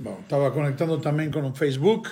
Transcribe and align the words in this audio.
Bom, 0.00 0.18
estava 0.22 0.50
conectando 0.50 0.98
também 0.98 1.30
com 1.30 1.46
o 1.46 1.54
Facebook, 1.54 2.10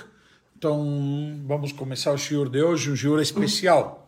então 0.55 1.41
vamos 1.47 1.71
começar 1.71 2.11
o 2.11 2.19
shiur 2.19 2.47
de 2.47 2.61
hoje, 2.61 2.91
um 2.91 2.95
shiur 2.95 3.19
especial. 3.19 4.07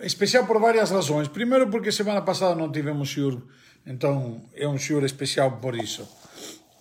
Especial 0.00 0.46
por 0.46 0.58
várias 0.58 0.90
razões. 0.90 1.28
Primeiro 1.28 1.68
porque 1.68 1.92
semana 1.92 2.22
passada 2.22 2.54
não 2.54 2.72
tivemos 2.72 3.10
shiur, 3.10 3.42
então 3.86 4.40
é 4.54 4.66
um 4.66 4.78
shiur 4.78 5.04
especial 5.04 5.58
por 5.58 5.74
isso. 5.74 6.08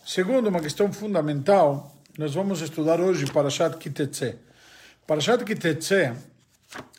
Segundo, 0.05 0.47
uma 0.47 0.61
questão 0.61 0.93
fundamental, 0.93 1.93
nós 2.17 2.33
vamos 2.33 2.61
estudar 2.61 3.01
hoje 3.01 3.29
Parashat 3.29 3.75
Kitetse. 3.75 4.35
Parashat 5.05 5.43
Kitetse 5.43 5.93
é 5.93 6.15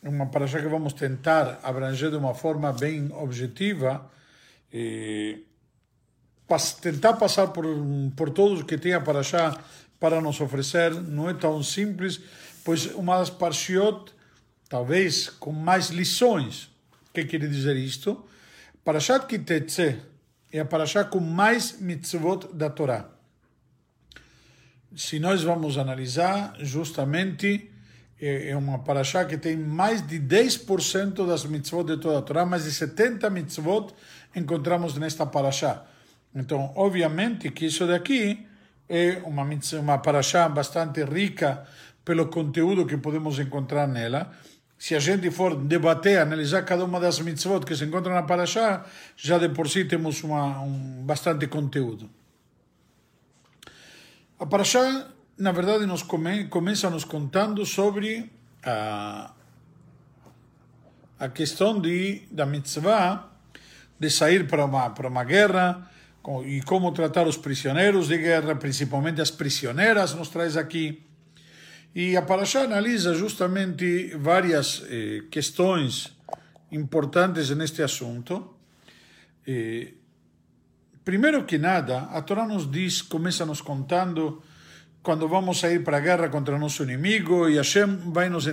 uma 0.02 0.26
parashat 0.26 0.60
que 0.62 0.68
vamos 0.68 0.92
tentar 0.92 1.60
abranger 1.62 2.10
de 2.10 2.18
uma 2.18 2.34
forma 2.34 2.74
bem 2.74 3.10
objetiva 3.14 4.06
e 4.70 5.46
tentar 6.80 7.14
passar 7.14 7.48
por, 7.48 7.64
por 8.16 8.30
todos 8.30 8.62
que 8.62 8.78
tem 8.78 8.94
a 8.94 9.00
Parashá 9.00 9.58
para 10.00 10.20
nos 10.20 10.40
oferecer 10.40 10.94
não 10.94 11.28
é 11.28 11.34
tão 11.34 11.62
simples, 11.62 12.20
pois 12.64 12.86
uma 12.94 13.18
das 13.18 13.30
Parshiot, 13.30 14.12
talvez 14.68 15.28
com 15.28 15.52
mais 15.52 15.90
lições. 15.90 16.70
Que 17.12 17.24
quer 17.24 17.40
dizer 17.48 17.76
isto? 17.76 18.24
Parashat 18.84 19.26
Kitetse 19.26 19.98
é 20.52 20.60
a 20.60 20.64
Parashá 20.64 21.04
com 21.04 21.20
mais 21.20 21.80
mitzvot 21.80 22.48
da 22.54 22.70
Torá. 22.70 23.08
Se 24.96 25.18
nós 25.18 25.42
vamos 25.42 25.76
analisar, 25.76 26.54
justamente 26.60 27.70
é 28.20 28.56
uma 28.56 28.78
Parashá 28.78 29.24
que 29.24 29.36
tem 29.36 29.56
mais 29.56 30.06
de 30.06 30.18
10% 30.18 31.26
das 31.26 31.44
mitzvot 31.44 31.84
de 31.84 31.96
toda 31.98 32.18
a 32.18 32.22
Torá, 32.22 32.46
mais 32.46 32.64
de 32.64 32.72
70 32.72 33.28
mitzvot 33.30 33.92
encontramos 34.34 34.96
nesta 34.96 35.26
Parashá. 35.26 35.84
Então, 36.34 36.72
obviamente 36.76 37.50
que 37.50 37.66
isso 37.66 37.86
daqui 37.86 38.46
é 38.88 39.20
uma, 39.24 39.44
uma 39.80 39.98
paraxá 39.98 40.48
bastante 40.48 41.04
rica 41.04 41.66
pelo 42.04 42.28
conteúdo 42.28 42.86
que 42.86 42.96
podemos 42.96 43.38
encontrar 43.38 43.86
nela. 43.86 44.32
Se 44.78 44.94
a 44.94 45.00
gente 45.00 45.30
for 45.30 45.56
debater, 45.56 46.20
analisar 46.20 46.62
cada 46.62 46.84
uma 46.84 47.00
das 47.00 47.18
mitzvot 47.20 47.66
que 47.66 47.74
se 47.74 47.84
encontram 47.84 48.14
na 48.14 48.22
paraxá, 48.22 48.86
já 49.16 49.38
de 49.38 49.48
por 49.48 49.68
si 49.68 49.84
temos 49.84 50.22
uma, 50.22 50.60
um 50.60 51.04
bastante 51.04 51.48
conteúdo. 51.48 52.08
A 54.38 54.46
paraxá, 54.46 55.08
na 55.36 55.52
verdade, 55.52 55.84
nos 55.84 56.02
come, 56.04 56.46
começa 56.46 56.88
nos 56.88 57.04
contando 57.04 57.66
sobre 57.66 58.30
a, 58.64 59.32
a 61.18 61.28
questão 61.28 61.80
de, 61.80 62.22
da 62.30 62.46
mitzvah 62.46 63.28
de 63.98 64.08
sair 64.10 64.46
para 64.46 64.64
uma, 64.64 64.90
para 64.90 65.08
uma 65.08 65.24
guerra, 65.24 65.90
e 66.44 66.60
como 66.62 66.92
tratar 66.92 67.26
os 67.26 67.36
prisioneiros 67.36 68.08
de 68.08 68.18
guerra, 68.18 68.54
principalmente 68.54 69.20
as 69.20 69.30
prisioneiras, 69.30 70.14
nos 70.14 70.28
traz 70.28 70.56
aqui. 70.56 71.02
E 71.94 72.16
a 72.16 72.22
Parashá 72.22 72.62
analisa 72.62 73.14
justamente 73.14 74.14
várias 74.16 74.84
eh, 74.88 75.22
questões 75.30 76.12
importantes 76.70 77.48
neste 77.50 77.82
assunto. 77.82 78.56
Eh, 79.46 79.94
primeiro 81.02 81.44
que 81.44 81.56
nada, 81.56 82.10
a 82.12 82.20
Torá 82.20 82.46
nos 82.46 82.70
diz, 82.70 83.00
começa 83.00 83.46
nos 83.46 83.62
contando 83.62 84.42
quando 85.02 85.26
vamos 85.26 85.58
sair 85.58 85.82
para 85.82 85.96
a 85.96 86.00
guerra 86.00 86.28
contra 86.28 86.58
nosso 86.58 86.82
inimigo 86.82 87.48
e 87.48 87.56
Hashem 87.56 88.12
vai 88.12 88.28
nos 88.28 88.50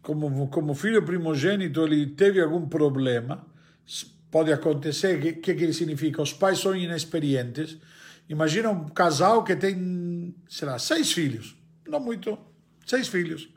como 0.00 0.48
como 0.48 0.74
filho 0.74 1.04
primogênito 1.04 1.84
ele 1.84 2.06
teve 2.06 2.40
algum 2.40 2.66
problema 2.66 3.44
pode 4.30 4.52
acontecer. 4.52 5.18
O 5.18 5.20
que, 5.40 5.54
que, 5.54 5.72
significa? 5.72 6.22
Os 6.22 6.32
pais 6.32 6.58
são 6.58 6.74
inexperientes. 6.74 7.76
Imagina 8.28 8.70
um 8.70 8.88
casal 8.88 9.42
que 9.42 9.56
tem, 9.56 10.34
sei 10.48 10.68
lá, 10.68 10.78
seis 10.78 11.12
filhos. 11.12 11.56
Não 11.86 11.98
muito, 11.98 12.38
seis 12.86 13.08
filhos. 13.08 13.48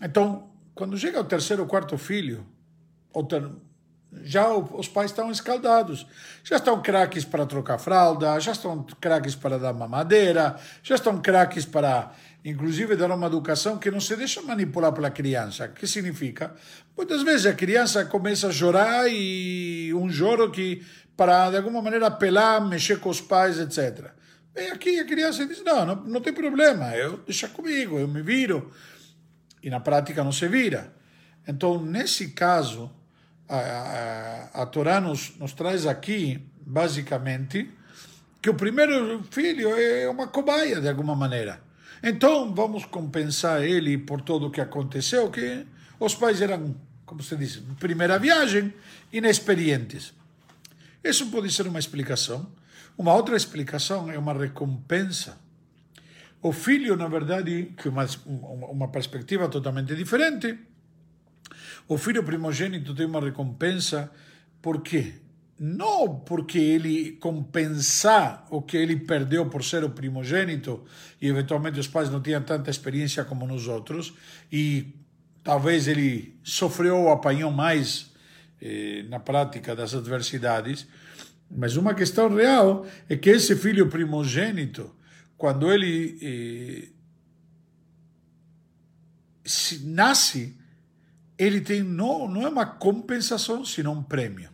Então, 0.00 0.50
quando 0.74 0.96
chega 0.96 1.20
o 1.20 1.24
terceiro 1.24 1.62
ou 1.62 1.68
quarto 1.68 1.98
filho, 1.98 2.46
já 4.22 4.48
os 4.54 4.88
pais 4.88 5.10
estão 5.10 5.30
escaldados. 5.30 6.06
Já 6.44 6.56
estão 6.56 6.80
craques 6.82 7.24
para 7.24 7.46
trocar 7.46 7.78
fralda, 7.78 8.38
já 8.38 8.52
estão 8.52 8.84
craques 9.00 9.34
para 9.34 9.58
dar 9.58 9.72
mamadeira, 9.72 10.56
já 10.82 10.94
estão 10.94 11.20
craques 11.20 11.64
para 11.64 12.12
inclusive 12.44 12.96
dar 12.96 13.10
uma 13.10 13.26
educação 13.26 13.78
que 13.78 13.90
não 13.90 14.00
se 14.00 14.16
deixa 14.16 14.42
manipular 14.42 14.92
pela 14.92 15.10
criança. 15.10 15.66
O 15.66 15.72
que 15.72 15.86
significa? 15.86 16.54
Muitas 16.96 17.22
vezes 17.22 17.46
a 17.46 17.54
criança 17.54 18.04
começa 18.04 18.48
a 18.48 18.52
chorar 18.52 19.08
e 19.08 19.92
um 19.94 20.10
choro 20.10 20.50
que, 20.50 20.84
para 21.16 21.50
de 21.50 21.56
alguma 21.56 21.80
maneira 21.80 22.08
apelar, 22.08 22.60
mexer 22.60 22.98
com 22.98 23.10
os 23.10 23.20
pais, 23.20 23.58
etc. 23.58 24.10
Vem 24.54 24.70
aqui 24.70 24.98
a 24.98 25.04
criança 25.04 25.46
diz: 25.46 25.62
não, 25.62 25.86
não, 25.86 25.94
não 26.04 26.20
tem 26.20 26.32
problema, 26.32 26.94
eu 26.96 27.18
deixa 27.18 27.48
comigo, 27.48 27.98
eu 27.98 28.08
me 28.08 28.22
viro. 28.22 28.70
E 29.62 29.70
na 29.70 29.78
prática 29.78 30.24
não 30.24 30.32
se 30.32 30.48
vira. 30.48 30.92
Então, 31.46 31.80
nesse 31.80 32.30
caso, 32.30 32.90
a, 33.48 34.50
a, 34.54 34.62
a 34.62 34.66
Torá 34.66 35.00
nos, 35.00 35.36
nos 35.38 35.52
traz 35.52 35.86
aqui, 35.86 36.44
basicamente, 36.66 37.70
que 38.40 38.50
o 38.50 38.54
primeiro 38.54 39.22
filho 39.30 39.68
é 39.76 40.08
uma 40.08 40.26
cobaia, 40.26 40.80
de 40.80 40.88
alguma 40.88 41.14
maneira. 41.14 41.61
Então, 42.02 42.52
vamos 42.52 42.84
compensar 42.84 43.62
ele 43.62 43.96
por 43.96 44.20
tudo 44.20 44.46
o 44.46 44.50
que 44.50 44.60
aconteceu, 44.60 45.30
que 45.30 45.64
os 46.00 46.14
pais 46.14 46.40
eram, 46.40 46.74
como 47.06 47.22
se 47.22 47.36
diz, 47.36 47.62
primeira 47.78 48.18
viagem, 48.18 48.74
inexperientes. 49.12 50.12
Isso 51.04 51.30
pode 51.30 51.52
ser 51.52 51.66
uma 51.66 51.78
explicação. 51.78 52.50
Uma 52.98 53.14
outra 53.14 53.36
explicação 53.36 54.10
é 54.10 54.18
uma 54.18 54.32
recompensa. 54.32 55.38
O 56.42 56.52
filho, 56.52 56.96
na 56.96 57.06
verdade, 57.06 57.72
que 57.76 57.88
uma, 57.88 58.04
uma 58.26 58.88
perspectiva 58.88 59.48
totalmente 59.48 59.94
diferente, 59.94 60.58
o 61.86 61.96
filho 61.96 62.24
primogênito 62.24 62.94
tem 62.94 63.06
uma 63.06 63.20
recompensa 63.20 64.10
porque 64.60 65.14
não 65.64 66.18
porque 66.18 66.58
ele 66.58 67.12
compensar 67.12 68.44
o 68.50 68.60
que 68.60 68.76
ele 68.76 68.96
perdeu 68.96 69.48
por 69.48 69.62
ser 69.62 69.84
o 69.84 69.90
primogênito 69.90 70.82
e 71.20 71.28
eventualmente 71.28 71.78
os 71.78 71.86
pais 71.86 72.10
não 72.10 72.20
tinham 72.20 72.42
tanta 72.42 72.68
experiência 72.68 73.24
como 73.24 73.46
nós 73.46 73.68
outros 73.68 74.12
e 74.50 74.92
talvez 75.44 75.86
ele 75.86 76.36
sofreu 76.42 77.02
ou 77.02 77.12
apanhou 77.12 77.52
mais 77.52 78.10
eh, 78.60 79.04
na 79.08 79.20
prática 79.20 79.76
das 79.76 79.94
adversidades, 79.94 80.84
mas 81.48 81.76
uma 81.76 81.94
questão 81.94 82.28
real 82.34 82.84
é 83.08 83.16
que 83.16 83.30
esse 83.30 83.54
filho 83.54 83.88
primogênito, 83.88 84.92
quando 85.38 85.70
ele 85.70 86.18
eh, 86.20 86.88
nasce, 89.84 90.58
ele 91.38 91.60
tem 91.60 91.84
não, 91.84 92.26
não 92.26 92.42
é 92.42 92.48
uma 92.48 92.66
compensação, 92.66 93.64
senão 93.64 93.92
um 93.92 94.02
prêmio 94.02 94.51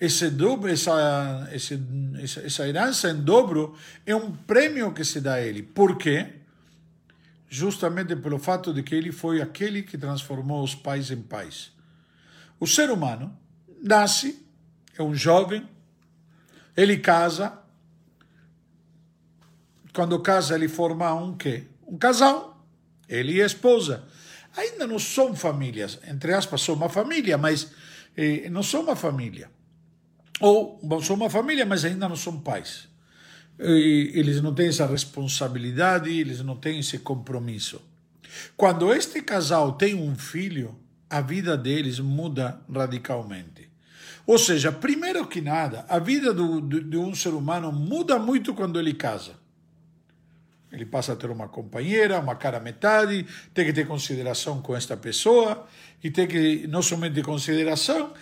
esse 0.00 0.30
dobro, 0.30 0.70
essa, 0.72 1.46
esse, 1.52 1.78
essa 2.22 2.66
herança 2.66 3.10
em 3.10 3.20
dobro 3.20 3.76
é 4.06 4.16
um 4.16 4.32
prêmio 4.32 4.94
que 4.94 5.04
se 5.04 5.20
dá 5.20 5.34
a 5.34 5.40
ele. 5.42 5.62
Por 5.62 5.98
quê? 5.98 6.36
Justamente 7.50 8.16
pelo 8.16 8.38
fato 8.38 8.72
de 8.72 8.82
que 8.82 8.94
ele 8.94 9.12
foi 9.12 9.42
aquele 9.42 9.82
que 9.82 9.98
transformou 9.98 10.64
os 10.64 10.74
pais 10.74 11.10
em 11.10 11.20
pais. 11.20 11.70
O 12.58 12.66
ser 12.66 12.90
humano 12.90 13.36
nasce, 13.82 14.42
é 14.96 15.02
um 15.02 15.14
jovem, 15.14 15.68
ele 16.74 16.96
casa, 16.96 17.58
quando 19.92 20.18
casa 20.20 20.54
ele 20.54 20.68
forma 20.68 21.12
um 21.12 21.36
quê? 21.36 21.66
Um 21.86 21.98
casal, 21.98 22.64
ele 23.06 23.34
e 23.34 23.42
a 23.42 23.46
esposa. 23.46 24.04
Ainda 24.56 24.86
não 24.86 24.98
são 24.98 25.36
famílias, 25.36 25.98
entre 26.08 26.32
aspas, 26.32 26.62
são 26.62 26.74
uma 26.74 26.88
família, 26.88 27.36
mas 27.36 27.70
eh, 28.16 28.48
não 28.48 28.62
são 28.62 28.80
uma 28.80 28.96
família 28.96 29.50
ou 30.40 30.80
são 31.02 31.16
uma 31.16 31.28
família, 31.28 31.66
mas 31.66 31.84
ainda 31.84 32.08
não 32.08 32.16
são 32.16 32.40
pais. 32.40 32.88
E 33.58 34.10
eles 34.14 34.40
não 34.40 34.54
têm 34.54 34.68
essa 34.68 34.86
responsabilidade, 34.86 36.10
eles 36.10 36.40
não 36.40 36.56
têm 36.56 36.80
esse 36.80 36.98
compromisso. 36.98 37.80
Quando 38.56 38.92
este 38.92 39.20
casal 39.20 39.72
tem 39.72 39.94
um 39.94 40.14
filho, 40.16 40.78
a 41.10 41.20
vida 41.20 41.56
deles 41.56 41.98
muda 41.98 42.60
radicalmente. 42.72 43.68
Ou 44.26 44.38
seja, 44.38 44.70
primeiro 44.70 45.26
que 45.26 45.40
nada, 45.40 45.84
a 45.88 45.98
vida 45.98 46.32
do, 46.32 46.60
do, 46.60 46.80
de 46.80 46.96
um 46.96 47.14
ser 47.14 47.30
humano 47.30 47.72
muda 47.72 48.18
muito 48.18 48.54
quando 48.54 48.78
ele 48.78 48.94
casa. 48.94 49.32
Ele 50.70 50.86
passa 50.86 51.14
a 51.14 51.16
ter 51.16 51.30
uma 51.30 51.48
companheira, 51.48 52.20
uma 52.20 52.36
cara 52.36 52.60
metade, 52.60 53.26
tem 53.52 53.64
que 53.66 53.72
ter 53.72 53.86
consideração 53.86 54.62
com 54.62 54.76
esta 54.76 54.96
pessoa, 54.96 55.66
e 56.02 56.10
tem 56.10 56.28
que, 56.28 56.66
não 56.68 56.80
somente 56.80 57.22
consideração, 57.22 58.12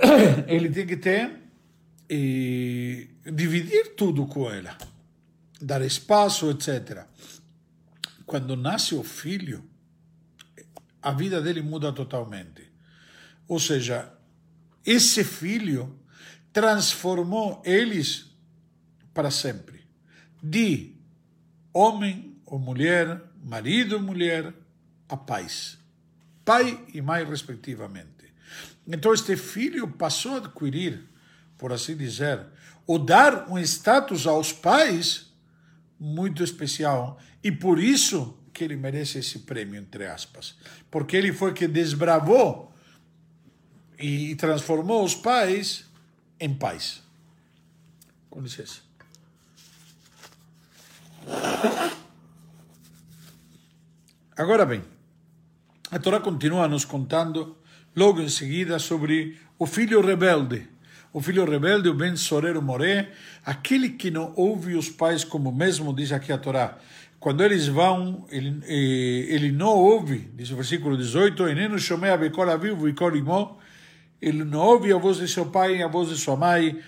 ele 0.46 0.70
tem 0.70 0.86
que 0.86 0.96
ter 0.96 1.40
e 2.08 3.10
dividir 3.24 3.94
tudo 3.94 4.26
com 4.26 4.50
ela, 4.50 4.76
dar 5.60 5.82
espaço, 5.82 6.50
etc. 6.50 7.06
Quando 8.26 8.56
nasce 8.56 8.94
o 8.94 9.02
filho, 9.02 9.64
a 11.00 11.12
vida 11.12 11.40
dele 11.40 11.62
muda 11.62 11.92
totalmente. 11.92 12.70
Ou 13.48 13.58
seja, 13.58 14.12
esse 14.84 15.24
filho 15.24 15.98
transformou 16.52 17.62
eles 17.64 18.30
para 19.14 19.30
sempre. 19.30 19.82
de 20.42 20.96
homem 21.72 22.36
ou 22.44 22.58
mulher, 22.58 23.22
marido 23.42 23.94
ou 23.94 24.02
mulher, 24.02 24.52
a 25.08 25.16
pais, 25.16 25.78
pai 26.44 26.84
e 26.92 27.00
mãe, 27.00 27.24
respectivamente. 27.24 28.11
Então, 28.86 29.12
este 29.14 29.36
filho 29.36 29.88
passou 29.88 30.34
a 30.34 30.36
adquirir, 30.38 31.04
por 31.56 31.72
assim 31.72 31.96
dizer, 31.96 32.44
ou 32.86 32.98
dar 32.98 33.48
um 33.48 33.58
status 33.58 34.26
aos 34.26 34.52
pais 34.52 35.32
muito 35.98 36.42
especial. 36.42 37.20
E 37.42 37.52
por 37.52 37.78
isso 37.78 38.36
que 38.52 38.64
ele 38.64 38.76
merece 38.76 39.18
esse 39.18 39.40
prêmio, 39.40 39.80
entre 39.80 40.06
aspas. 40.06 40.56
Porque 40.90 41.16
ele 41.16 41.32
foi 41.32 41.54
que 41.54 41.66
desbravou 41.66 42.72
e 43.98 44.34
transformou 44.34 45.04
os 45.04 45.14
pais 45.14 45.84
em 46.40 46.52
pais. 46.52 47.02
Com 48.28 48.40
licença. 48.40 48.80
Agora 54.36 54.66
bem, 54.66 54.82
a 55.90 55.98
Torá 55.98 56.18
continua 56.18 56.66
nos 56.66 56.84
contando 56.84 57.56
logo 57.94 58.20
em 58.20 58.28
seguida 58.28 58.78
sobre 58.78 59.36
o 59.58 59.66
filho 59.66 60.00
rebelde. 60.00 60.68
O 61.12 61.20
filho 61.20 61.44
rebelde, 61.44 61.88
o 61.88 61.94
Ben 61.94 62.16
Sorero 62.16 62.62
Moré, 62.62 63.10
aquele 63.44 63.90
que 63.90 64.10
não 64.10 64.32
ouve 64.34 64.74
os 64.74 64.88
pais, 64.88 65.24
como 65.24 65.52
mesmo 65.52 65.94
diz 65.94 66.10
aqui 66.10 66.32
a 66.32 66.38
Torá. 66.38 66.78
Quando 67.20 67.44
eles 67.44 67.68
vão, 67.68 68.26
ele, 68.30 68.60
eh, 68.64 69.34
ele 69.34 69.52
não 69.52 69.68
ouve, 69.68 70.30
diz 70.34 70.50
o 70.50 70.56
versículo 70.56 70.96
18, 70.96 71.46
Eneno 71.48 71.78
Shomea 71.78 72.16
Bekol 72.16 72.50
Aviv 72.50 72.82
Bekol 72.82 73.14
Imó, 73.14 73.58
ele 74.20 74.42
não 74.42 74.60
ouve 74.60 74.92
a 74.92 74.96
voz 74.96 75.18
de 75.18 75.28
seu 75.28 75.46
pai 75.46 75.76
e 75.76 75.82
a 75.82 75.88
voz 75.88 76.08
de 76.08 76.16
sua 76.16 76.34
mãe, 76.34 76.80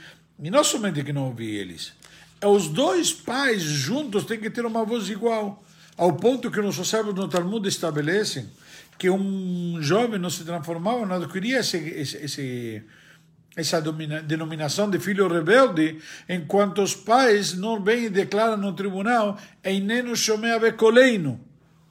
e 0.42 0.50
não 0.50 0.64
somente 0.64 1.04
que 1.04 1.12
não 1.12 1.26
ouve 1.26 1.44
eles, 1.44 1.92
os 2.44 2.68
dois 2.68 3.12
pais 3.12 3.62
juntos 3.62 4.24
têm 4.24 4.40
que 4.40 4.50
ter 4.50 4.64
uma 4.66 4.84
voz 4.84 5.08
igual, 5.08 5.62
ao 5.96 6.14
ponto 6.14 6.50
que 6.50 6.60
nossos 6.60 6.88
sábios 6.88 7.14
no 7.14 7.28
Talmud 7.28 7.68
estabelecem 7.68 8.48
que 8.98 9.10
um 9.10 9.78
jovem 9.80 10.18
não 10.18 10.30
se 10.30 10.44
transformava, 10.44 11.04
não 11.06 11.16
adquiria 11.16 11.60
esse, 11.60 11.76
esse, 11.76 12.82
essa 13.56 13.80
denominação 13.80 14.90
de 14.90 14.98
filho 14.98 15.28
rebelde, 15.28 15.98
enquanto 16.28 16.82
os 16.82 16.94
pais 16.94 17.54
não 17.54 17.82
vêm 17.82 18.04
e 18.04 18.10
declaram 18.10 18.56
no 18.56 18.72
tribunal, 18.72 19.38
Einenu 19.62 20.16
Shomea 20.16 20.58
Bekoleinu, 20.58 21.40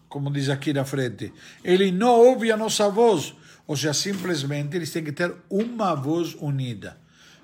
como 0.10 0.32
diz 0.32 0.50
aqui 0.50 0.74
na 0.74 0.86
frente. 0.86 1.34
Ele 1.64 1.92
não 1.92 2.12
ouve 2.12 2.52
a 2.52 2.58
nossa 2.58 2.90
voz, 2.90 3.34
ou 3.66 3.76
seja, 3.76 3.94
simplesmente 3.94 4.76
eles 4.76 4.92
têm 4.92 5.04
que 5.04 5.12
ter 5.12 5.34
uma 5.50 5.96
voz 5.96 6.36
unida. 6.40 6.98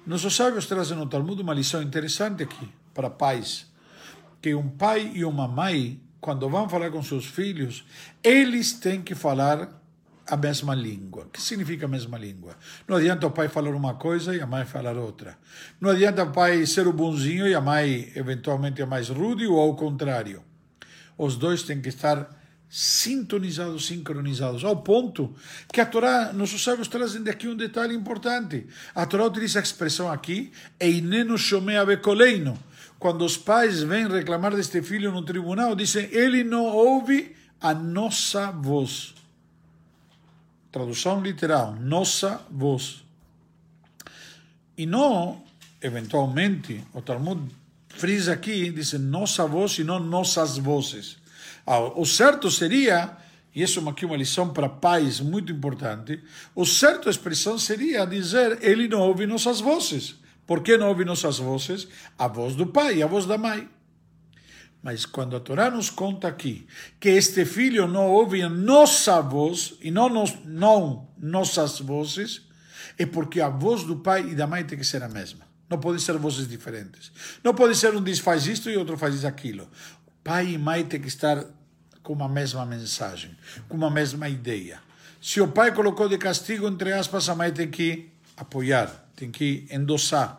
Nossos 0.06 0.36
sábios 0.36 0.66
trazem 0.66 0.98
no 0.98 1.06
Talmud 1.06 1.42
uma 1.42 1.54
lição 1.54 1.82
interessante 1.82 2.44
aqui, 2.44 2.70
para 2.94 3.10
pais, 3.10 3.68
que 4.42 4.56
um 4.56 4.70
pai 4.70 5.12
e 5.14 5.24
uma 5.24 5.48
mãe 5.48 6.02
quando 6.20 6.50
vão 6.50 6.68
falar 6.68 6.92
com 6.92 7.02
seus 7.02 7.26
filhos, 7.26 7.86
eles 8.24 8.74
têm 8.74 9.02
que 9.02 9.16
falar 9.16 9.80
a 10.28 10.38
mesma 10.38 10.76
língua. 10.76 11.24
O 11.24 11.30
que 11.30 11.42
significa 11.42 11.86
a 11.86 11.90
mesma 11.90 12.18
língua? 12.18 12.56
Não 12.88 12.98
adianta 12.98 13.26
o 13.26 13.32
pai 13.32 13.48
falar 13.48 13.74
uma 13.74 13.96
coisa 13.96 14.36
e 14.36 14.42
a 14.42 14.46
mãe 14.46 14.66
falar 14.66 14.96
outra. 14.96 15.38
Não 15.82 15.90
adianta 15.90 16.24
o 16.24 16.32
pai 16.32 16.66
ser 16.66 16.88
o 16.88 16.94
bonzinho 16.94 17.48
e 17.48 17.56
a 17.56 17.62
mãe, 17.62 18.12
eventualmente, 18.16 18.82
a 18.82 18.86
mais 18.86 19.10
rude 19.10 19.48
ou 19.48 19.60
ao 19.60 19.76
contrário. 19.76 20.44
Os 21.18 21.36
dois 21.36 21.64
têm 21.64 21.82
que 21.82 21.90
estar 21.90 22.38
sintonizados, 22.70 23.88
sincronizados, 23.88 24.64
ao 24.64 24.78
ponto 24.78 25.34
que 25.74 25.82
a 25.82 25.86
Torá, 25.86 26.32
nossos 26.32 26.64
sábios 26.64 26.88
trazem 26.88 27.24
daqui 27.24 27.48
um 27.48 27.56
detalhe 27.56 27.96
importante. 27.96 28.68
A 28.94 29.08
Torá 29.08 29.26
utiliza 29.26 29.60
a 29.60 29.64
expressão 29.64 30.12
aqui, 30.12 30.52
Einenu 30.80 31.36
Shomea 31.36 31.84
Bekoleino, 31.84 32.58
quando 33.00 33.24
os 33.24 33.38
pais 33.38 33.82
vêm 33.82 34.08
reclamar 34.08 34.54
deste 34.54 34.82
filho 34.82 35.12
no 35.12 35.24
tribunal, 35.24 35.74
dizem: 35.74 36.10
ele 36.12 36.44
não 36.44 36.66
ouve 36.66 37.34
a 37.62 37.74
nossa 37.74 38.52
voz. 38.52 39.16
Tradução 40.72 41.22
literal: 41.22 41.76
nossa 41.76 42.46
voz. 42.52 43.04
E 44.78 44.86
não, 44.86 45.42
eventualmente, 45.82 46.84
o 46.94 47.02
Talmud 47.02 47.42
frisa 47.90 48.34
aqui, 48.34 48.70
diz 48.70 48.94
nossa 48.94 49.46
voz 49.48 49.78
e 49.80 49.84
não 49.84 50.00
nossas 50.00 50.58
vozes. 50.58 51.18
O 51.96 52.06
certo 52.06 52.50
seria, 52.52 53.16
e 53.54 53.62
isso 53.62 53.80
é 53.80 53.90
aqui 53.90 54.06
uma 54.06 54.18
lição 54.18 54.52
para 54.52 54.68
pais 54.68 55.20
muito 55.20 55.52
importante, 55.52 56.22
o 56.56 56.66
certo 56.66 57.10
expressão 57.10 57.58
seria 57.58 58.06
dizer: 58.06 58.60
ele 58.62 58.90
não 58.90 59.00
ouve 59.00 59.26
nossas 59.26 59.62
vozes. 59.62 60.16
Por 60.50 60.64
que 60.64 60.80
não 60.80 60.88
ouve 60.88 61.06
nossas 61.06 61.38
vozes? 61.38 61.88
A 62.18 62.28
voz 62.28 62.56
do 62.56 62.66
pai 62.66 62.96
e 62.96 63.04
a 63.04 63.06
voz 63.06 63.28
da 63.28 63.38
mãe. 63.38 63.70
Mas 64.82 65.06
quando 65.06 65.36
a 65.36 65.40
Torá 65.40 65.70
nos 65.70 65.92
conta 65.92 66.28
aqui 66.28 66.66
que 67.00 67.10
este 67.10 67.46
filho 67.46 67.88
não 67.88 68.08
ouve 68.08 68.42
a 68.42 68.50
nossa 68.50 69.22
voz 69.22 69.76
e 69.80 69.92
não, 69.92 70.10
nos, 70.10 70.36
não 70.44 71.08
nossas 71.20 71.80
vozes, 71.80 72.42
é 72.98 73.06
porque 73.06 73.40
a 73.40 73.48
voz 73.48 73.84
do 73.84 73.98
pai 73.98 74.32
e 74.32 74.34
da 74.34 74.48
mãe 74.48 74.64
tem 74.66 74.76
que 74.76 74.84
ser 74.84 75.04
a 75.04 75.08
mesma. 75.08 75.46
Não 75.70 75.80
pode 75.80 76.02
ser 76.02 76.18
vozes 76.18 76.48
diferentes. 76.48 77.12
Não 77.44 77.54
pode 77.54 77.76
ser 77.76 77.94
um 77.96 78.02
diz 78.02 78.18
faz 78.18 78.48
isto 78.48 78.72
e 78.72 78.76
outro 78.76 78.98
faz 78.98 79.24
aquilo. 79.26 79.70
Pai 80.24 80.48
e 80.48 80.58
mãe 80.58 80.84
têm 80.84 81.00
que 81.00 81.10
estar 81.10 81.46
com 82.02 82.14
uma 82.14 82.28
mesma 82.28 82.66
mensagem, 82.66 83.38
com 83.68 83.78
uma 83.78 83.92
mesma 83.92 84.28
ideia. 84.28 84.82
Se 85.22 85.42
o 85.42 85.50
pai 85.50 85.76
colocou 85.76 86.10
de 86.10 86.18
castigo, 86.18 86.68
entre 86.68 86.92
aspas, 86.92 87.30
a 87.30 87.36
mãe 87.36 87.52
tem 87.52 87.70
que 87.70 88.10
apoiar, 88.36 89.12
tem 89.16 89.30
que 89.30 89.68
endossar. 89.70 90.39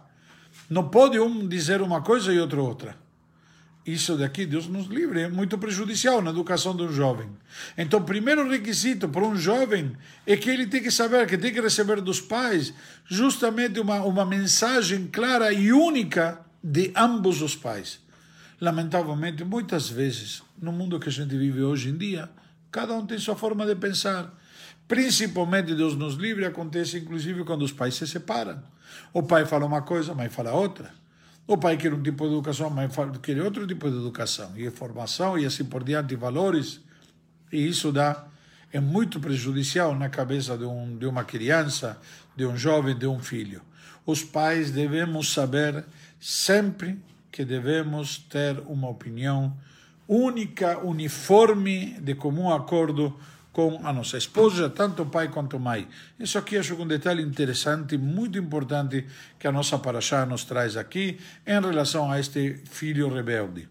Não 0.70 0.88
pode 0.88 1.18
um 1.18 1.48
dizer 1.48 1.82
uma 1.82 2.00
coisa 2.00 2.32
e 2.32 2.38
outro 2.38 2.64
outra. 2.64 2.96
Isso 3.84 4.16
daqui, 4.16 4.46
Deus 4.46 4.68
nos 4.68 4.86
livre, 4.86 5.22
é 5.22 5.28
muito 5.28 5.58
prejudicial 5.58 6.22
na 6.22 6.30
educação 6.30 6.76
de 6.76 6.84
um 6.84 6.92
jovem. 6.92 7.28
Então, 7.76 7.98
o 7.98 8.04
primeiro 8.04 8.48
requisito 8.48 9.08
para 9.08 9.26
um 9.26 9.34
jovem 9.34 9.96
é 10.24 10.36
que 10.36 10.48
ele 10.48 10.68
tem 10.68 10.80
que 10.80 10.92
saber, 10.92 11.26
que 11.26 11.36
tem 11.36 11.52
que 11.52 11.60
receber 11.60 12.00
dos 12.00 12.20
pais 12.20 12.72
justamente 13.04 13.80
uma, 13.80 14.02
uma 14.02 14.24
mensagem 14.24 15.08
clara 15.08 15.52
e 15.52 15.72
única 15.72 16.40
de 16.62 16.92
ambos 16.94 17.42
os 17.42 17.56
pais. 17.56 17.98
Lamentavelmente, 18.60 19.42
muitas 19.42 19.88
vezes, 19.88 20.40
no 20.60 20.70
mundo 20.70 21.00
que 21.00 21.08
a 21.08 21.12
gente 21.12 21.36
vive 21.36 21.62
hoje 21.62 21.88
em 21.88 21.96
dia, 21.96 22.30
cada 22.70 22.94
um 22.94 23.04
tem 23.04 23.18
sua 23.18 23.34
forma 23.34 23.66
de 23.66 23.74
pensar. 23.74 24.38
Principalmente, 24.86 25.74
Deus 25.74 25.96
nos 25.96 26.14
livre, 26.14 26.44
acontece 26.44 26.98
inclusive 26.98 27.42
quando 27.42 27.62
os 27.62 27.72
pais 27.72 27.94
se 27.94 28.06
separam. 28.06 28.62
O 29.12 29.22
pai 29.22 29.44
fala 29.46 29.66
uma 29.66 29.82
coisa, 29.82 30.12
a 30.12 30.14
mãe 30.14 30.28
fala 30.28 30.52
outra. 30.52 30.90
O 31.46 31.56
pai 31.58 31.76
quer 31.76 31.92
um 31.92 32.02
tipo 32.02 32.26
de 32.26 32.32
educação, 32.32 32.68
a 32.68 32.70
mãe 32.70 32.88
quer 33.22 33.40
outro 33.42 33.66
tipo 33.66 33.90
de 33.90 33.96
educação. 33.96 34.52
E 34.56 34.70
formação 34.70 35.38
e 35.38 35.44
assim 35.44 35.64
por 35.64 35.82
diante, 35.82 36.14
valores. 36.14 36.80
E 37.52 37.66
isso 37.66 37.90
dá, 37.90 38.26
é 38.72 38.78
muito 38.78 39.18
prejudicial 39.18 39.94
na 39.96 40.08
cabeça 40.08 40.56
de, 40.56 40.64
um, 40.64 40.96
de 40.96 41.06
uma 41.06 41.24
criança, 41.24 42.00
de 42.36 42.46
um 42.46 42.56
jovem, 42.56 42.96
de 42.96 43.06
um 43.06 43.18
filho. 43.18 43.62
Os 44.06 44.22
pais 44.22 44.70
devemos 44.70 45.32
saber 45.32 45.84
sempre 46.20 46.98
que 47.32 47.44
devemos 47.44 48.18
ter 48.18 48.58
uma 48.66 48.88
opinião 48.88 49.56
única, 50.06 50.78
uniforme, 50.78 51.98
de 52.00 52.14
comum 52.14 52.52
acordo 52.52 53.16
com 53.52 53.80
a 53.84 53.92
nossa 53.92 54.16
esposa, 54.16 54.70
tanto 54.70 55.06
pai 55.06 55.28
quanto 55.28 55.58
mãe. 55.58 55.88
Isso 56.18 56.38
aqui 56.38 56.56
acho 56.56 56.76
que 56.76 56.82
um 56.82 56.86
detalhe 56.86 57.22
interessante, 57.22 57.98
muito 57.98 58.38
importante, 58.38 59.06
que 59.38 59.46
a 59.46 59.52
nossa 59.52 59.78
paraxá 59.78 60.24
nos 60.24 60.44
traz 60.44 60.76
aqui 60.76 61.18
em 61.46 61.60
relação 61.60 62.10
a 62.10 62.20
este 62.20 62.60
filho 62.64 63.12
rebelde. 63.12 63.68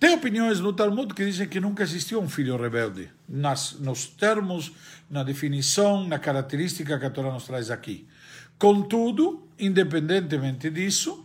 Tem 0.00 0.14
opiniões 0.14 0.60
no 0.60 0.72
Talmud 0.72 1.14
que 1.14 1.24
dizem 1.24 1.48
que 1.48 1.60
nunca 1.60 1.82
existiu 1.82 2.20
um 2.20 2.28
filho 2.28 2.56
rebelde, 2.56 3.10
nas, 3.28 3.72
nos 3.80 4.06
termos, 4.06 4.72
na 5.10 5.22
definição, 5.22 6.06
na 6.06 6.18
característica 6.18 6.98
que 6.98 7.06
a 7.06 7.10
Torá 7.10 7.32
nos 7.32 7.44
traz 7.44 7.70
aqui. 7.70 8.06
Contudo, 8.58 9.46
independentemente 9.58 10.70
disso, 10.70 11.24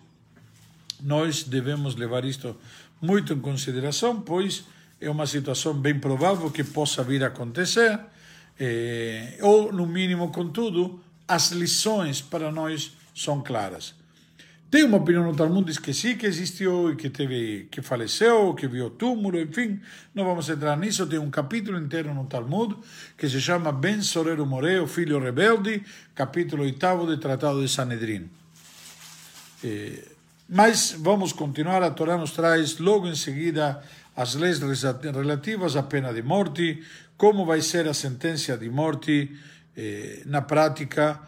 nós 1.02 1.44
devemos 1.44 1.96
levar 1.96 2.26
isto 2.26 2.56
muito 3.02 3.34
em 3.34 3.40
consideração, 3.40 4.22
pois 4.22 4.66
é 5.02 5.10
uma 5.10 5.26
situação 5.26 5.74
bem 5.74 6.00
provável 6.00 6.52
que 6.52 6.64
possa 6.64 7.04
vir 7.04 7.24
a 7.24 7.28
acontecer, 7.28 8.00
eh, 8.60 9.38
ou, 9.42 9.72
no 9.72 9.88
mínimo, 9.88 10.32
contudo, 10.32 11.02
as 11.28 11.52
lições 11.52 12.22
para 12.22 12.52
nós 12.52 12.98
são 13.16 13.42
claras. 13.42 13.96
Tem 14.70 14.84
uma 14.84 14.98
opinião 14.98 15.24
no 15.24 15.36
Talmud 15.36 15.66
diz 15.66 15.80
que 15.80 15.90
existiu 15.90 16.92
e 16.92 16.96
que 16.96 17.10
teve, 17.10 17.68
que 17.72 17.82
faleceu, 17.82 18.54
que 18.54 18.68
viu 18.68 18.92
túmulo, 18.92 19.40
enfim, 19.42 19.80
não 20.14 20.24
vamos 20.24 20.48
entrar 20.48 20.78
nisso. 20.78 21.08
Tem 21.08 21.18
um 21.18 21.32
capítulo 21.32 21.80
inteiro 21.80 22.14
no 22.14 22.26
Talmud 22.26 22.76
que 23.18 23.28
se 23.28 23.42
chama 23.42 23.72
Ben 23.72 24.00
Sorero 24.04 24.46
Moré, 24.46 24.80
o 24.80 24.86
filho 24.86 25.20
rebelde, 25.20 25.84
capítulo 26.14 26.64
oitavo 26.64 27.08
do 27.08 27.18
Tratado 27.18 27.60
de 27.64 27.68
Sanedrim. 27.68 28.30
Eh, 29.64 30.04
mas 30.48 30.96
vamos 31.00 31.34
continuar, 31.34 31.82
a 31.82 31.90
Torá 31.90 32.16
nos 32.16 32.32
traz 32.32 32.78
logo 32.78 33.08
em 33.08 33.16
seguida 33.16 33.84
as 34.20 34.36
leis 34.36 34.60
relativas 34.60 35.78
à 35.78 35.84
pena 35.84 36.14
de 36.14 36.22
morte, 36.22 36.84
como 37.16 37.46
vai 37.46 37.62
ser 37.62 37.88
a 37.88 37.94
sentença 37.94 38.58
de 38.58 38.70
morte 38.70 39.32
eh, 39.78 40.24
na 40.26 40.42
prática 40.42 41.22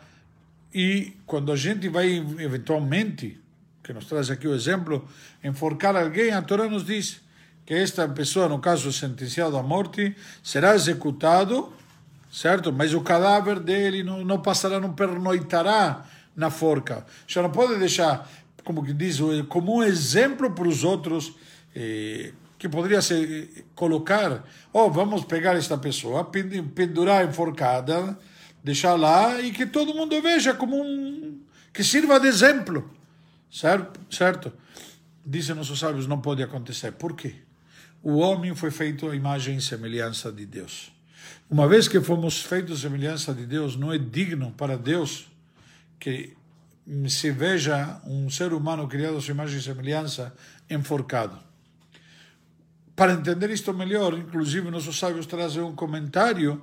e 0.73 1.13
quando 1.25 1.53
a 1.53 1.55
gente 1.55 1.87
vai 1.87 2.17
eventualmente 2.39 3.39
que 3.81 3.93
nos 3.93 4.07
traz 4.07 4.29
aqui 4.29 4.45
o 4.45 4.53
exemplo, 4.53 5.07
enforcar 5.41 5.95
alguém, 5.95 6.31
a 6.31 6.41
Torá 6.41 6.67
nos 6.67 6.85
diz 6.85 7.21
que 7.65 7.73
esta 7.73 8.05
pessoa, 8.09 8.49
no 8.49 8.59
caso 8.59 8.91
sentenciado 8.91 9.55
à 9.55 9.63
morte, 9.63 10.13
será 10.43 10.75
executado, 10.75 11.71
certo? 12.29 12.73
Mas 12.73 12.93
o 12.93 12.99
cadáver 12.99 13.61
dele 13.61 14.03
não, 14.03 14.25
não 14.25 14.41
passará, 14.41 14.81
não 14.81 14.91
pernoitará 14.91 16.05
na 16.35 16.49
forca. 16.49 17.05
Já 17.25 17.41
não 17.41 17.51
pode 17.51 17.79
deixar, 17.79 18.29
como 18.65 18.83
que 18.83 18.91
diz, 18.91 19.17
como 19.47 19.77
um 19.77 19.81
exemplo 19.83 20.51
para 20.51 20.67
os 20.67 20.83
outros, 20.83 21.33
eh, 21.73 22.33
que 22.61 22.69
poderia 22.69 23.01
se 23.01 23.65
colocar, 23.73 24.43
oh, 24.71 24.87
vamos 24.91 25.25
pegar 25.25 25.55
esta 25.55 25.79
pessoa, 25.79 26.23
pendurar 26.23 27.27
enforcada, 27.27 28.15
deixar 28.63 28.93
lá 28.93 29.41
e 29.41 29.49
que 29.49 29.65
todo 29.65 29.95
mundo 29.95 30.21
veja 30.21 30.53
como 30.53 30.79
um 30.79 31.41
que 31.73 31.83
sirva 31.83 32.19
de 32.19 32.27
exemplo, 32.27 32.87
certo? 33.49 33.99
Certo? 34.15 34.53
Dizem 35.25 35.55
nossos 35.55 35.79
sábios, 35.79 36.05
não 36.05 36.21
pode 36.21 36.43
acontecer. 36.43 36.91
Por 36.91 37.15
quê? 37.15 37.33
O 38.03 38.17
homem 38.17 38.53
foi 38.53 38.69
feito 38.69 39.09
à 39.09 39.15
imagem 39.15 39.57
e 39.57 39.61
semelhança 39.61 40.31
de 40.31 40.45
Deus. 40.45 40.91
Uma 41.49 41.67
vez 41.67 41.87
que 41.87 41.99
fomos 41.99 42.43
feitos 42.43 42.77
à 42.77 42.81
semelhança 42.83 43.33
de 43.33 43.47
Deus, 43.47 43.75
não 43.75 43.91
é 43.91 43.97
digno 43.97 44.51
para 44.51 44.77
Deus 44.77 45.25
que 45.99 46.37
se 47.09 47.31
veja 47.31 47.99
um 48.05 48.29
ser 48.29 48.53
humano 48.53 48.87
criado 48.87 49.17
à 49.17 49.21
sua 49.21 49.31
imagem 49.31 49.57
e 49.57 49.63
semelhança 49.63 50.31
enforcado. 50.69 51.49
Para 53.01 53.13
entender 53.13 53.49
isto 53.49 53.73
melhor, 53.73 54.13
inclusive 54.13 54.69
nossos 54.69 54.99
sábios 54.99 55.25
trazem 55.25 55.63
um 55.63 55.73
comentário 55.73 56.61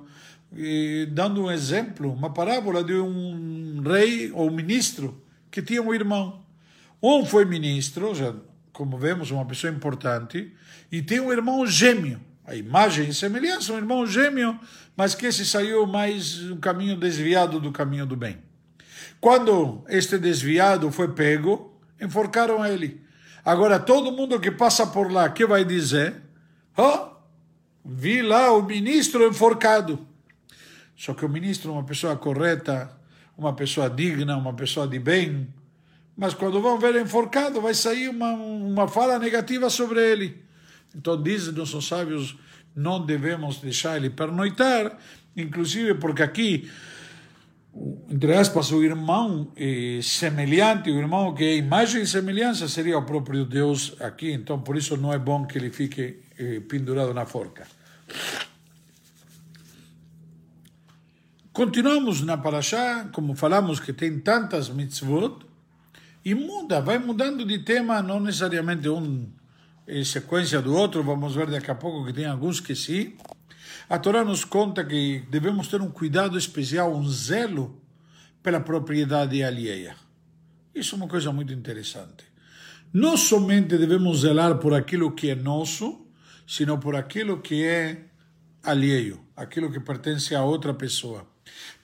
eh, 0.57 1.05
dando 1.11 1.43
um 1.43 1.51
exemplo, 1.51 2.13
uma 2.13 2.31
parábola 2.31 2.81
de 2.81 2.93
um 2.93 3.81
rei 3.81 4.31
ou 4.31 4.49
ministro 4.49 5.21
que 5.51 5.61
tinha 5.61 5.81
um 5.81 5.93
irmão. 5.93 6.41
Um 7.03 7.25
foi 7.25 7.43
ministro, 7.43 8.15
já, 8.15 8.33
como 8.71 8.97
vemos, 8.97 9.31
uma 9.31 9.43
pessoa 9.45 9.73
importante, 9.73 10.53
e 10.89 11.01
tem 11.01 11.19
um 11.19 11.29
irmão 11.29 11.67
gêmeo. 11.67 12.21
A 12.45 12.55
imagem 12.55 13.09
e 13.09 13.13
semelhança, 13.13 13.73
um 13.73 13.77
irmão 13.77 14.07
gêmeo, 14.07 14.57
mas 14.95 15.13
que 15.13 15.29
se 15.33 15.45
saiu 15.45 15.85
mais 15.85 16.39
um 16.49 16.55
caminho 16.55 16.95
desviado 16.95 17.59
do 17.59 17.69
caminho 17.69 18.05
do 18.05 18.15
bem. 18.15 18.37
Quando 19.19 19.83
este 19.89 20.17
desviado 20.17 20.89
foi 20.89 21.09
pego, 21.09 21.77
enforcaram 21.99 22.65
ele. 22.65 23.03
Agora, 23.43 23.77
todo 23.77 24.13
mundo 24.13 24.39
que 24.39 24.51
passa 24.51 24.87
por 24.87 25.11
lá, 25.11 25.27
que 25.27 25.45
vai 25.45 25.65
dizer? 25.65 26.28
Oh, 26.81 27.09
vi 27.83 28.21
lá 28.21 28.53
o 28.53 28.63
ministro 28.63 29.27
enforcado. 29.27 29.99
Só 30.95 31.13
que 31.13 31.25
o 31.25 31.29
ministro 31.29 31.71
é 31.71 31.73
uma 31.73 31.83
pessoa 31.83 32.15
correta, 32.15 32.89
uma 33.37 33.53
pessoa 33.53 33.89
digna, 33.89 34.37
uma 34.37 34.53
pessoa 34.53 34.87
de 34.87 34.97
bem. 34.97 35.45
Mas 36.15 36.33
quando 36.33 36.61
vão 36.61 36.79
ver 36.79 36.95
enforcado, 36.95 37.59
vai 37.59 37.73
sair 37.73 38.07
uma, 38.07 38.31
uma 38.31 38.87
fala 38.87 39.19
negativa 39.19 39.69
sobre 39.69 39.99
ele. 39.99 40.41
Então, 40.95 41.21
dizem 41.21 41.53
nossos 41.53 41.85
sábios, 41.85 42.37
não 42.73 43.05
devemos 43.05 43.57
deixar 43.57 43.97
ele 43.97 44.09
pernoitar, 44.09 44.97
inclusive 45.35 45.95
porque 45.95 46.23
aqui, 46.23 46.71
entre 48.09 48.33
aspas, 48.35 48.71
o 48.71 48.81
irmão 48.81 49.51
eh, 49.57 49.99
semelhante, 50.01 50.89
o 50.89 50.97
irmão 50.97 51.33
que 51.33 51.43
é 51.43 51.57
imagem 51.57 52.03
e 52.03 52.07
semelhança, 52.07 52.69
seria 52.69 52.97
o 52.97 53.05
próprio 53.05 53.43
Deus 53.43 53.95
aqui. 53.99 54.31
Então, 54.31 54.61
por 54.61 54.77
isso 54.77 54.95
não 54.95 55.11
é 55.11 55.19
bom 55.19 55.45
que 55.45 55.57
ele 55.57 55.69
fique 55.69 56.28
eh, 56.39 56.61
pendurado 56.61 57.13
na 57.13 57.25
forca. 57.25 57.67
Continuamos 61.51 62.21
na 62.21 62.37
Parashá, 62.37 63.09
como 63.11 63.35
falamos 63.35 63.79
que 63.79 63.91
tem 63.91 64.19
tantas 64.19 64.69
mitzvot, 64.69 65.45
e 66.23 66.33
muda, 66.33 66.79
vai 66.79 66.97
mudando 66.97 67.45
de 67.45 67.59
tema, 67.59 68.01
não 68.01 68.19
necessariamente 68.19 68.87
um 68.87 69.29
em 69.85 70.03
sequência 70.03 70.61
do 70.61 70.73
outro, 70.73 71.03
vamos 71.03 71.35
ver 71.35 71.49
daqui 71.49 71.71
a 71.71 71.75
pouco 71.75 72.05
que 72.05 72.13
tem 72.13 72.25
alguns 72.25 72.59
que 72.59 72.75
sim. 72.75 73.17
A 73.89 73.97
Torá 73.97 74.23
nos 74.23 74.45
conta 74.45 74.85
que 74.85 75.23
devemos 75.29 75.67
ter 75.67 75.81
um 75.81 75.89
cuidado 75.89 76.37
especial, 76.37 76.95
um 76.95 77.09
zelo 77.09 77.81
pela 78.43 78.59
propriedade 78.59 79.43
alheia. 79.43 79.95
Isso 80.73 80.95
é 80.95 80.97
uma 80.97 81.07
coisa 81.07 81.31
muito 81.31 81.51
interessante. 81.51 82.23
Não 82.93 83.17
somente 83.17 83.77
devemos 83.77 84.19
zelar 84.19 84.59
por 84.59 84.73
aquilo 84.73 85.11
que 85.11 85.31
é 85.31 85.35
nosso, 85.35 86.07
sino 86.49 86.79
por 86.79 86.95
aquilo 86.95 87.41
que 87.41 87.63
é 87.63 88.05
alheio, 88.63 89.19
aquilo 89.37 89.71
que 89.71 89.79
pertence 89.79 90.33
a 90.33 90.43
outra 90.43 90.73
pessoa. 90.73 91.27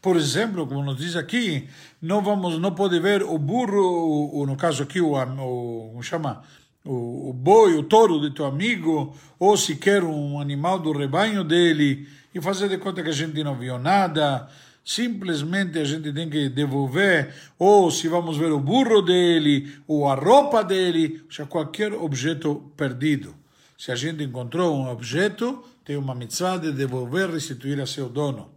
Por 0.02 0.18
exemplo, 0.18 0.66
como 0.66 0.84
nos 0.84 0.98
diz 0.98 1.16
aqui, 1.16 1.70
não 2.02 2.20
vamos, 2.20 2.58
não 2.58 2.74
pode 2.74 3.00
ver 3.00 3.22
o 3.22 3.38
burro, 3.38 4.32
ou 4.34 4.44
no 4.48 4.58
caso 4.58 4.82
aqui 4.82 5.00
o, 5.00 5.14
o 5.14 5.90
como 5.92 6.02
chama, 6.02 6.42
o, 6.84 7.30
o 7.30 7.34
boi, 7.34 7.76
o 7.76 7.84
touro 7.84 8.20
de 8.20 8.34
teu 8.34 8.46
amigo, 8.46 9.16
ou 9.38 9.56
sequer 9.56 10.04
um 10.04 10.40
animal 10.40 10.80
do 10.80 10.92
rebanho 10.92 11.44
dele, 11.44 12.08
e 12.34 12.42
fazer 12.42 12.68
de 12.68 12.80
conta 12.80 13.04
que 13.04 13.10
a 13.10 13.14
gente 13.14 13.44
não 13.44 13.56
viu 13.56 13.78
nada. 13.78 14.50
Simplesmente 14.84 15.78
a 15.78 15.86
gente 15.86 16.12
tem 16.12 16.28
que 16.28 16.50
devolver, 16.50 17.32
ou 17.60 17.92
se 17.92 18.08
vamos 18.08 18.36
ver 18.36 18.52
o 18.52 18.60
burro 18.60 19.04
dele, 19.04 19.72
ou 19.88 20.10
a 20.10 20.16
roupa 20.16 20.64
dele, 20.64 21.22
ou 21.24 21.32
seja, 21.32 21.46
qualquer 21.46 21.94
objeto 21.94 22.72
perdido. 22.76 23.45
Se 23.78 23.92
a 23.92 23.96
gente 23.96 24.24
encontrou 24.24 24.76
um 24.76 24.90
objeto, 24.90 25.64
tem 25.84 25.98
uma 25.98 26.16
mitzvah 26.16 26.58
de 26.58 26.72
devolver, 26.72 27.30
restituir 27.30 27.80
a 27.82 27.86
seu 27.86 28.08
dono. 28.10 28.52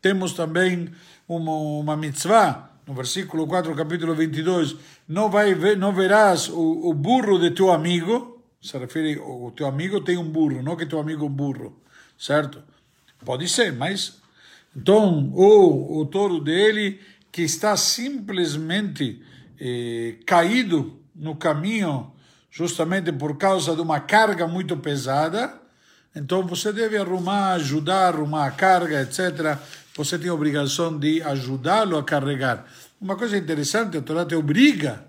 Temos 0.00 0.32
também 0.32 0.90
uma, 1.28 1.52
uma 1.52 1.96
mitzvah, 1.96 2.70
no 2.86 2.94
versículo 2.94 3.46
4, 3.46 3.74
capítulo 3.74 4.14
22, 4.14 4.76
não, 5.08 5.28
vai 5.28 5.54
ver, 5.54 5.76
não 5.76 5.92
verás 5.92 6.48
o, 6.48 6.88
o 6.88 6.94
burro 6.94 7.38
de 7.38 7.50
teu 7.50 7.70
amigo, 7.70 8.42
se 8.62 8.78
refere, 8.78 9.18
o 9.18 9.52
teu 9.54 9.66
amigo 9.66 10.00
tem 10.00 10.16
um 10.16 10.28
burro, 10.28 10.62
não 10.62 10.76
que 10.76 10.86
teu 10.86 11.00
amigo 11.00 11.24
é 11.24 11.28
um 11.28 11.32
burro, 11.32 11.80
certo? 12.18 12.62
Pode 13.24 13.48
ser, 13.48 13.72
mas... 13.72 14.18
Então, 14.74 15.32
ou 15.34 16.00
o 16.00 16.06
touro 16.06 16.40
dele 16.40 17.00
que 17.32 17.42
está 17.42 17.76
simplesmente 17.76 19.20
eh, 19.58 20.16
caído 20.24 21.00
no 21.14 21.34
caminho 21.34 22.12
justamente 22.50 23.12
por 23.12 23.36
causa 23.36 23.74
de 23.74 23.80
uma 23.80 24.00
carga 24.00 24.46
muito 24.46 24.76
pesada, 24.76 25.54
então 26.14 26.46
você 26.46 26.72
deve 26.72 26.96
arrumar, 26.96 27.52
ajudar, 27.52 28.14
arrumar 28.14 28.46
a 28.46 28.50
carga, 28.50 29.00
etc 29.02 29.58
você 29.96 30.18
tem 30.18 30.30
a 30.30 30.34
obrigação 30.34 30.96
de 30.98 31.22
ajudá-lo 31.22 31.96
a 31.96 32.02
carregar. 32.02 32.64
Uma 33.00 33.16
coisa 33.16 33.36
interessante, 33.36 33.96
a 33.96 34.02
Torá 34.02 34.24
te 34.24 34.34
obriga. 34.34 35.04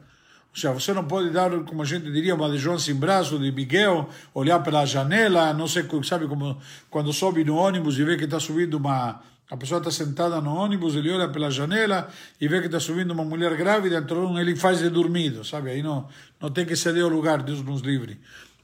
Ou 0.53 0.55
seja, 0.59 0.73
você 0.73 0.93
não 0.93 1.05
pode 1.05 1.29
dar, 1.29 1.49
como 1.63 1.81
a 1.81 1.85
gente 1.85 2.11
diria, 2.11 2.35
uma 2.35 2.49
de 2.49 2.57
João 2.57 2.77
sem 2.77 2.93
braço, 2.93 3.39
de 3.39 3.51
Miguel, 3.51 4.09
olhar 4.33 4.59
pela 4.59 4.85
janela, 4.85 5.53
não 5.53 5.67
sei, 5.67 5.85
sabe 6.03 6.27
como 6.27 6.57
quando 6.89 7.13
sobe 7.13 7.43
no 7.43 7.55
ônibus 7.55 7.97
e 7.97 8.03
vê 8.03 8.17
que 8.17 8.25
está 8.25 8.39
subindo 8.39 8.75
uma. 8.75 9.21
A 9.51 9.57
pessoa 9.57 9.79
está 9.79 9.91
sentada 9.91 10.39
no 10.39 10.55
ônibus, 10.55 10.95
ele 10.95 11.11
olha 11.11 11.27
pela 11.27 11.51
janela 11.51 12.09
e 12.39 12.47
vê 12.47 12.61
que 12.61 12.67
está 12.67 12.79
subindo 12.79 13.11
uma 13.11 13.25
mulher 13.25 13.53
grávida, 13.57 13.97
então 13.97 14.39
ele 14.39 14.55
faz 14.55 14.79
de 14.79 14.89
dormido, 14.89 15.43
sabe? 15.43 15.71
Aí 15.71 15.83
não, 15.83 16.07
não 16.39 16.49
tem 16.49 16.65
que 16.65 16.73
ceder 16.73 17.03
o 17.03 17.09
lugar, 17.09 17.43
Deus 17.43 17.61
nos 17.61 17.81
livre. 17.81 18.17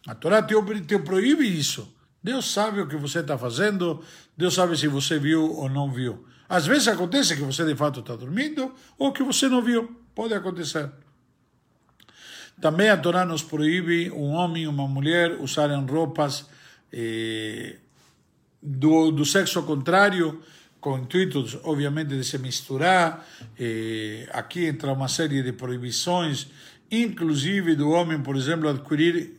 A 0.07 0.15
Torá 0.15 0.41
te, 0.41 0.55
te 0.85 0.97
proíbe 0.99 1.45
isso. 1.45 1.93
Deus 2.23 2.49
sabe 2.49 2.79
o 2.79 2.87
que 2.87 2.95
você 2.95 3.19
está 3.19 3.37
fazendo, 3.37 4.01
Deus 4.37 4.53
sabe 4.53 4.77
se 4.77 4.87
você 4.87 5.19
viu 5.19 5.53
ou 5.57 5.67
não 5.67 5.91
viu. 5.91 6.25
Às 6.47 6.65
vezes 6.65 6.87
acontece 6.87 7.35
que 7.35 7.41
você 7.41 7.65
de 7.65 7.75
fato 7.75 7.99
está 7.99 8.15
dormindo 8.15 8.73
ou 8.97 9.11
que 9.11 9.23
você 9.23 9.49
não 9.49 9.61
viu. 9.61 9.93
Pode 10.15 10.33
acontecer. 10.33 10.89
Também 12.61 12.89
a 12.89 12.95
Torá 12.95 13.25
nos 13.25 13.43
proíbe 13.43 14.09
um 14.11 14.29
homem 14.29 14.63
e 14.63 14.67
uma 14.69 14.87
mulher 14.87 15.37
usarem 15.41 15.85
roupas 15.85 16.49
eh, 16.93 17.75
do, 18.63 19.11
do 19.11 19.25
sexo 19.25 19.61
contrário, 19.63 20.41
com 20.87 20.97
intuitos, 20.97 21.59
obviamente, 21.63 22.15
de 22.15 22.23
se 22.23 22.37
misturar. 22.37 23.27
Eh, 23.59 24.25
aqui 24.31 24.67
entra 24.67 24.93
uma 24.93 25.09
série 25.09 25.43
de 25.43 25.51
proibições, 25.51 26.47
inclusive 26.89 27.75
do 27.75 27.89
homem, 27.89 28.21
por 28.21 28.37
exemplo, 28.37 28.69
adquirir 28.69 29.33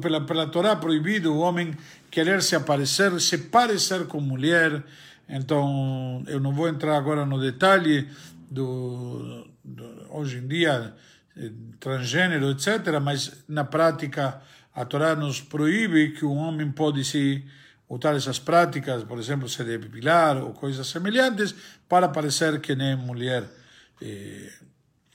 pela, 0.00 0.20
pela 0.20 0.46
Torá 0.48 0.74
proibido 0.74 1.32
o 1.32 1.38
homem 1.38 1.76
querer 2.10 2.42
se 2.42 2.56
aparecer, 2.56 3.20
se 3.20 3.38
parecer 3.38 4.08
com 4.08 4.20
mulher. 4.20 4.82
Então, 5.28 6.24
eu 6.26 6.40
não 6.40 6.52
vou 6.52 6.68
entrar 6.68 6.96
agora 6.96 7.24
no 7.24 7.40
detalhe 7.40 8.08
do, 8.50 9.46
do 9.64 9.84
hoje 10.10 10.38
em 10.38 10.48
dia 10.48 10.92
eh, 11.36 11.52
transgênero, 11.78 12.50
etc. 12.50 12.98
Mas 13.00 13.44
na 13.48 13.62
prática 13.62 14.42
a 14.74 14.84
Torá 14.84 15.14
nos 15.14 15.40
proíbe 15.40 16.10
que 16.10 16.24
um 16.24 16.36
homem 16.36 16.68
pode 16.68 17.04
se 17.04 17.44
usar 17.90 18.14
essas 18.14 18.38
práticas, 18.38 19.04
por 19.04 19.18
exemplo, 19.18 19.48
se 19.48 19.62
depilar 19.64 20.38
ou 20.38 20.54
coisas 20.54 20.86
semelhantes, 20.86 21.54
para 21.86 22.08
parecer 22.08 22.60
que 22.60 22.74
nem 22.74 22.96
mulher. 22.96 23.44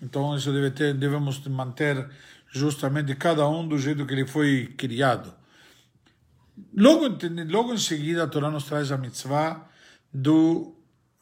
Então, 0.02 0.36
isso 0.36 0.52
deve 0.52 0.72
ter, 0.72 0.94
devemos 0.94 1.40
manter 1.48 2.06
justamente 2.50 3.16
cada 3.16 3.48
um 3.48 3.68
do 3.68 3.78
jeito 3.78 4.06
que 4.06 4.14
ele 4.14 4.28
foi 4.28 4.74
criado. 4.78 5.34
Logo, 6.74 7.18
logo 7.50 7.74
em 7.74 7.78
seguida, 7.78 8.24
a 8.24 8.28
Torá 8.28 8.50
nos 8.50 8.66
traz 8.66 8.92
a 8.92 8.98
mitzvah 8.98 9.68
do 10.14 10.74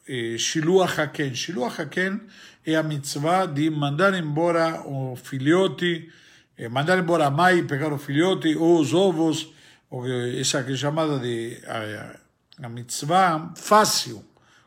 eh, 0.06 0.36
Shiluach 0.38 1.00
Haken. 1.00 1.34
Shiluach 1.34 1.80
Haken 1.80 2.20
é 2.64 2.76
a 2.76 2.82
mitzvah 2.82 3.46
de 3.46 3.68
mandar 3.70 4.14
embora 4.14 4.82
o 4.86 5.16
filhote, 5.16 6.08
eh, 6.56 6.68
mandar 6.68 6.98
embora 6.98 7.26
a 7.26 7.30
mãe, 7.30 7.66
pegar 7.66 7.92
o 7.92 7.98
filhote 7.98 8.54
ou 8.56 8.78
os 8.78 8.94
ovos, 8.94 9.52
ou 9.94 10.04
essa 10.40 10.64
que 10.64 10.72
é 10.72 10.76
chamada 10.76 11.20
de 11.20 11.62
a, 11.68 12.66
a 12.66 12.68
mitzvah 12.68 13.52
fácil, 13.54 14.24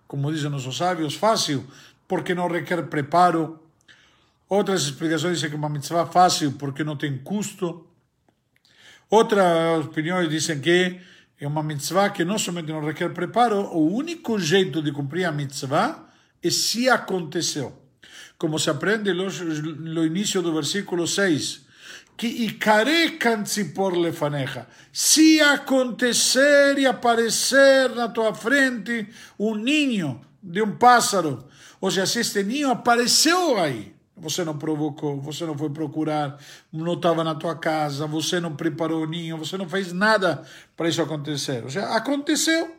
como 0.08 0.32
dizem 0.32 0.50
nossos 0.50 0.78
sábios, 0.78 1.16
fácil, 1.16 1.68
porque 2.08 2.34
não 2.34 2.48
requer 2.48 2.82
preparo. 2.88 3.60
Outras 4.48 4.84
explicações 4.84 5.36
dizem 5.36 5.50
que 5.50 5.56
é 5.58 5.60
uma 5.60 5.68
mitzvah 5.68 6.06
fácil 6.06 6.54
porque 6.54 6.82
não 6.82 6.96
tem 6.96 7.18
custo. 7.18 7.86
Outras 9.10 9.86
opiniões 9.88 10.30
dizem 10.30 10.62
que 10.62 11.02
é 11.38 11.46
uma 11.46 11.62
mitzvah 11.62 12.10
que 12.10 12.24
não 12.24 12.40
somente 12.40 12.72
não 12.72 12.80
requer 12.80 13.10
preparo, 13.10 13.64
o 13.76 13.94
único 13.94 14.40
jeito 14.40 14.82
de 14.82 14.94
cumprir 14.94 15.26
a 15.26 15.32
mitzvah 15.34 16.08
é 16.42 16.50
se 16.50 16.88
aconteceu. 16.88 17.78
Como 18.38 18.58
se 18.58 18.70
aprende 18.70 19.12
no 19.14 20.06
início 20.06 20.42
do 20.42 20.54
versículo 20.54 21.06
6, 21.06 21.67
Se 24.92 25.40
acontecer 25.40 26.80
e 26.80 26.88
aparecer 26.88 27.92
na 27.92 28.08
tua 28.08 28.34
frente 28.34 29.08
um 29.38 29.54
ninho 29.54 30.20
de 30.42 30.62
um 30.64 30.76
pássaro, 30.76 31.48
ou 31.80 31.92
seja, 31.92 32.08
se 32.08 32.20
este 32.20 32.44
ninho 32.44 32.72
apareceu 32.72 33.60
aí, 33.60 33.96
você 34.16 34.44
não 34.44 34.58
provocou, 34.58 35.22
você 35.22 35.46
não 35.46 35.56
foi 35.56 35.70
procurar, 35.70 36.40
não 36.74 36.94
estava 36.94 37.24
na 37.24 37.36
tua 37.36 37.56
casa, 37.56 38.08
você 38.08 38.40
não 38.40 38.56
preparou 38.56 39.04
o 39.04 39.08
ninho, 39.08 39.38
você 39.38 39.56
não 39.58 39.70
fez 39.70 39.94
nada 39.94 40.44
para 40.76 40.90
isso 40.90 41.02
acontecer. 41.02 41.64
Ou 41.64 41.70
seja, 41.70 41.88
aconteceu. 41.90 42.77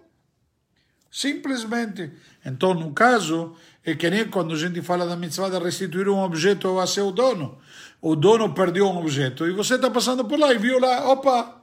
Simplesmente. 1.11 2.13
Então, 2.45 2.75
no 2.75 2.93
caso, 2.93 3.57
é 3.85 3.95
que 3.95 4.11
nem 4.11 4.29
quando 4.29 4.55
a 4.55 4.59
gente 4.59 4.83
fala 4.83 5.07
da 5.07 5.17
mitzvah 5.17 5.49
de 5.49 5.59
restituir 5.59 6.09
um 6.09 6.23
objeto 6.23 6.79
a 6.79 6.87
seu 6.87 7.11
dono. 7.11 7.59
O 8.01 8.15
dono 8.15 8.53
perdeu 8.53 8.87
um 8.87 8.99
objeto 8.99 9.47
e 9.47 9.53
você 9.53 9.75
está 9.75 9.91
passando 9.91 10.25
por 10.25 10.39
lá 10.39 10.53
e 10.53 10.59
viu 10.59 10.79
lá, 10.79 11.11
opa, 11.11 11.63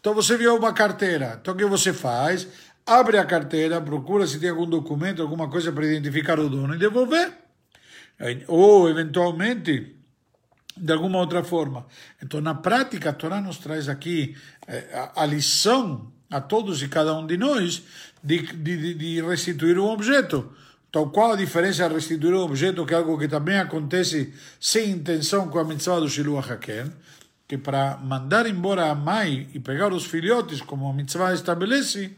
então 0.00 0.14
você 0.14 0.36
viu 0.36 0.56
uma 0.56 0.72
carteira. 0.72 1.38
Então 1.40 1.54
o 1.54 1.56
que 1.56 1.64
você 1.64 1.92
faz? 1.92 2.48
Abre 2.84 3.18
a 3.18 3.24
carteira, 3.24 3.80
procura 3.80 4.26
se 4.26 4.40
tem 4.40 4.50
algum 4.50 4.66
documento, 4.66 5.22
alguma 5.22 5.48
coisa 5.48 5.70
para 5.70 5.86
identificar 5.86 6.38
o 6.40 6.48
dono 6.48 6.74
e 6.74 6.78
devolver 6.78 7.44
ou 8.46 8.88
eventualmente 8.88 9.96
de 10.76 10.92
alguma 10.92 11.18
outra 11.18 11.42
forma. 11.44 11.86
Então, 12.22 12.40
na 12.40 12.54
prática, 12.54 13.10
a 13.10 13.12
Torá 13.12 13.40
nos 13.40 13.58
traz 13.58 13.88
aqui 13.88 14.36
eh, 14.66 14.88
a, 14.92 15.22
a 15.22 15.26
lição 15.26 16.12
a 16.30 16.40
todos 16.40 16.82
e 16.82 16.88
cada 16.88 17.16
um 17.16 17.26
de 17.26 17.36
nós 17.36 17.82
de, 18.22 18.42
de, 18.42 18.94
de 18.94 19.22
restituir 19.22 19.78
um 19.78 19.86
objeto. 19.86 20.52
Então, 20.88 21.08
qual 21.08 21.32
a 21.32 21.36
diferença 21.36 21.88
de 21.88 21.94
restituir 21.94 22.34
um 22.34 22.42
objeto, 22.42 22.86
que 22.86 22.94
é 22.94 22.96
algo 22.96 23.18
que 23.18 23.26
também 23.26 23.58
acontece 23.58 24.32
sem 24.60 24.90
intenção 24.90 25.48
com 25.48 25.58
a 25.58 25.64
mitzvah 25.64 25.98
do 25.98 26.08
Shiluah 26.08 26.52
Haken, 26.52 26.92
que 27.48 27.58
para 27.58 27.96
mandar 27.98 28.46
embora 28.46 28.90
a 28.90 28.94
mãe 28.94 29.48
e 29.52 29.58
pegar 29.58 29.92
os 29.92 30.06
filhotes, 30.06 30.62
como 30.62 30.88
a 30.88 30.92
mitzvah 30.92 31.34
estabelece, 31.34 32.16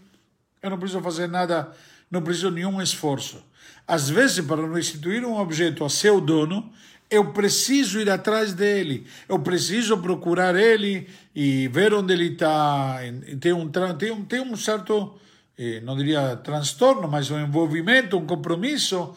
eu 0.62 0.70
não 0.70 0.78
preciso 0.78 1.00
fazer 1.00 1.26
nada, 1.26 1.72
não 2.10 2.22
preciso 2.22 2.50
nenhum 2.50 2.80
esforço. 2.80 3.42
Às 3.88 4.10
vezes, 4.10 4.44
para 4.44 4.66
restituir 4.70 5.25
um 5.25 5.38
objeto 5.38 5.84
a 5.84 5.88
seu 5.88 6.20
dono, 6.20 6.70
eu 7.10 7.32
preciso 7.32 8.00
ir 8.00 8.10
atrás 8.10 8.52
dele, 8.52 9.06
eu 9.28 9.38
preciso 9.38 9.98
procurar 9.98 10.56
ele 10.56 11.08
e 11.34 11.68
ver 11.68 11.94
onde 11.94 12.12
ele 12.12 12.32
está. 12.32 12.98
Tem 13.40 13.52
um, 13.52 13.68
tem 13.68 14.10
um, 14.10 14.25
tem 14.25 14.40
um 14.40 14.56
certo, 14.56 15.14
eh, 15.56 15.80
não 15.82 15.96
diria 15.96 16.36
transtorno, 16.36 17.06
mas 17.06 17.30
um 17.30 17.38
envolvimento, 17.38 18.18
um 18.18 18.26
compromisso, 18.26 19.14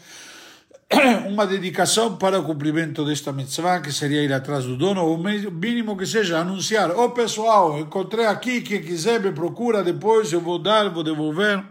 uma 1.27 1.47
dedicação 1.47 2.17
para 2.17 2.39
o 2.39 2.43
cumprimento 2.43 3.03
desta 3.03 3.33
mitzvah, 3.33 3.81
que 3.81 3.91
seria 3.91 4.23
ir 4.23 4.33
atrás 4.33 4.65
do 4.65 4.77
dono, 4.77 5.03
ou 5.03 5.17
mínimo 5.17 5.97
que 5.97 6.05
seja 6.05 6.39
anunciar: 6.39 6.91
Ô 6.91 7.05
oh, 7.05 7.09
pessoal, 7.09 7.79
encontrei 7.79 8.27
aqui, 8.27 8.61
quem 8.61 8.81
quiser 8.83 9.19
me 9.19 9.31
procura 9.31 9.83
depois, 9.83 10.31
eu 10.31 10.41
vou 10.41 10.59
dar, 10.59 10.89
vou 10.89 11.03
devolver. 11.03 11.63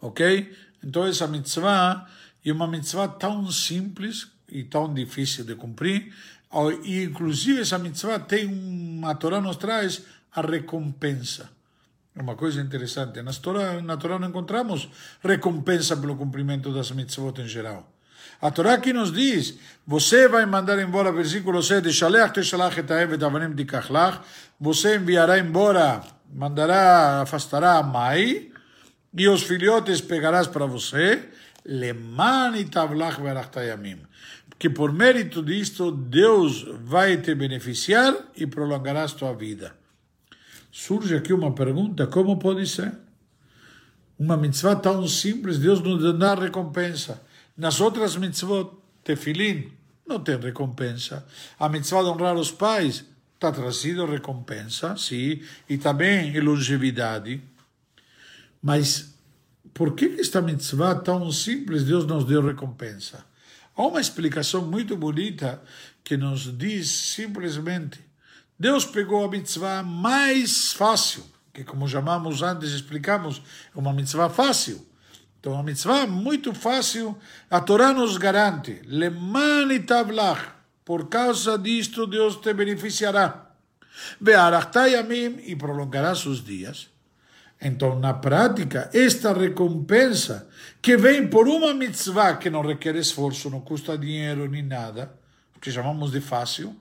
Ok? 0.00 0.52
Então, 0.84 1.06
essa 1.06 1.26
mitzvah 1.26 2.06
é 2.44 2.52
uma 2.52 2.68
mitzvah 2.68 3.08
tão 3.08 3.50
simples 3.50 4.37
e 4.50 4.64
tão 4.64 4.92
difícil 4.92 5.44
de 5.44 5.54
cumprir. 5.54 6.12
E, 6.84 7.04
inclusive, 7.04 7.60
essa 7.60 7.78
mitzvah 7.78 8.18
tem 8.18 8.46
uma, 8.46 9.10
a 9.10 9.14
Torá 9.14 9.40
nos 9.40 9.56
traz 9.56 10.02
a 10.32 10.40
recompensa. 10.40 11.50
É 12.16 12.22
uma 12.22 12.34
coisa 12.34 12.60
interessante. 12.60 13.22
Na 13.22 13.32
Torá, 13.32 13.80
na 13.80 13.96
Torá 13.96 14.18
não 14.18 14.28
encontramos 14.28 14.88
recompensa 15.22 15.96
pelo 15.96 16.16
cumprimento 16.16 16.72
das 16.72 16.90
mitzvot 16.90 17.40
em 17.40 17.48
geral. 17.48 17.92
A 18.40 18.50
Torá 18.50 18.74
aqui 18.74 18.92
nos 18.92 19.12
diz, 19.12 19.58
você 19.86 20.28
vai 20.28 20.46
mandar 20.46 20.78
embora, 20.78 21.10
versículo 21.10 21.62
7, 21.62 21.92
Shalech 21.92 22.32
teshalach 22.32 22.78
et 22.78 22.90
haevet 22.90 23.22
avanim 23.22 23.54
você 24.60 24.96
enviará 24.96 25.38
embora, 25.38 26.02
mandará, 26.32 27.22
afastará 27.22 27.78
a 27.78 27.82
mãe, 27.82 28.52
e 29.16 29.28
os 29.28 29.42
filhotes 29.42 30.00
pegarás 30.00 30.46
para 30.46 30.66
você, 30.66 31.28
leman 31.64 32.56
itablach 32.56 33.20
verachtayamim. 33.20 33.98
Que 34.58 34.68
por 34.68 34.92
mérito 34.92 35.42
disto, 35.42 35.92
Deus 35.92 36.66
vai 36.82 37.18
te 37.18 37.34
beneficiar 37.34 38.14
e 38.36 38.46
prolongarás 38.46 39.12
tua 39.12 39.32
vida. 39.32 39.74
Surge 40.70 41.14
aqui 41.14 41.32
uma 41.32 41.54
pergunta: 41.54 42.06
como 42.06 42.38
pode 42.38 42.66
ser? 42.66 42.92
Uma 44.18 44.36
mitzvah 44.36 44.74
tão 44.74 45.06
simples, 45.06 45.58
Deus 45.58 45.80
nos 45.80 46.18
dá 46.18 46.34
recompensa. 46.34 47.22
Nas 47.56 47.80
outras 47.80 48.16
mitzvot, 48.16 48.76
tefilim, 49.04 49.70
não 50.06 50.18
tem 50.18 50.36
recompensa. 50.36 51.24
A 51.58 51.68
mitzvah 51.68 52.02
de 52.02 52.08
honrar 52.08 52.34
os 52.34 52.50
pais, 52.50 53.04
está 53.34 53.52
trazido 53.52 54.06
recompensa, 54.06 54.96
sim, 54.96 55.40
e 55.68 55.78
também 55.78 56.38
longevidade. 56.40 57.40
Mas 58.60 59.14
por 59.72 59.94
que 59.94 60.16
esta 60.18 60.42
mitzvah 60.42 60.96
tão 60.96 61.30
simples 61.30 61.84
Deus 61.84 62.04
nos 62.04 62.24
deu 62.24 62.44
recompensa? 62.44 63.24
Há 63.78 63.86
uma 63.86 64.00
explicação 64.00 64.66
muito 64.66 64.96
bonita 64.96 65.62
que 66.02 66.16
nos 66.16 66.58
diz 66.58 66.90
simplesmente: 66.90 68.00
Deus 68.58 68.84
pegou 68.84 69.24
a 69.24 69.28
mitzvah 69.28 69.84
mais 69.84 70.72
fácil, 70.72 71.24
que 71.54 71.62
como 71.62 71.86
chamamos 71.86 72.42
antes, 72.42 72.72
explicamos, 72.72 73.40
é 73.72 73.78
uma 73.78 73.92
mitzvah 73.92 74.28
fácil. 74.28 74.84
Então, 75.38 75.52
uma 75.52 75.62
mitzvah 75.62 76.08
muito 76.08 76.52
fácil, 76.52 77.16
a 77.48 77.60
Torá 77.60 77.92
nos 77.92 78.16
garante: 78.16 78.82
Leman 78.84 79.72
itablach, 79.72 80.48
por 80.84 81.08
causa 81.08 81.56
disto 81.56 82.04
Deus 82.04 82.34
te 82.40 82.52
beneficiará. 82.52 83.52
Be'arachtayamim, 84.20 85.38
e 85.46 85.54
prolongará 85.54 86.16
seus 86.16 86.44
dias. 86.44 86.90
Então, 87.60 87.96
na 87.96 88.14
prática, 88.14 88.90
esta 88.92 89.32
recompensa 89.32 90.48
que 90.80 90.96
vem 90.96 91.26
por 91.26 91.48
uma 91.48 91.74
mitzvah 91.74 92.36
que 92.36 92.50
não 92.50 92.62
requer 92.62 92.96
esforço, 92.96 93.50
não 93.50 93.60
custa 93.60 93.98
dinheiro 93.98 94.48
nem 94.48 94.62
nada, 94.62 95.12
que 95.60 95.70
chamamos 95.70 96.12
de 96.12 96.20
fácil. 96.20 96.76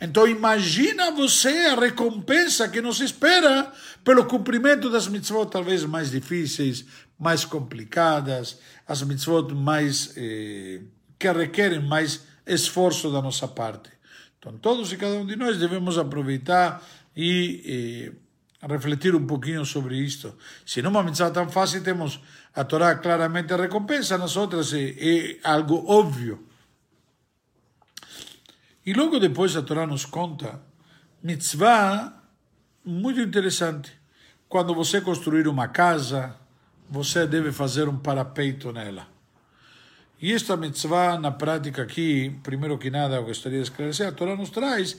Então, 0.00 0.26
imagina 0.26 1.10
você 1.10 1.48
a 1.48 1.74
recompensa 1.74 2.68
que 2.68 2.82
nos 2.82 3.00
espera 3.00 3.72
pelo 4.04 4.26
cumprimento 4.26 4.90
das 4.90 5.08
mitzvot 5.08 5.46
talvez 5.46 5.84
mais 5.84 6.10
difíceis, 6.10 6.84
mais 7.18 7.44
complicadas, 7.44 8.58
as 8.86 9.02
mitzvot 9.02 9.54
mais 9.54 10.12
eh, 10.16 10.82
que 11.18 11.32
requerem 11.32 11.80
mais 11.80 12.24
esforço 12.46 13.10
da 13.10 13.22
nossa 13.22 13.48
parte. 13.48 13.90
Então, 14.38 14.58
todos 14.58 14.92
e 14.92 14.96
cada 14.96 15.14
um 15.14 15.26
de 15.26 15.34
nós 15.34 15.58
devemos 15.58 15.96
aproveitar 15.96 16.86
e 17.16 18.12
eh, 18.12 18.25
refletir 18.66 19.14
um 19.14 19.26
pouquinho 19.26 19.64
sobre 19.64 19.96
isto. 19.96 20.34
Se 20.64 20.82
numa 20.82 21.02
mitzvah 21.02 21.30
tão 21.30 21.48
fácil 21.48 21.82
temos 21.82 22.20
a 22.54 22.64
Torá 22.64 22.94
claramente 22.96 23.52
a 23.52 23.56
recompensa, 23.56 24.18
nas 24.18 24.36
outras 24.36 24.72
é, 24.72 24.94
é 24.98 25.38
algo 25.44 25.84
óbvio. 25.86 26.46
E 28.84 28.92
logo 28.92 29.18
depois 29.18 29.56
a 29.56 29.62
Torá 29.62 29.86
nos 29.86 30.04
conta 30.04 30.60
mitzvah 31.22 32.12
muito 32.84 33.20
interessante. 33.20 33.92
Quando 34.48 34.74
você 34.74 35.00
construir 35.00 35.48
uma 35.48 35.66
casa, 35.66 36.36
você 36.88 37.26
deve 37.26 37.50
fazer 37.50 37.88
um 37.88 37.98
parapeito 37.98 38.72
nela. 38.72 39.08
E 40.22 40.32
esta 40.32 40.56
mitzvah, 40.56 41.18
na 41.18 41.30
prática 41.30 41.82
aqui, 41.82 42.38
primeiro 42.42 42.78
que 42.78 42.88
nada, 42.88 43.16
eu 43.16 43.24
gostaria 43.24 43.58
de 43.58 43.64
esclarecer, 43.64 44.06
a 44.06 44.12
Torá 44.12 44.34
nos 44.34 44.50
traz 44.50 44.96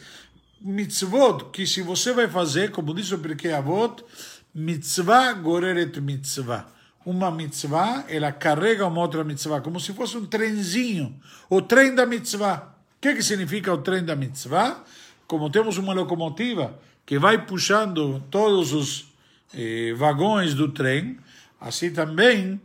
mitzvot, 0.61 1.49
que 1.51 1.65
se 1.65 1.81
você 1.81 2.13
vai 2.13 2.27
fazer, 2.27 2.71
como 2.71 2.93
diz 2.93 3.11
o 3.11 3.19
Pirkei 3.19 3.53
Avot, 3.53 4.03
mitzvah 4.53 5.33
goreret 5.33 5.99
mitzvah. 6.01 6.65
Uma 7.05 7.31
mitzvah, 7.31 8.05
ela 8.09 8.31
carrega 8.31 8.85
uma 8.85 9.01
outra 9.01 9.23
mitzvah, 9.23 9.61
como 9.61 9.79
se 9.79 9.93
fosse 9.93 10.17
um 10.17 10.25
trenzinho, 10.25 11.15
o 11.49 11.61
trem 11.61 11.95
da 11.95 12.05
mitzvah. 12.05 12.75
O 12.97 13.01
que, 13.01 13.15
que 13.15 13.23
significa 13.23 13.73
o 13.73 13.77
trem 13.77 14.03
da 14.03 14.15
mitzvah? 14.15 14.83
Como 15.25 15.49
temos 15.49 15.77
uma 15.77 15.93
locomotiva 15.93 16.77
que 17.05 17.17
vai 17.17 17.45
puxando 17.45 18.21
todos 18.29 18.73
os 18.73 19.13
eh, 19.53 19.93
vagões 19.95 20.53
do 20.53 20.69
trem, 20.69 21.17
assim 21.61 21.91
também 21.91 22.59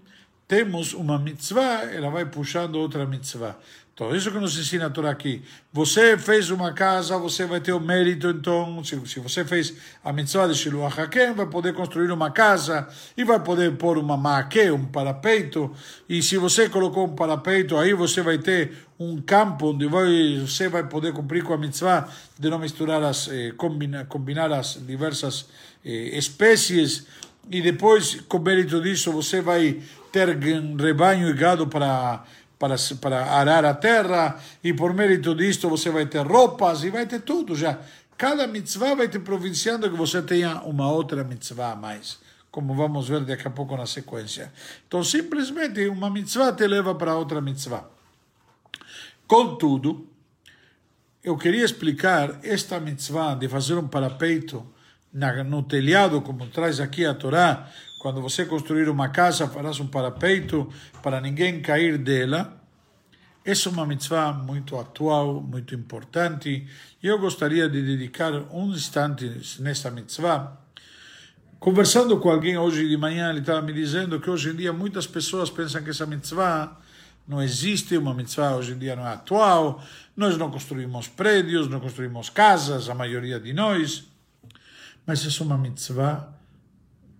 temos 0.48 0.92
uma 0.92 1.18
mitzvah, 1.18 1.84
ela 1.84 2.10
vai 2.10 2.26
puxando 2.26 2.76
outra 2.76 3.06
mitzvah. 3.06 3.56
Então, 4.02 4.16
isso 4.16 4.32
que 4.32 4.38
nos 4.38 4.58
ensina 4.58 4.86
a 4.86 4.90
Torá 4.90 5.12
aqui. 5.12 5.42
Você 5.72 6.18
fez 6.18 6.50
uma 6.50 6.72
casa, 6.72 7.16
você 7.18 7.46
vai 7.46 7.60
ter 7.60 7.72
o 7.72 7.78
mérito, 7.78 8.30
então, 8.30 8.82
se, 8.82 9.00
se 9.06 9.20
você 9.20 9.44
fez 9.44 9.74
a 10.04 10.12
mitzvah 10.12 10.48
de 10.48 10.56
Shiluach 10.56 11.00
Hakem, 11.00 11.32
vai 11.34 11.46
poder 11.46 11.72
construir 11.72 12.10
uma 12.10 12.32
casa 12.32 12.88
e 13.16 13.22
vai 13.22 13.38
poder 13.38 13.76
pôr 13.76 13.98
uma 13.98 14.16
maque, 14.16 14.72
um 14.72 14.86
parapeito. 14.86 15.70
E 16.08 16.20
se 16.20 16.36
você 16.36 16.68
colocou 16.68 17.06
um 17.06 17.14
parapeito, 17.14 17.76
aí 17.76 17.94
você 17.94 18.22
vai 18.22 18.38
ter 18.38 18.72
um 18.98 19.22
campo 19.22 19.70
onde 19.70 19.86
vai, 19.86 20.40
você 20.40 20.68
vai 20.68 20.82
poder 20.88 21.12
cumprir 21.12 21.44
com 21.44 21.52
a 21.52 21.58
mitzvah 21.58 22.08
de 22.36 22.50
não 22.50 22.58
misturar 22.58 23.04
as, 23.04 23.28
eh, 23.28 23.52
combinar, 23.56 24.52
as 24.52 24.84
diversas 24.84 25.46
eh, 25.84 26.18
espécies. 26.18 27.06
E 27.48 27.62
depois, 27.62 28.20
com 28.28 28.40
mérito 28.40 28.80
disso, 28.80 29.12
você 29.12 29.40
vai 29.40 29.80
ter 30.10 30.28
rebanho 30.28 31.28
e 31.28 31.32
gado 31.32 31.66
para 31.66 32.24
para, 32.62 32.76
para 33.00 33.24
arar 33.24 33.64
a 33.64 33.74
terra, 33.74 34.38
e 34.62 34.72
por 34.72 34.94
mérito 34.94 35.34
disto 35.34 35.68
você 35.68 35.90
vai 35.90 36.06
ter 36.06 36.24
roupas 36.24 36.84
e 36.84 36.90
vai 36.90 37.06
ter 37.06 37.22
tudo 37.22 37.56
já. 37.56 37.80
Cada 38.16 38.46
mitzvah 38.46 38.94
vai 38.94 39.08
te 39.08 39.18
provinciando 39.18 39.90
que 39.90 39.96
você 39.96 40.22
tenha 40.22 40.62
uma 40.62 40.88
outra 40.88 41.24
mitzvah 41.24 41.72
a 41.72 41.76
mais, 41.76 42.20
como 42.52 42.72
vamos 42.72 43.08
ver 43.08 43.24
daqui 43.24 43.48
a 43.48 43.50
pouco 43.50 43.76
na 43.76 43.84
sequência. 43.84 44.52
Então, 44.86 45.02
simplesmente, 45.02 45.88
uma 45.88 46.08
mitzvah 46.08 46.52
te 46.52 46.64
leva 46.68 46.94
para 46.94 47.16
outra 47.16 47.40
mitzvah. 47.40 47.84
Contudo, 49.26 50.06
eu 51.24 51.36
queria 51.36 51.64
explicar 51.64 52.38
esta 52.44 52.78
mitzvah 52.78 53.34
de 53.34 53.48
fazer 53.48 53.74
um 53.74 53.88
parapeito 53.88 54.64
no 55.46 55.64
telhado, 55.64 56.22
como 56.22 56.46
traz 56.46 56.78
aqui 56.78 57.04
a 57.04 57.12
Torá, 57.12 57.68
quando 58.02 58.20
você 58.20 58.44
construir 58.44 58.88
uma 58.88 59.10
casa, 59.10 59.46
farás 59.46 59.78
um 59.78 59.86
parapeito 59.86 60.68
para 61.00 61.20
ninguém 61.20 61.62
cair 61.62 61.96
dela. 61.96 62.60
Essa 63.44 63.68
é 63.68 63.72
uma 63.72 63.86
mitzvah 63.86 64.32
muito 64.32 64.76
atual, 64.76 65.40
muito 65.40 65.72
importante. 65.72 66.66
Eu 67.00 67.16
gostaria 67.20 67.68
de 67.68 67.80
dedicar 67.80 68.32
um 68.52 68.72
instante 68.72 69.40
nesta 69.60 69.88
mitzvah. 69.88 70.58
Conversando 71.60 72.18
com 72.18 72.28
alguém 72.28 72.58
hoje 72.58 72.88
de 72.88 72.96
manhã, 72.96 73.30
ele 73.30 73.38
estava 73.38 73.62
me 73.62 73.72
dizendo 73.72 74.18
que 74.18 74.28
hoje 74.28 74.50
em 74.50 74.56
dia 74.56 74.72
muitas 74.72 75.06
pessoas 75.06 75.48
pensam 75.48 75.80
que 75.80 75.90
essa 75.90 76.04
mitzvah 76.04 76.76
não 77.28 77.40
existe, 77.40 77.96
uma 77.96 78.12
mitzvah 78.12 78.56
hoje 78.56 78.72
em 78.72 78.78
dia 78.78 78.96
não 78.96 79.06
é 79.06 79.12
atual, 79.12 79.80
nós 80.16 80.36
não 80.36 80.50
construímos 80.50 81.06
prédios, 81.06 81.68
não 81.68 81.78
construímos 81.78 82.28
casas, 82.28 82.88
a 82.88 82.96
maioria 82.96 83.38
de 83.38 83.52
nós. 83.52 84.08
Mas 85.06 85.24
essa 85.24 85.44
é 85.44 85.46
uma 85.46 85.56
mitzvah 85.56 86.31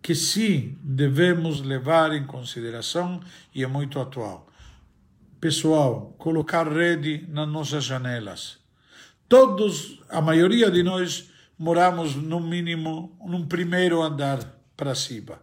que 0.03 0.17
sim 0.17 0.77
devemos 0.83 1.61
levar 1.62 2.12
em 2.12 2.27
consideração 2.27 3.21
e 3.55 3.62
é 3.62 3.67
muito 3.69 4.01
atual. 4.01 4.49
Pessoal, 5.41 6.15
colocar 6.19 6.67
rede 6.67 7.25
nas 7.29 7.49
nossas 7.49 7.85
janelas. 7.85 8.59
Todos, 9.29 10.03
a 10.09 10.21
maioria 10.21 10.71
de 10.71 10.83
nós, 10.83 11.31
moramos 11.57 12.17
no 12.17 12.41
mínimo 12.41 13.17
num 13.25 13.47
primeiro 13.47 14.03
andar 14.03 14.41
para 14.77 14.95
cima. 14.95 15.41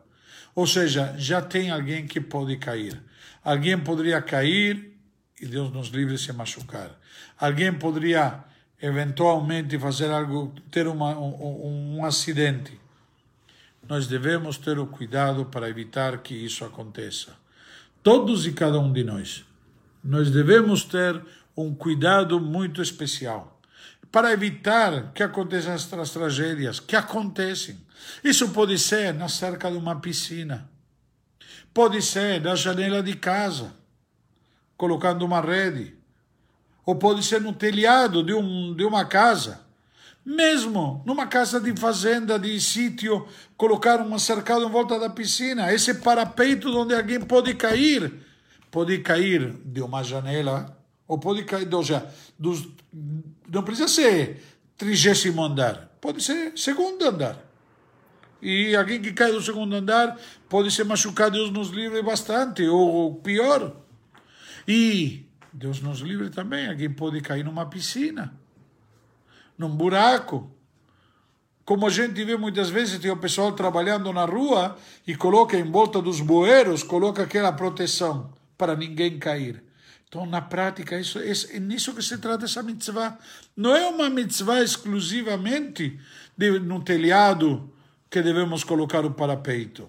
Ou 0.54 0.68
seja, 0.68 1.16
já 1.18 1.42
tem 1.42 1.72
alguém 1.72 2.06
que 2.06 2.20
pode 2.20 2.58
cair. 2.58 3.02
Alguém 3.42 3.80
poderia 3.80 4.22
cair 4.22 4.98
e 5.42 5.46
Deus 5.46 5.72
nos 5.72 5.88
livre 5.88 6.18
se 6.18 6.34
machucar. 6.34 7.00
Alguém 7.40 7.72
poderia 7.72 8.44
eventualmente 8.82 9.80
fazer 9.80 10.12
algo, 10.12 10.54
ter 10.70 10.88
uma, 10.88 11.18
um, 11.18 11.98
um 11.98 12.06
acidente 12.06 12.78
nós 13.90 14.06
devemos 14.06 14.56
ter 14.60 14.78
o 14.78 14.86
cuidado 14.86 15.46
para 15.46 15.68
evitar 15.68 16.20
que 16.20 16.36
isso 16.36 16.64
aconteça. 16.64 17.36
Todos 18.04 18.46
e 18.46 18.54
cada 18.54 18.80
um 18.80 18.94
de 18.94 19.04
nós. 19.04 19.44
Nós 20.04 20.30
devemos 20.30 20.84
ter 20.84 21.20
um 21.58 21.74
cuidado 21.74 22.40
muito 22.40 22.84
especial 22.84 23.60
para 24.12 24.32
evitar 24.32 25.12
que 25.12 25.24
aconteçam 25.24 25.74
as 25.74 26.12
tragédias 26.12 26.80
que 26.80 26.96
acontecem. 26.96 27.80
Isso 28.24 28.50
pode 28.50 28.78
ser 28.78 29.12
na 29.12 29.28
cerca 29.28 29.72
de 29.72 29.78
uma 29.78 30.00
piscina, 30.00 30.70
pode 31.74 32.00
ser 32.04 32.42
na 32.42 32.54
janela 32.56 33.02
de 33.02 33.16
casa, 33.16 33.74
colocando 34.78 35.26
uma 35.26 35.42
rede, 35.42 35.96
ou 36.86 36.96
pode 36.96 37.24
ser 37.24 37.42
no 37.42 37.54
telhado 37.54 38.24
de, 38.24 38.36
um, 38.36 38.76
de 38.76 38.86
uma 38.86 39.04
casa 39.06 39.68
mesmo 40.30 41.02
numa 41.08 41.26
casa 41.26 41.60
de 41.60 41.76
fazenda, 41.76 42.38
de 42.38 42.62
sítio, 42.62 43.28
colocar 43.58 44.00
uma 44.00 44.20
cercada 44.20 44.64
em 44.64 44.70
volta 44.70 45.00
da 45.00 45.10
piscina, 45.10 45.74
esse 45.74 45.96
parapeito 45.96 46.70
onde 46.78 46.94
alguém 46.94 47.20
pode 47.20 47.56
cair, 47.56 48.14
pode 48.70 49.00
cair 49.00 49.56
de 49.66 49.82
uma 49.82 50.04
janela, 50.04 50.78
ou 51.08 51.18
pode 51.18 51.44
cair, 51.46 51.74
ou 51.74 51.84
seja, 51.84 52.08
dos, 52.38 52.70
não 53.52 53.64
precisa 53.64 53.88
ser 53.88 54.44
trigésimo 54.78 55.44
andar, 55.44 55.90
pode 56.00 56.22
ser 56.24 56.54
segundo 56.56 57.04
andar. 57.06 57.36
E 58.40 58.76
alguém 58.76 59.02
que 59.02 59.12
cai 59.12 59.32
do 59.32 59.42
segundo 59.42 59.76
andar 59.76 60.16
pode 60.48 60.70
ser 60.70 60.86
machucado, 60.86 61.38
Deus 61.38 61.50
nos 61.50 61.70
livre 61.70 62.04
bastante, 62.04 62.68
ou 62.68 63.16
pior. 63.16 63.76
E 64.68 65.26
Deus 65.52 65.82
nos 65.82 66.02
livre 66.02 66.30
também, 66.30 66.70
alguém 66.70 66.90
pode 66.90 67.20
cair 67.20 67.44
numa 67.44 67.66
piscina 67.66 68.32
num 69.60 69.70
buraco. 69.70 70.50
Como 71.66 71.86
a 71.86 71.90
gente 71.90 72.24
vê 72.24 72.36
muitas 72.38 72.70
vezes, 72.70 72.98
tem 72.98 73.12
o 73.12 73.18
pessoal 73.18 73.52
trabalhando 73.52 74.12
na 74.12 74.26
rua 74.26 74.76
e 75.06 75.16
coloca 75.16 75.56
em 75.56 75.70
volta 75.70 76.02
dos 76.02 76.22
bueiros, 76.22 76.82
coloca 76.82 77.22
aquela 77.22 77.52
proteção 77.52 78.34
para 78.58 78.76
ninguém 78.76 79.20
cair. 79.20 79.62
Então, 80.08 80.26
na 80.26 80.42
prática, 80.42 81.00
isso, 81.00 81.20
é 81.20 81.60
nisso 81.60 81.94
que 81.94 82.02
se 82.02 82.18
trata 82.18 82.46
essa 82.46 82.64
mitzvah. 82.64 83.20
Não 83.56 83.76
é 83.76 83.88
uma 83.88 84.10
mitzvah 84.10 84.64
exclusivamente 84.64 86.00
de, 86.36 86.60
no 86.60 86.82
telhado 86.82 87.72
que 88.10 88.20
devemos 88.24 88.64
colocar 88.64 89.06
o 89.06 89.12
parapeito. 89.12 89.88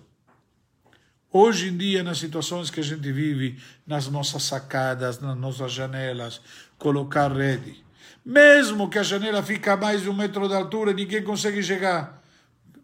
Hoje 1.32 1.68
em 1.68 1.76
dia, 1.76 2.02
nas 2.02 2.18
situações 2.18 2.68
que 2.68 2.80
a 2.80 2.82
gente 2.82 3.10
vive, 3.10 3.58
nas 3.86 4.08
nossas 4.08 4.42
sacadas, 4.42 5.20
nas 5.20 5.38
nossas 5.38 5.72
janelas, 5.72 6.42
colocar 6.76 7.32
rede 7.32 7.82
mesmo 8.24 8.88
que 8.88 8.98
a 8.98 9.02
janela 9.02 9.42
fica 9.42 9.72
a 9.72 9.76
mais 9.76 10.02
de 10.02 10.10
um 10.10 10.14
metro 10.14 10.48
de 10.48 10.54
altura, 10.54 10.92
ninguém 10.92 11.22
consegue 11.22 11.62
chegar. 11.62 12.22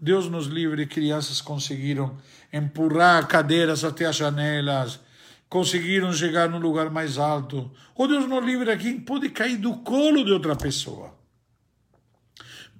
Deus 0.00 0.28
nos 0.28 0.46
livre, 0.46 0.86
crianças 0.86 1.40
conseguiram 1.40 2.16
empurrar 2.52 3.26
cadeiras 3.26 3.84
até 3.84 4.04
as 4.04 4.16
janelas, 4.16 5.00
conseguiram 5.48 6.12
chegar 6.12 6.48
no 6.48 6.58
lugar 6.58 6.90
mais 6.90 7.18
alto. 7.18 7.70
Ou 7.94 8.06
Deus 8.06 8.28
nos 8.28 8.44
livre, 8.44 8.70
aqui 8.70 9.00
pode 9.00 9.30
cair 9.30 9.56
do 9.56 9.76
colo 9.78 10.24
de 10.24 10.32
outra 10.32 10.54
pessoa. 10.54 11.14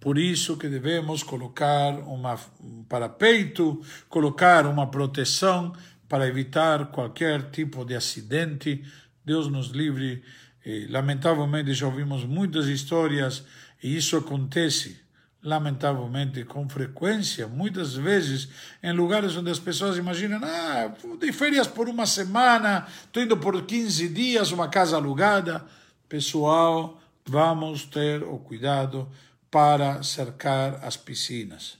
Por 0.00 0.18
isso 0.18 0.56
que 0.56 0.68
devemos 0.68 1.22
colocar 1.22 1.94
uma, 2.06 2.38
um 2.62 2.84
parapeito, 2.84 3.82
colocar 4.08 4.66
uma 4.66 4.86
proteção 4.88 5.72
para 6.08 6.28
evitar 6.28 6.86
qualquer 6.92 7.50
tipo 7.50 7.84
de 7.84 7.96
acidente. 7.96 8.84
Deus 9.24 9.48
nos 9.48 9.68
livre 9.70 10.22
e, 10.66 10.88
lamentavelmente 10.88 11.72
já 11.72 11.86
ouvimos 11.86 12.24
muitas 12.24 12.66
histórias 12.66 13.44
e 13.80 13.96
isso 13.96 14.16
acontece 14.16 15.00
lamentavelmente 15.40 16.44
com 16.44 16.68
frequência, 16.68 17.46
muitas 17.46 17.94
vezes 17.94 18.48
em 18.82 18.92
lugares 18.92 19.36
onde 19.36 19.48
as 19.48 19.60
pessoas 19.60 19.96
imaginam, 19.96 20.40
ah, 20.42 20.92
de 21.20 21.32
férias 21.32 21.68
por 21.68 21.88
uma 21.88 22.04
semana, 22.04 22.84
estou 23.04 23.22
indo 23.22 23.36
por 23.36 23.64
15 23.64 24.08
dias, 24.08 24.50
uma 24.50 24.66
casa 24.66 24.96
alugada. 24.96 25.64
Pessoal, 26.08 27.00
vamos 27.24 27.84
ter 27.84 28.24
o 28.24 28.38
cuidado 28.38 29.08
para 29.48 30.02
cercar 30.02 30.84
as 30.84 30.96
piscinas. 30.96 31.78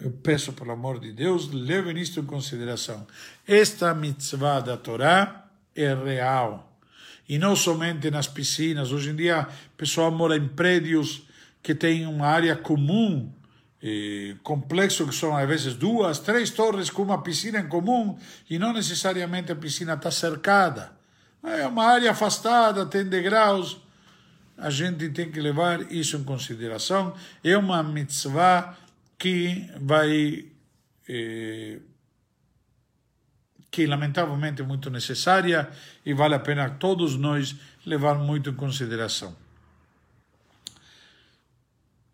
Eu 0.00 0.10
peço, 0.10 0.54
pelo 0.54 0.72
amor 0.72 0.98
de 0.98 1.12
Deus, 1.12 1.52
levem 1.52 1.98
isto 1.98 2.18
em 2.20 2.24
consideração. 2.24 3.06
Esta 3.46 3.94
mitzvah 3.94 4.60
da 4.60 4.78
Torá 4.78 5.50
é 5.74 5.92
real 5.92 6.69
e 7.30 7.38
não 7.38 7.54
somente 7.54 8.10
nas 8.10 8.26
piscinas. 8.26 8.90
Hoje 8.90 9.10
em 9.10 9.14
dia, 9.14 9.46
o 9.72 9.76
pessoal 9.76 10.10
mora 10.10 10.36
em 10.36 10.48
prédios 10.48 11.22
que 11.62 11.76
têm 11.76 12.04
uma 12.04 12.26
área 12.26 12.56
comum, 12.56 13.32
eh, 13.80 14.34
complexo, 14.42 15.06
que 15.06 15.14
são 15.14 15.36
às 15.36 15.46
vezes 15.46 15.74
duas, 15.74 16.18
três 16.18 16.50
torres 16.50 16.90
com 16.90 17.02
uma 17.02 17.22
piscina 17.22 17.60
em 17.60 17.68
comum, 17.68 18.18
e 18.50 18.58
não 18.58 18.72
necessariamente 18.72 19.52
a 19.52 19.54
piscina 19.54 19.94
está 19.94 20.10
cercada. 20.10 20.90
É 21.44 21.68
uma 21.68 21.84
área 21.84 22.10
afastada, 22.10 22.84
tem 22.84 23.04
degraus. 23.04 23.76
A 24.58 24.68
gente 24.68 25.08
tem 25.10 25.30
que 25.30 25.40
levar 25.40 25.92
isso 25.92 26.16
em 26.16 26.24
consideração. 26.24 27.14
É 27.44 27.56
uma 27.56 27.80
mitzvah 27.80 28.76
que 29.16 29.70
vai 29.80 30.46
eh, 31.08 31.78
que 33.70 33.86
lamentavelmente 33.86 34.62
é 34.62 34.64
muito 34.64 34.90
necessária 34.90 35.68
e 36.04 36.12
vale 36.12 36.34
a 36.34 36.40
pena 36.40 36.70
todos 36.70 37.16
nós 37.16 37.54
levar 37.86 38.16
muito 38.16 38.50
em 38.50 38.54
consideração. 38.54 39.34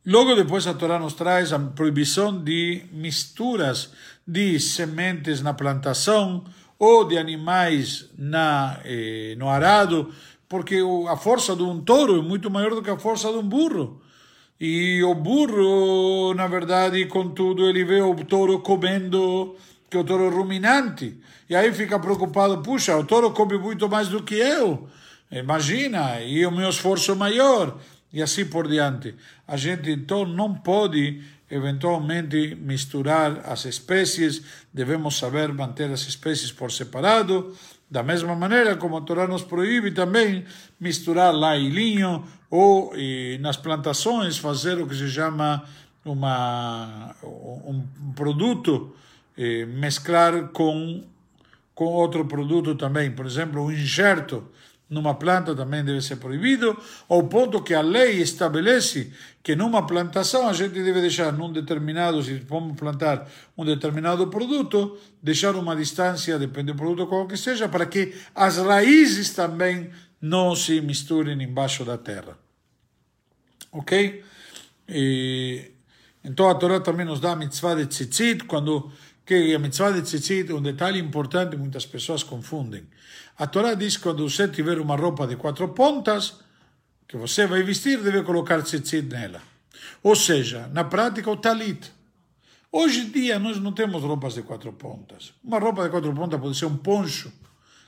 Logo 0.05 0.37
depois 0.37 0.67
a 0.67 0.75
Torá 0.75 0.99
nos 0.99 1.15
traz 1.15 1.53
a 1.53 1.59
proibição 1.59 2.45
de 2.45 2.85
misturas 2.93 3.93
de 4.27 4.61
sementes 4.61 5.43
na 5.43 5.53
plantação 5.53 6.45
ou 6.79 7.05
de 7.05 7.19
animais 7.19 8.09
na, 8.17 8.79
eh, 8.85 9.35
no 9.37 9.49
arado, 9.49 10.13
porque 10.49 10.79
a 11.09 11.17
força 11.17 11.57
de 11.57 11.63
um 11.63 11.81
touro 11.81 12.19
é 12.19 12.23
muito 12.23 12.51
maior 12.51 12.71
do 12.71 12.83
que 12.83 12.91
a 12.91 12.99
força 12.99 13.33
de 13.33 13.39
um 13.39 13.49
burro. 13.49 14.01
E 14.61 15.03
o 15.03 15.15
burro, 15.15 16.33
na 16.35 16.47
verdade, 16.47 17.05
contudo, 17.07 17.69
ele 17.69 17.85
vê 17.85 18.01
o 18.01 18.15
touro 18.25 18.61
comendo, 18.61 19.57
que 19.91 19.97
o 19.97 20.05
touro 20.05 20.27
é 20.27 20.31
ruminante. 20.31 21.19
E 21.49 21.55
aí 21.55 21.73
fica 21.73 21.99
preocupado, 21.99 22.63
puxa, 22.63 22.97
o 22.97 23.05
touro 23.05 23.31
come 23.33 23.59
muito 23.59 23.89
mais 23.89 24.09
do 24.09 24.23
que 24.23 24.35
eu. 24.35 24.89
Imagina, 25.31 26.21
e 26.21 26.45
o 26.47 26.51
meu 26.51 26.69
esforço 26.69 27.13
é 27.13 27.15
maior. 27.15 27.79
E 28.13 28.23
assim 28.23 28.47
por 28.47 28.69
diante. 28.69 29.15
A 29.47 29.57
gente 29.57 29.91
então 29.91 30.25
não 30.25 30.55
pode 30.55 31.23
eventualmente 31.51 32.57
misturar 32.57 33.43
as 33.45 33.65
espécies, 33.65 34.43
devemos 34.73 35.17
saber 35.17 35.53
manter 35.53 35.91
as 35.91 36.01
espécies 36.01 36.51
por 36.51 36.73
separado, 36.73 37.55
da 37.89 38.03
mesma 38.03 38.35
maneira 38.35 38.77
como 38.77 38.97
a 38.97 39.01
Torá 39.01 39.29
nos 39.29 39.43
proíbe 39.43 39.93
também 39.93 40.45
misturar 40.81 41.33
lá 41.33 41.57
e 41.57 41.69
linho 41.69 42.25
ou 42.51 42.93
e, 42.97 43.39
nas 43.39 43.57
plantações 43.57 44.39
fazer 44.39 44.79
o 44.79 44.89
que 44.89 44.95
se 44.97 45.09
chama 45.09 45.63
uma, 46.05 47.15
um 47.23 48.13
produto, 48.15 48.95
eh, 49.37 49.67
mesclar 49.67 50.49
com, 50.49 51.05
com 51.75 51.85
outro 51.85 52.25
produto 52.27 52.75
também. 52.75 53.11
Por 53.11 53.27
exemplo, 53.27 53.65
o 53.65 53.73
enxerto 53.73 54.51
numa 54.89 55.15
planta 55.15 55.55
também 55.55 55.85
deve 55.85 56.01
ser 56.01 56.17
proibido, 56.17 56.77
ao 57.09 57.25
ponto 57.25 57.63
que 57.63 57.75
a 57.75 57.81
lei 57.81 58.21
estabelece 58.21 59.13
que 59.43 59.57
numa 59.57 59.85
plantação 59.85 60.49
a 60.49 60.53
gente 60.53 60.75
deve 60.75 61.01
deixar 61.01 61.33
num 61.33 61.53
determinado, 61.53 62.23
se 62.23 62.39
vamos 62.39 62.77
plantar 62.79 63.29
um 63.59 63.65
determinado 63.65 64.29
produto, 64.29 64.97
deixar 65.21 65.57
uma 65.57 65.75
distância, 65.75 66.39
depende 66.39 66.73
do 66.73 66.77
produto 66.77 67.09
qual 67.09 67.27
que 67.27 67.37
seja, 67.37 67.69
para 67.69 67.87
que 67.87 68.15
as 68.35 68.59
raízes 68.59 69.35
também 69.35 69.91
não 70.21 70.55
se 70.55 70.81
misturem 70.81 71.43
embaixo 71.43 71.85
da 71.85 71.99
terra. 71.99 72.39
Ok? 73.73 74.23
E, 74.89 75.73
então 76.25 76.49
a 76.49 76.55
Torá 76.55 76.81
também 76.81 77.05
nos 77.05 77.21
dá 77.21 77.33
a 77.33 77.37
mitzvah 77.37 77.75
de 77.75 77.87
tzitzit, 77.87 78.45
quando 78.45 78.91
que 79.27 79.53
a 79.55 79.59
mitzvah 79.59 79.91
de 79.91 80.03
tzitzit 80.03 80.53
é 80.53 80.55
um 80.55 80.63
detalhe 80.63 81.01
importante, 81.01 81.57
muitas 81.57 81.85
pessoas 81.85 82.23
confundem. 82.23 82.87
A 83.37 83.47
Torá 83.49 83.75
diz 83.75 83.97
que 83.97 84.05
quando 84.05 84.29
você 84.29 84.47
tiver 84.47 84.79
uma 84.79 84.95
roupa 84.95 85.27
de 85.27 85.35
quatro 85.35 85.69
pontas, 85.71 86.39
que 87.09 87.17
você 87.17 87.47
vai 87.47 87.65
vestir, 87.65 88.01
deve 88.01 88.23
colocar 88.23 88.63
tzitzit 88.63 89.03
nela. 89.09 89.43
Ou 90.03 90.15
seja, 90.15 90.69
na 90.69 90.85
prática, 90.85 91.29
o 91.29 91.37
talit. 91.37 91.91
Hoje 92.71 93.01
em 93.01 93.11
dia, 93.11 93.39
nós 93.39 93.59
não 93.59 93.73
temos 93.73 94.03
roupas 94.03 94.35
de 94.35 94.43
quatro 94.43 94.73
pontas. 94.73 95.33
Uma 95.43 95.59
roupa 95.59 95.83
de 95.83 95.91
quatro 95.91 96.13
pontas 96.15 96.41
pode 96.41 96.57
ser 96.57 96.67
um 96.67 96.77
poncho, 96.77 97.33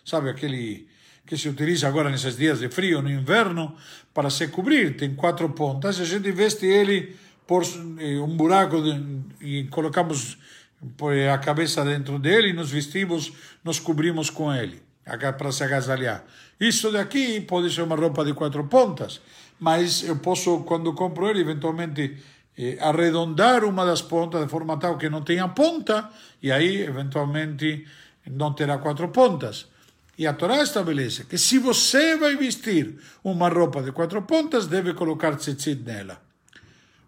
sabe, 0.05 0.31
aquele 0.31 0.89
que 1.25 1.37
se 1.37 1.49
utiliza 1.49 1.87
agora 1.87 2.11
nesses 2.11 2.37
dias 2.37 2.59
de 2.59 2.69
frio, 2.69 3.01
no 3.01 3.11
inverno, 3.11 3.77
para 4.13 4.29
se 4.29 4.49
cobrir. 4.49 4.97
Tem 4.97 5.15
quatro 5.15 5.49
pontas, 5.51 6.01
a 6.01 6.05
gente 6.05 6.33
veste 6.33 6.67
ele 6.67 7.17
por 7.47 7.63
eh, 7.99 8.19
um 8.19 8.37
buraco 8.37 8.83
de, 8.83 9.23
e 9.41 9.65
colocamos 9.65 10.37
a 11.33 11.39
cabeça 11.39 11.85
dentro 11.85 12.19
dele 12.19 12.51
e 12.51 12.53
nos 12.53 12.71
vestimos, 12.71 13.33
nos 13.65 13.81
cobrimos 13.81 14.31
com 14.31 14.53
ele 14.53 14.83
para 15.39 15.51
se 15.53 15.65
agasalhar. 15.65 16.25
Isso 16.61 16.93
daqui 16.93 17.41
pode 17.41 17.73
ser 17.73 17.83
uma 17.83 17.97
roupa 17.97 18.25
de 18.25 18.35
quatro 18.35 18.65
pontas, 18.65 19.21
mas 19.59 20.03
eu 20.03 20.17
posso, 20.17 20.61
quando 20.65 20.93
compro 20.93 21.29
ele, 21.29 21.41
eventualmente 21.41 22.17
eh, 22.57 22.77
arredondar 22.81 23.65
uma 23.65 23.85
das 23.85 24.03
pontas 24.03 24.43
de 24.43 24.49
forma 24.49 24.77
tal 24.77 24.99
que 24.99 25.09
não 25.09 25.23
tenha 25.23 25.49
ponta, 25.49 26.11
e 26.43 26.53
aí, 26.53 26.83
eventualmente, 26.83 27.87
não 28.31 28.53
terá 28.53 28.79
quatro 28.79 29.09
pontas. 29.09 29.67
E 30.19 30.27
a 30.27 30.35
Torá 30.35 30.63
estabelece 30.63 31.25
que 31.25 31.39
se 31.39 31.59
você 31.59 32.17
vai 32.17 32.37
vestir 32.37 32.99
uma 33.23 33.49
roupa 33.49 33.83
de 33.83 33.93
quatro 33.93 34.21
pontas, 34.23 34.67
deve 34.67 34.93
colocar 34.93 35.37
tzitzit 35.37 35.83
nela. 35.83 36.21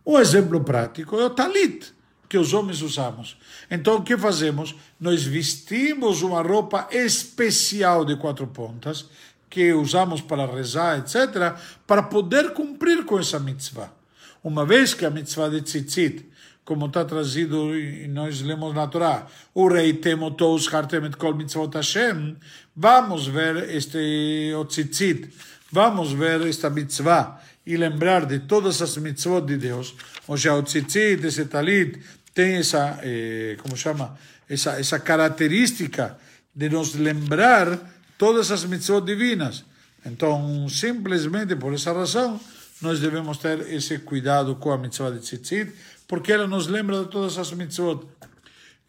Um 0.07 0.19
exemplo 0.19 0.63
prático 0.63 1.17
é 1.21 1.27
o 1.27 1.31
talit 1.31 1.93
que 2.31 2.39
os 2.39 2.55
homens 2.55 2.81
usamos. 2.81 3.37
Então, 3.69 3.97
o 3.97 4.03
que 4.03 4.17
fazemos? 4.17 4.77
Nós 5.01 5.25
vestimos 5.25 6.23
uma 6.23 6.41
roupa 6.41 6.89
especial 6.93 8.05
de 8.05 8.15
quatro 8.17 8.47
pontas, 8.47 9.07
que 9.51 9.73
usamos 9.73 10.21
para 10.21 10.47
rezar, 10.47 11.01
etc., 11.01 11.57
para 11.85 12.05
poder 12.05 12.53
cumprir 12.53 13.05
com 13.05 13.19
essa 13.19 13.41
mitzvah. 13.41 13.93
Uma 14.45 14.65
vez 14.65 14.95
que 14.95 15.05
a 15.05 15.11
mitzvah 15.11 15.49
de 15.49 15.61
tzitzit, 15.61 16.25
como 16.65 16.87
está 16.87 17.05
trazido 17.05 17.77
e 17.77 18.07
nós 18.07 18.41
lemos 18.43 18.73
na 18.73 18.87
Torá, 18.87 19.27
o 19.53 19.67
rei 19.67 19.93
temotos 19.95 20.73
hartemet 20.73 21.17
kol 21.17 21.35
mitzvot 21.35 21.75
Hashem, 21.75 22.37
vamos 22.77 23.27
ver 23.27 23.69
este 23.75 24.55
o 24.55 24.65
tzitzit, 24.65 25.29
vamos 25.73 26.13
ver 26.13 26.47
esta 26.47 26.71
mitzvah 26.71 27.43
e 27.67 27.77
lembrar 27.77 28.25
de 28.25 28.39
todas 28.39 28.81
as 28.81 28.97
mitzvot 28.97 29.45
de 29.45 29.57
Deus, 29.57 29.95
ou 30.29 30.37
seja, 30.37 30.55
o 30.55 30.63
tzitzit, 30.63 31.27
esse 31.27 31.45
talit, 31.47 31.99
tem 32.35 32.57
essa, 32.57 32.99
eh, 33.03 33.57
como 33.63 33.77
chama, 33.77 34.17
essa, 34.49 34.79
essa 34.79 34.99
característica 34.99 36.19
de 36.55 36.69
nos 36.69 36.95
lembrar 36.95 37.79
todas 38.19 38.51
as 38.51 38.65
mitzvot 38.65 39.05
divinas. 39.05 39.65
Então, 40.05 40.69
simplesmente 40.69 41.55
por 41.57 41.75
essa 41.75 41.93
razão, 41.93 42.41
nós 42.81 43.01
devemos 43.01 43.39
ter 43.39 43.61
esse 43.73 43.99
cuidado 44.01 44.57
com 44.57 44.73
a 44.73 44.79
mitzvah 44.79 45.11
de 45.11 45.21
tzitzit, 45.21 45.73
porque 46.09 46.33
ela 46.33 46.47
nos 46.47 46.67
lembra 46.67 47.05
de 47.05 47.11
todas 47.11 47.37
as 47.39 47.53
mitzvot. 47.53 48.07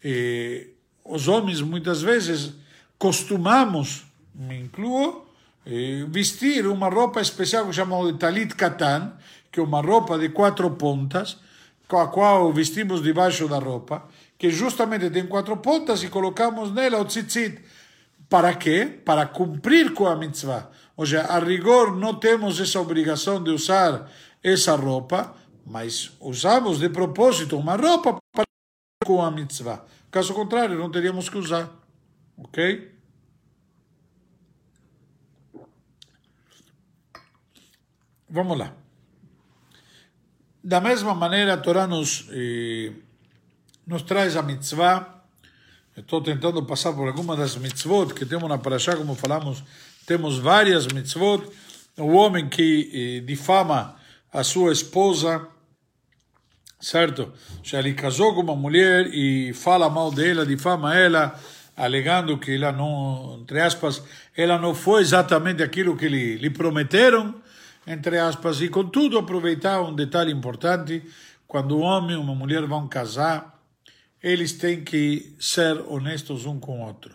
E 0.02 0.68
os 1.04 1.28
homens, 1.28 1.60
muitas 1.60 2.00
vezes, 2.00 2.52
costumamos, 2.98 4.04
me 4.34 4.58
incluo, 4.58 5.26
eh, 5.66 6.06
vestir 6.08 6.66
uma 6.66 6.88
roupa 6.88 7.20
especial 7.20 7.66
que 7.66 7.72
chamamos 7.72 8.12
de 8.12 8.18
talit 8.18 8.54
katan, 8.54 9.12
que 9.50 9.60
é 9.60 9.62
uma 9.62 9.82
roupa 9.82 10.18
de 10.18 10.30
quatro 10.30 10.70
pontas, 10.70 11.36
com 11.92 11.98
a 11.98 12.08
qual 12.08 12.50
vestimos 12.54 13.02
debaixo 13.02 13.46
da 13.46 13.58
roupa, 13.58 14.08
que 14.38 14.48
justamente 14.48 15.10
tem 15.10 15.26
quatro 15.26 15.58
pontas 15.58 16.02
e 16.02 16.08
colocamos 16.08 16.72
nela 16.72 16.98
o 16.98 17.04
tzitzit. 17.04 17.62
Para 18.30 18.54
quê? 18.54 18.86
Para 19.04 19.26
cumprir 19.26 19.92
com 19.92 20.06
a 20.06 20.16
mitzvah. 20.16 20.70
Ou 20.96 21.04
seja, 21.04 21.20
a 21.24 21.38
rigor 21.38 21.94
não 21.94 22.14
temos 22.14 22.58
essa 22.58 22.80
obrigação 22.80 23.44
de 23.44 23.50
usar 23.50 24.10
essa 24.42 24.74
roupa, 24.74 25.34
mas 25.66 26.12
usamos 26.18 26.78
de 26.78 26.88
propósito 26.88 27.58
uma 27.58 27.76
roupa 27.76 28.16
para 28.34 28.46
com 29.04 29.20
a 29.20 29.30
mitzvah. 29.30 29.84
Caso 30.10 30.32
contrário, 30.32 30.78
não 30.78 30.90
teríamos 30.90 31.28
que 31.28 31.36
usar. 31.36 31.68
Ok? 32.38 32.90
Vamos 38.30 38.58
lá. 38.58 38.81
Da 40.64 40.80
mesma 40.80 41.12
maneira, 41.12 41.54
a 41.54 41.56
Torá 41.56 41.88
nos, 41.88 42.28
eh, 42.30 42.92
nos 43.84 44.02
traz 44.02 44.36
a 44.36 44.42
mitzvah. 44.42 45.24
Estou 45.96 46.20
tentando 46.22 46.62
passar 46.64 46.92
por 46.92 47.08
alguma 47.08 47.34
das 47.34 47.56
mitzvot 47.56 48.14
que 48.14 48.24
temos 48.24 48.48
na 48.48 48.58
Parashá, 48.58 48.94
como 48.94 49.16
falamos, 49.16 49.64
temos 50.06 50.38
várias 50.38 50.86
mitzvot. 50.86 51.50
O 51.98 52.12
homem 52.12 52.48
que 52.48 52.90
eh, 52.94 53.26
difama 53.26 53.96
a 54.32 54.44
sua 54.44 54.72
esposa, 54.72 55.48
certo? 56.80 57.32
Já 57.64 57.80
ele 57.80 57.94
casou 57.94 58.32
com 58.32 58.42
uma 58.42 58.54
mulher 58.54 59.12
e 59.12 59.52
fala 59.52 59.90
mal 59.90 60.12
dela, 60.12 60.46
difama 60.46 60.94
ela, 60.96 61.36
alegando 61.76 62.38
que 62.38 62.54
ela 62.54 62.70
não, 62.70 63.40
entre 63.42 63.60
aspas, 63.60 64.00
ela 64.36 64.58
não 64.58 64.76
foi 64.76 65.02
exatamente 65.02 65.60
aquilo 65.60 65.96
que 65.96 66.08
lhe, 66.08 66.36
lhe 66.36 66.50
prometeram 66.50 67.42
entre 67.86 68.18
aspas, 68.18 68.60
e 68.60 68.68
contudo 68.68 69.18
aproveitar 69.18 69.82
um 69.82 69.94
detalhe 69.94 70.32
importante, 70.32 71.02
quando 71.46 71.76
um 71.76 71.82
homem 71.82 72.16
e 72.16 72.18
uma 72.18 72.34
mulher 72.34 72.66
vão 72.66 72.88
casar, 72.88 73.60
eles 74.22 74.52
têm 74.52 74.84
que 74.84 75.34
ser 75.38 75.78
honestos 75.88 76.46
um 76.46 76.58
com 76.58 76.80
o 76.80 76.86
outro 76.86 77.14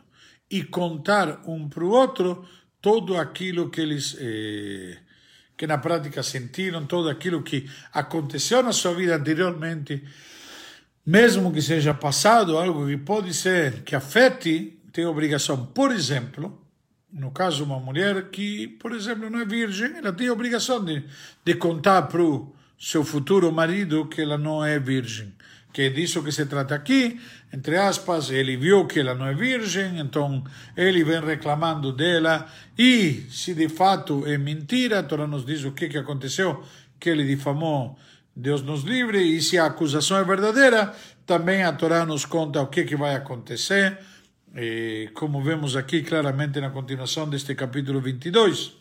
e 0.49 0.63
contar 0.63 1.41
um 1.47 1.67
para 1.67 1.84
o 1.84 1.89
outro 1.89 2.45
todo 2.82 3.17
aquilo 3.17 3.69
que 3.69 3.82
eles 3.82 4.15
eh, 4.19 4.97
que 5.58 5.65
na 5.65 5.77
prática 5.77 6.21
sentiram, 6.21 6.86
todo 6.86 7.10
aquilo 7.10 7.41
que 7.41 7.67
aconteceu 7.91 8.62
na 8.62 8.71
sua 8.71 8.93
vida 8.93 9.15
anteriormente, 9.15 10.03
mesmo 11.03 11.51
que 11.51 11.62
seja 11.62 11.93
passado, 11.93 12.58
algo 12.58 12.86
que 12.86 12.97
pode 12.97 13.34
ser 13.34 13.82
que 13.82 13.95
afete, 13.95 14.80
tem 14.93 15.06
obrigação, 15.06 15.65
por 15.65 15.91
exemplo, 15.91 16.66
no 17.17 17.32
caso 17.32 17.63
uma 17.63 17.80
mulher 17.80 18.30
que, 18.30 18.67
por 18.67 18.93
exemplo, 18.93 19.30
não 19.30 19.39
é 19.39 19.45
virgem, 19.45 19.97
ela 19.97 20.13
tem 20.13 20.27
a 20.27 20.34
obrigação 20.34 20.84
de, 20.84 21.03
de 21.43 21.56
contar 21.56 22.03
para 22.03 22.21
o 22.21 22.56
seu 22.80 23.03
futuro 23.03 23.51
marido 23.51 24.06
que 24.06 24.21
ela 24.21 24.38
não 24.38 24.63
é 24.63 24.80
virgem. 24.80 25.34
Que 25.73 25.84
é 25.84 25.89
disso 25.89 26.23
que 26.23 26.32
se 26.32 26.45
trata 26.45 26.75
aqui, 26.75 27.19
entre 27.51 27.77
aspas, 27.77 28.30
ele 28.30 28.56
viu 28.56 28.86
que 28.86 28.99
ela 28.99 29.15
não 29.15 29.27
é 29.27 29.34
virgem, 29.34 29.99
então 29.99 30.43
ele 30.75 31.03
vem 31.03 31.19
reclamando 31.19 31.91
dela, 31.91 32.47
e 32.77 33.25
se 33.30 33.53
de 33.53 33.67
fato 33.67 34.25
é 34.25 34.38
mentira, 34.38 34.99
a 34.99 35.03
Torá 35.03 35.27
nos 35.27 35.45
diz 35.45 35.63
o 35.63 35.71
que, 35.71 35.88
que 35.88 35.97
aconteceu, 35.97 36.63
que 36.99 37.10
ele 37.10 37.25
difamou, 37.25 37.97
Deus 38.36 38.62
nos 38.62 38.84
livre, 38.84 39.21
e 39.21 39.41
se 39.41 39.58
a 39.58 39.65
acusação 39.65 40.17
é 40.17 40.23
verdadeira, 40.23 40.93
também 41.25 41.63
a 41.63 41.73
Torá 41.73 42.06
nos 42.06 42.25
conta 42.25 42.62
o 42.62 42.67
que, 42.67 42.84
que 42.84 42.95
vai 42.95 43.15
acontecer, 43.15 43.97
eh, 44.60 45.12
como 45.13 45.39
vemos 45.43 45.76
aqui 45.76 46.02
claramente 46.02 46.60
na 46.60 46.72
continuação 46.72 47.30
deste 47.30 47.54
capítulo 47.54 48.02
22. 48.02 48.74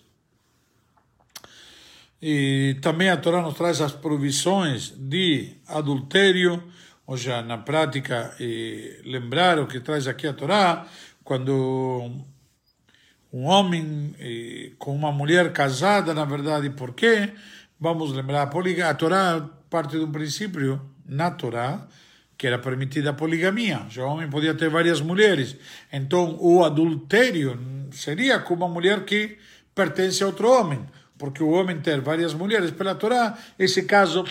E 2.23 2.79
também 2.81 3.11
a 3.11 3.17
Torá 3.19 3.43
nos 3.43 3.53
traz 3.53 3.83
as 3.83 3.93
provisões 3.93 4.95
de 4.97 5.53
adultério, 5.69 6.65
ou 7.07 7.15
já 7.15 7.43
na 7.43 7.59
prática, 7.59 8.35
eh, 8.41 9.03
lembrar 9.05 9.59
o 9.59 9.67
que 9.67 9.79
traz 9.81 10.09
aqui 10.09 10.27
a 10.27 10.33
Torá, 10.33 10.89
quando 11.23 12.25
um 13.31 13.45
homem 13.45 14.15
eh, 14.19 14.73
com 14.79 14.97
uma 14.97 15.13
mulher 15.13 15.53
casada, 15.53 16.15
na 16.15 16.25
verdade, 16.25 16.71
por 16.71 16.95
quê? 16.95 17.35
Vamos 17.79 18.13
lembrar, 18.13 18.49
a, 18.49 18.91
a 18.91 18.95
Torá 18.95 19.47
parte 19.69 19.99
de 19.99 20.05
um 20.05 20.11
princípio 20.11 20.81
na 21.05 21.31
Torá, 21.31 21.87
que 22.37 22.47
era 22.47 22.59
permitida 22.59 23.11
a 23.11 23.15
poligamia. 23.15 23.87
O 23.97 24.01
homem 24.03 24.29
podia 24.29 24.55
ter 24.55 24.69
várias 24.69 25.01
mulheres. 25.01 25.57
Então, 25.93 26.37
o 26.41 26.65
adultério 26.65 27.59
seria 27.91 28.39
com 28.39 28.55
uma 28.55 28.69
mulher 28.69 29.05
que 29.05 29.39
pertence 29.75 30.23
a 30.23 30.27
outro 30.27 30.51
homem. 30.51 30.85
Porque 31.19 31.43
o 31.43 31.51
homem 31.51 31.81
ter 31.81 32.01
várias 32.01 32.35
mulheres 32.35 32.71
pela 32.71 32.95
Torá, 32.95 33.39
esse 33.59 33.85
caso 33.85 34.25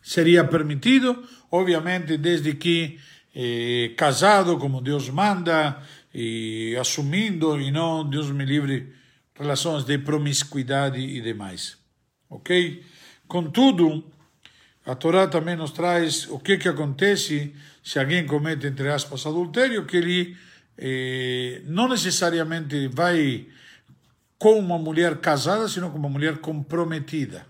seria 0.00 0.44
permitido, 0.44 1.24
obviamente, 1.50 2.16
desde 2.16 2.54
que 2.54 3.00
eh, 3.34 3.92
casado, 3.96 4.56
como 4.58 4.80
Deus 4.80 5.08
manda, 5.10 5.82
e 6.14 6.76
assumindo, 6.80 7.60
e 7.60 7.72
não, 7.72 8.08
Deus 8.08 8.30
me 8.30 8.44
livre, 8.44 8.92
relações 9.34 9.84
de 9.84 9.98
promiscuidade 9.98 10.98
e 10.98 11.20
demais. 11.20 11.76
Ok? 12.30 12.82
Contudo, 13.26 14.04
a 14.86 14.94
Torá 14.94 15.26
também 15.26 15.56
nos 15.56 15.72
traz 15.72 16.28
o 16.30 16.38
que, 16.38 16.56
que 16.56 16.68
acontece 16.68 17.52
se 17.82 17.98
alguém 17.98 18.24
comete, 18.24 18.68
entre 18.68 18.88
aspas, 18.88 19.26
adultério, 19.26 19.84
que 19.84 19.96
ele 19.96 20.36
eh, 20.78 21.62
não 21.64 21.88
necessariamente 21.88 22.86
vai 22.88 23.46
com 24.38 24.58
uma 24.58 24.78
mulher 24.78 25.18
casada, 25.18 25.68
sino 25.68 25.90
com 25.90 25.98
uma 25.98 26.08
mulher 26.08 26.38
comprometida. 26.38 27.44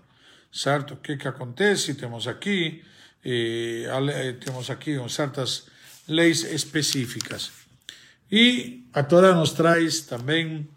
Certo? 0.51 0.95
O 0.95 0.97
que, 0.97 1.15
que 1.15 1.27
acontece? 1.27 1.93
Temos 1.93 2.27
aqui, 2.27 2.83
eh, 3.23 4.35
temos 4.43 4.71
aqui 4.71 4.97
certas 5.07 5.67
leis 6.07 6.43
específicas. 6.43 7.51
E 8.31 8.83
a 8.93 9.03
Torá 9.03 9.33
nos 9.35 9.51
traz 9.51 10.01
também 10.01 10.67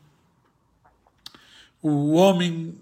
o 1.82 2.12
homem, 2.12 2.74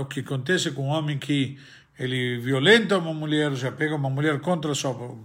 o 0.00 0.04
que 0.06 0.20
acontece 0.20 0.70
com 0.70 0.88
o 0.88 0.92
homem 0.92 1.18
que 1.18 1.58
ele 1.98 2.38
violenta 2.38 2.98
uma 2.98 3.14
mulher, 3.14 3.54
já 3.54 3.72
pega 3.72 3.94
uma 3.94 4.10
mulher 4.10 4.38
contra 4.40 4.74
sua 4.74 5.16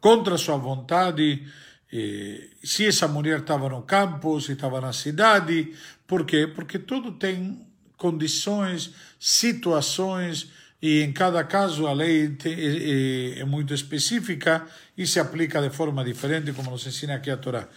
contra 0.00 0.36
sua 0.36 0.56
vontade. 0.56 1.46
E, 1.92 2.50
se 2.64 2.86
essa 2.86 3.06
mulher 3.06 3.40
estava 3.40 3.68
no 3.68 3.82
campo, 3.82 4.40
se 4.40 4.52
estava 4.52 4.80
na 4.80 4.92
cidade, 4.92 5.72
por 6.06 6.24
quê? 6.24 6.46
Porque 6.46 6.78
tudo 6.78 7.12
tem 7.12 7.64
condições, 7.96 8.92
situações 9.18 10.50
e 10.82 11.02
em 11.02 11.12
cada 11.12 11.42
caso 11.44 11.86
a 11.86 11.92
lei 11.92 12.36
é, 12.44 13.40
é, 13.40 13.44
muito 13.44 13.72
específica 13.72 14.66
e 14.98 15.06
se 15.06 15.18
aplica 15.18 15.62
de 15.62 15.70
forma 15.70 16.04
diferente, 16.04 16.52
como 16.52 16.70
nos 16.70 16.86
ensina 16.86 17.14
aqui 17.14 17.30
a 17.30 17.36
Torá. 17.36 17.68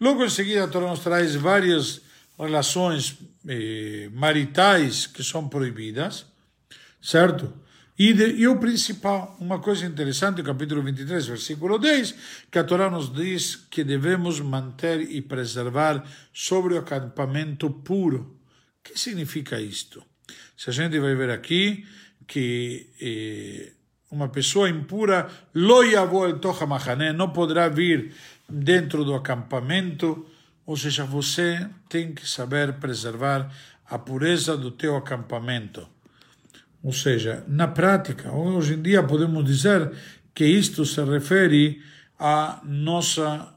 Logo 0.00 0.24
em 0.24 0.30
seguida, 0.30 0.64
a 0.64 0.68
Torá 0.68 0.88
nos 0.88 1.00
traz 1.00 1.34
várias 1.34 2.00
relações 2.38 3.18
eh, 3.48 4.08
maritais 4.12 5.06
que 5.06 5.24
são 5.24 5.48
proibidas 5.48 6.26
certo? 7.00 7.52
E, 7.98 8.12
de, 8.12 8.24
e 8.36 8.46
o 8.46 8.58
principal, 8.58 9.36
uma 9.40 9.58
coisa 9.58 9.86
interessante, 9.86 10.42
capítulo 10.42 10.82
23, 10.82 11.26
versículo 11.26 11.78
10, 11.78 12.14
que 12.50 12.58
a 12.58 12.64
Torá 12.64 12.90
nos 12.90 13.12
diz 13.12 13.56
que 13.70 13.82
devemos 13.82 14.38
manter 14.40 15.00
e 15.00 15.22
preservar 15.22 16.04
sobre 16.32 16.74
o 16.74 16.78
acampamento 16.78 17.70
puro. 17.70 18.38
O 18.80 18.82
que 18.84 18.98
significa 18.98 19.58
isto? 19.58 20.04
Se 20.54 20.68
a 20.68 20.72
gente 20.72 20.98
vai 20.98 21.14
ver 21.14 21.30
aqui 21.30 21.86
que 22.26 22.90
eh, 23.00 23.72
uma 24.10 24.28
pessoa 24.28 24.68
impura, 24.68 25.30
não 27.14 27.30
poderá 27.30 27.68
vir 27.68 28.12
dentro 28.48 29.04
do 29.04 29.14
acampamento, 29.14 30.26
ou 30.66 30.76
seja, 30.76 31.04
você 31.04 31.66
tem 31.88 32.12
que 32.12 32.28
saber 32.28 32.74
preservar 32.74 33.50
a 33.88 33.98
pureza 33.98 34.56
do 34.56 34.70
teu 34.70 34.96
acampamento. 34.96 35.95
Ou 36.86 36.92
seja, 36.92 37.42
na 37.48 37.66
prática, 37.66 38.30
hoje 38.30 38.74
em 38.74 38.80
dia 38.80 39.02
podemos 39.02 39.44
dizer 39.44 39.90
que 40.32 40.46
isto 40.46 40.86
se 40.86 41.02
refere 41.02 41.82
a 42.16 42.60
nossa 42.62 43.52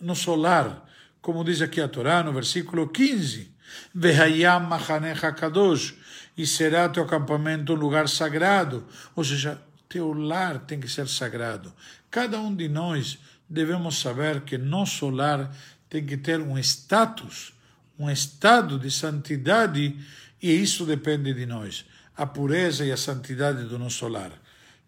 nosso 0.00 0.34
lar, 0.34 0.82
como 1.20 1.44
diz 1.44 1.60
aqui 1.60 1.82
a 1.82 1.86
Torá 1.86 2.22
no 2.22 2.32
versículo 2.32 2.88
15. 2.88 3.54
Vehayam 3.94 4.60
machanecha 4.60 5.30
kadosh, 5.32 5.94
e 6.34 6.46
será 6.46 6.88
teu 6.88 7.02
acampamento 7.02 7.74
um 7.74 7.76
lugar 7.76 8.08
sagrado. 8.08 8.86
Ou 9.14 9.22
seja, 9.22 9.60
teu 9.86 10.14
lar 10.14 10.60
tem 10.60 10.80
que 10.80 10.88
ser 10.88 11.06
sagrado. 11.08 11.74
Cada 12.10 12.40
um 12.40 12.56
de 12.56 12.70
nós 12.70 13.18
devemos 13.46 14.00
saber 14.00 14.40
que 14.40 14.56
nosso 14.56 15.10
lar 15.10 15.54
tem 15.90 16.06
que 16.06 16.16
ter 16.16 16.40
um 16.40 16.56
status, 16.56 17.52
um 17.98 18.08
estado 18.10 18.78
de 18.78 18.90
santidade, 18.90 19.94
e 20.40 20.50
isso 20.50 20.86
depende 20.86 21.34
de 21.34 21.44
nós 21.44 21.84
a 22.16 22.26
pureza 22.26 22.84
e 22.84 22.92
a 22.92 22.96
santidade 22.96 23.64
do 23.64 23.78
nosso 23.78 24.06
lar. 24.08 24.32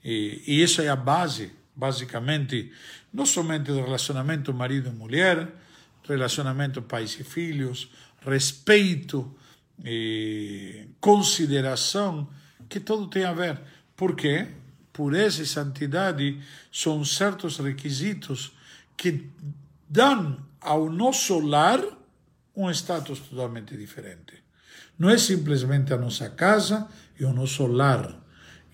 E, 0.05 0.43
e 0.47 0.63
isso 0.63 0.83
é 0.83 0.89
a 0.89 0.97
base, 0.97 1.53
basicamente, 1.75 2.71
não 3.13 3.25
somente 3.25 3.65
do 3.65 3.81
relacionamento 3.81 4.53
marido-mulher, 4.53 5.49
relacionamento 6.07 6.83
pais 6.83 7.19
e 7.19 7.25
filhos, 7.25 7.91
respeito, 8.21 9.35
e 9.83 10.87
consideração, 11.01 12.29
que 12.69 12.79
tudo 12.79 13.09
tem 13.09 13.25
a 13.25 13.33
ver. 13.33 13.61
Por 13.97 14.15
quê? 14.15 14.49
Pureza 14.93 15.43
e 15.43 15.47
santidade 15.47 16.41
são 16.71 17.05
certos 17.05 17.59
requisitos 17.59 18.53
que 18.97 19.29
dão 19.89 20.45
ao 20.61 20.91
nosso 20.91 21.41
lar 21.41 21.81
um 22.55 22.71
status 22.71 23.19
totalmente 23.21 23.77
diferente. 23.77 24.45
Não 24.97 25.11
é 25.11 25.19
simplesmente 25.19 25.93
a 25.93 25.99
nossa 25.99 26.31
casa 26.31 26.89
e 27.19 27.25
o 27.25 27.33
nosso 27.33 27.67
lar. 27.67 28.23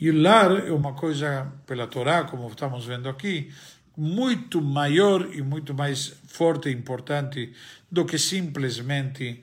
E 0.01 0.11
lar 0.11 0.67
é 0.67 0.73
uma 0.73 0.95
coisa, 0.95 1.53
pela 1.67 1.87
Torá, 1.87 2.25
como 2.25 2.49
estamos 2.49 2.87
vendo 2.87 3.09
aqui, 3.09 3.53
muito 3.97 4.63
maior 4.63 5.29
e 5.35 5.43
muito 5.43 5.75
mais 5.75 6.15
forte 6.27 6.69
e 6.69 6.73
importante 6.73 7.53
do 7.91 8.07
que 8.07 8.19
simplesmente 8.19 9.43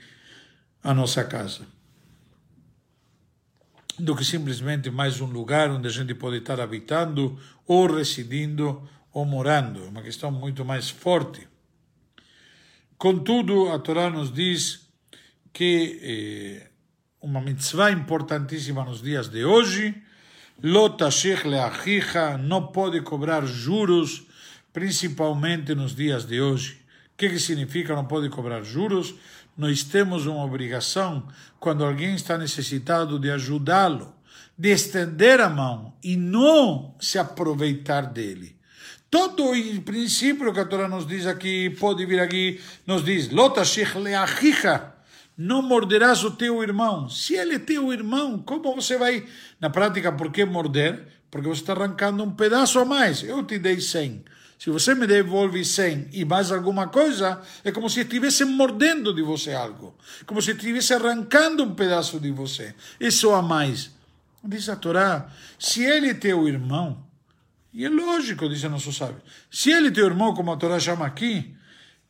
a 0.83 0.93
nossa 0.93 1.23
casa. 1.25 1.67
Do 3.99 4.15
que 4.15 4.25
simplesmente 4.25 4.89
mais 4.89 5.21
um 5.21 5.27
lugar 5.27 5.69
onde 5.69 5.87
a 5.87 5.91
gente 5.91 6.15
pode 6.15 6.37
estar 6.37 6.59
habitando, 6.59 7.37
ou 7.67 7.87
residindo, 7.87 8.87
ou 9.13 9.25
morando. 9.25 9.83
É 9.83 9.89
uma 9.89 10.01
questão 10.01 10.31
muito 10.31 10.63
mais 10.63 10.89
forte. 10.89 11.47
Contudo, 12.97 13.71
a 13.71 13.77
Torá 13.77 14.09
nos 14.09 14.33
diz 14.33 14.87
que 15.53 15.99
eh, 16.01 16.66
uma 17.21 17.41
mitzvah 17.41 17.91
importantíssima 17.91 18.83
nos 18.83 19.01
dias 19.01 19.27
de 19.27 19.43
hoje, 19.43 19.95
lotashich 20.61 21.47
leachija, 21.47 22.37
não 22.37 22.67
pode 22.67 23.01
cobrar 23.01 23.45
juros, 23.45 24.23
principalmente 24.71 25.73
nos 25.73 25.95
dias 25.95 26.25
de 26.25 26.39
hoje. 26.39 26.81
O 27.13 27.17
que, 27.17 27.29
que 27.29 27.39
significa 27.39 27.95
não 27.95 28.05
pode 28.05 28.29
cobrar 28.29 28.63
juros? 28.63 29.15
Nós 29.57 29.83
temos 29.83 30.27
uma 30.27 30.43
obrigação, 30.43 31.27
quando 31.59 31.83
alguém 31.83 32.13
está 32.13 32.37
necessitado, 32.37 33.17
de 33.17 33.31
ajudá-lo, 33.31 34.13
de 34.55 34.69
estender 34.69 35.41
a 35.41 35.49
mão 35.49 35.95
e 36.03 36.15
não 36.15 36.95
se 36.99 37.17
aproveitar 37.17 38.01
dele. 38.01 38.55
Todo 39.09 39.51
o 39.51 39.81
princípio 39.81 40.53
que 40.53 40.59
a 40.59 40.65
Torá 40.65 40.87
nos 40.87 41.07
diz 41.07 41.25
aqui, 41.25 41.71
pode 41.71 42.05
vir 42.05 42.19
aqui, 42.19 42.61
nos 42.85 43.03
diz, 43.03 43.31
lotashich 43.31 43.97
leachija, 43.97 44.93
não 45.37 45.61
morderás 45.61 46.23
o 46.23 46.31
teu 46.31 46.63
irmão. 46.63 47.07
Se 47.09 47.35
ele 47.35 47.55
é 47.55 47.59
teu 47.59 47.93
irmão, 47.93 48.39
como 48.39 48.73
você 48.73 48.97
vai. 48.97 49.23
Na 49.61 49.69
prática, 49.69 50.11
por 50.11 50.31
que 50.31 50.43
morder? 50.43 51.07
Porque 51.29 51.47
você 51.47 51.61
está 51.61 51.73
arrancando 51.73 52.23
um 52.23 52.31
pedaço 52.31 52.79
a 52.79 52.85
mais. 52.85 53.21
Eu 53.21 53.43
te 53.43 53.59
dei 53.59 53.79
100. 53.79 54.23
Se 54.57 54.71
você 54.71 54.95
me 54.95 55.05
devolve 55.05 55.63
100 55.63 56.09
e 56.13 56.25
mais 56.25 56.51
alguma 56.51 56.87
coisa, 56.87 57.39
é 57.63 57.71
como 57.71 57.87
se 57.87 57.99
estivesse 57.99 58.43
mordendo 58.43 59.13
de 59.13 59.21
você 59.21 59.53
algo. 59.53 59.95
Como 60.25 60.41
se 60.41 60.51
estivesse 60.51 60.95
arrancando 60.95 61.63
um 61.63 61.75
pedaço 61.75 62.19
de 62.19 62.31
você. 62.31 62.73
Isso 62.99 63.31
a 63.31 63.41
mais. 63.41 63.91
Diz 64.43 64.67
a 64.69 64.75
Torá: 64.75 65.29
se 65.59 65.83
ele 65.83 66.09
é 66.09 66.13
teu 66.15 66.47
irmão, 66.47 67.05
e 67.71 67.85
é 67.85 67.89
lógico, 67.89 68.49
diz 68.49 68.63
a 68.65 68.69
nosso 68.69 68.91
sábio, 68.91 69.21
se 69.51 69.69
ele 69.69 69.89
é 69.89 69.91
teu 69.91 70.07
irmão, 70.07 70.33
como 70.33 70.51
a 70.51 70.57
Torá 70.57 70.79
chama 70.79 71.05
aqui, 71.05 71.53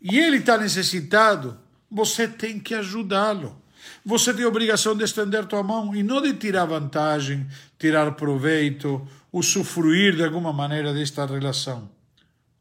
e 0.02 0.18
ele 0.18 0.38
está 0.38 0.58
necessitado, 0.58 1.60
você 1.90 2.28
tem 2.28 2.60
que 2.60 2.74
ajudá-lo. 2.74 3.62
Você 4.06 4.34
tem 4.34 4.44
a 4.44 4.48
obrigação 4.48 4.96
de 4.96 5.04
estender 5.04 5.46
tua 5.46 5.64
mão 5.64 5.96
e 5.96 6.04
não 6.04 6.22
de 6.22 6.34
tirar 6.34 6.66
vantagem, 6.66 7.48
tirar 7.78 8.12
proveito, 8.14 9.08
usufruir 9.32 10.16
de 10.16 10.24
alguma 10.24 10.52
maneira 10.52 10.94
desta 10.94 11.26
relação. 11.26 11.90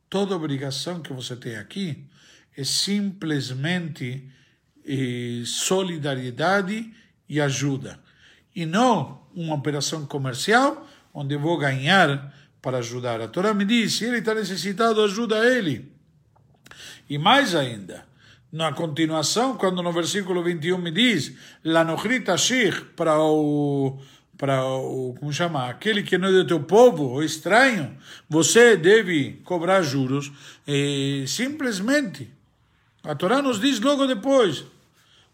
Toda 0.08 0.36
obrigação 0.36 1.00
que 1.00 1.12
você 1.12 1.34
tem 1.34 1.56
aqui 1.56 2.04
é 2.56 2.64
simplesmente 2.64 4.28
eh, 4.86 5.42
solidariedade 5.44 6.92
e 7.28 7.40
ajuda. 7.40 7.98
E 8.54 8.64
não 8.64 9.20
uma 9.34 9.54
operação 9.54 10.06
comercial 10.06 10.86
onde 11.12 11.36
vou 11.36 11.58
ganhar 11.58 12.32
para 12.62 12.78
ajudar. 12.78 13.20
A 13.20 13.28
Torá 13.28 13.52
me 13.52 13.64
diz, 13.64 13.94
se 13.94 14.04
ele 14.04 14.18
está 14.18 14.34
necessitado, 14.34 15.02
ajuda 15.02 15.44
ele. 15.44 15.92
E 17.08 17.18
mais 17.18 17.54
ainda, 17.54 18.06
na 18.56 18.72
continuação, 18.72 19.54
quando 19.58 19.82
no 19.82 19.92
versículo 19.92 20.42
21 20.42 20.78
me 20.78 20.90
diz, 20.90 21.32
Lanohrita 21.62 22.38
Shir, 22.38 22.86
para 22.96 23.20
o 23.20 23.98
para 24.38 24.66
o, 24.66 25.14
como 25.18 25.32
chama, 25.32 25.66
aquele 25.70 26.02
que 26.02 26.18
não 26.18 26.28
é 26.28 26.32
do 26.32 26.46
teu 26.46 26.60
povo, 26.60 27.14
o 27.14 27.22
estranho, 27.22 27.96
você 28.28 28.76
deve 28.76 29.40
cobrar 29.44 29.80
juros, 29.80 30.30
e 30.68 31.24
simplesmente. 31.26 32.28
A 33.02 33.14
Torá 33.14 33.40
nos 33.40 33.58
diz 33.58 33.80
logo 33.80 34.06
depois, 34.06 34.64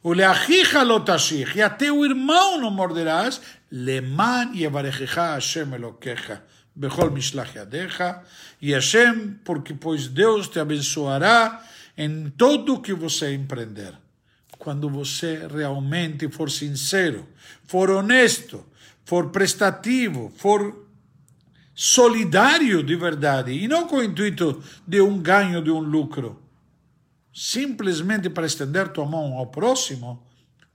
o 0.04 0.12
leachicha 0.12 0.84
lotashich, 0.84 1.56
e 1.56 1.62
até 1.62 1.90
o 1.90 2.04
irmão 2.04 2.60
não 2.60 2.70
morderás, 2.70 3.40
leman 3.72 4.52
yevarechecha 4.54 5.34
Hashem 5.34 5.74
eloquecha, 5.74 6.44
bechol 6.72 7.10
mishlach 7.10 7.56
yadecha, 7.56 8.22
e 8.60 8.72
Hashem, 8.72 9.40
porque 9.44 9.74
pois 9.74 10.06
Deus 10.06 10.46
te 10.46 10.60
abençoará 10.60 11.60
em 11.96 12.30
tudo 12.30 12.80
que 12.80 12.94
você 12.94 13.34
empreender. 13.34 13.94
Quando 14.58 14.88
você 14.88 15.46
realmente 15.46 16.28
for 16.28 16.50
sincero, 16.50 17.26
for 17.64 17.90
honesto, 17.90 18.64
for 19.04 19.30
prestativo, 19.30 20.32
for 20.36 20.86
solidário 21.74 22.82
de 22.82 22.94
verdade, 22.96 23.52
e 23.52 23.66
não 23.66 23.88
com 23.88 23.96
o 23.96 24.04
intuito 24.04 24.62
de 24.86 25.00
um 25.00 25.20
ganho, 25.20 25.62
de 25.62 25.70
um 25.70 25.80
lucro. 25.80 26.40
Simplesmente 27.32 28.28
para 28.28 28.46
estender 28.46 28.88
tua 28.88 29.06
mão 29.06 29.34
ao 29.34 29.46
próximo, 29.46 30.22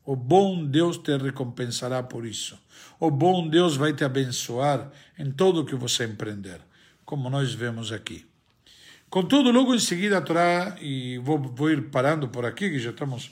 o 0.03 0.15
bom 0.15 0.65
Deus 0.65 0.97
te 0.97 1.15
recompensará 1.17 2.01
por 2.01 2.25
isso. 2.25 2.57
O 2.99 3.11
bom 3.11 3.47
Deus 3.47 3.75
vai 3.75 3.93
te 3.93 4.03
abençoar 4.03 4.91
em 5.19 5.31
tudo 5.31 5.65
que 5.65 5.75
você 5.75 6.05
empreender, 6.05 6.59
como 7.05 7.29
nós 7.29 7.53
vemos 7.53 7.91
aqui. 7.91 8.25
Contudo, 9.09 9.51
logo 9.51 9.73
em 9.73 9.79
seguida 9.79 10.17
a 10.17 10.21
Torá, 10.21 10.75
e 10.81 11.17
vou, 11.19 11.39
vou 11.39 11.71
ir 11.71 11.83
parando 11.83 12.27
por 12.27 12.45
aqui, 12.45 12.69
que 12.69 12.77
já 12.77 12.89
estamos 12.89 13.31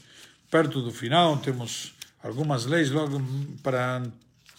perto 0.49 0.81
do 0.81 0.89
final, 0.89 1.35
temos 1.37 1.93
algumas 2.23 2.65
leis 2.65 2.89
logo 2.89 3.21
para 3.61 4.03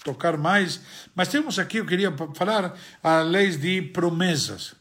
tocar 0.04 0.36
mais, 0.36 0.80
mas 1.14 1.28
temos 1.28 1.58
aqui, 1.58 1.78
eu 1.78 1.86
queria 1.86 2.14
falar, 2.34 2.78
as 3.02 3.26
leis 3.26 3.58
de 3.58 3.80
promessas. 3.80 4.74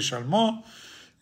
Shalmo, 0.00 0.64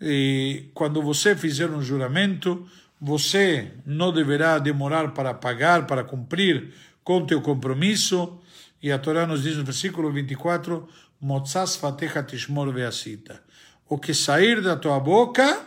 e 0.00 0.70
quando 0.72 1.02
você 1.02 1.36
fizer 1.36 1.70
um 1.70 1.82
juramento, 1.82 2.66
você 3.00 3.70
não 3.84 4.12
deverá 4.12 4.58
demorar 4.58 5.08
para 5.12 5.34
pagar, 5.34 5.86
para 5.86 6.04
cumprir 6.04 6.72
com 7.04 7.24
teu 7.26 7.40
compromisso. 7.40 8.38
E 8.82 8.92
a 8.92 8.98
Torá 8.98 9.26
nos 9.26 9.42
diz 9.42 9.56
no 9.56 9.64
versículo 9.64 10.10
24, 10.12 10.88
Motzas 11.20 11.76
fatecha 11.76 12.22
tishmor 12.22 12.72
veasita. 12.72 13.42
O 13.88 13.98
que 13.98 14.14
sair 14.14 14.60
da 14.60 14.76
tua 14.76 15.00
boca, 15.00 15.64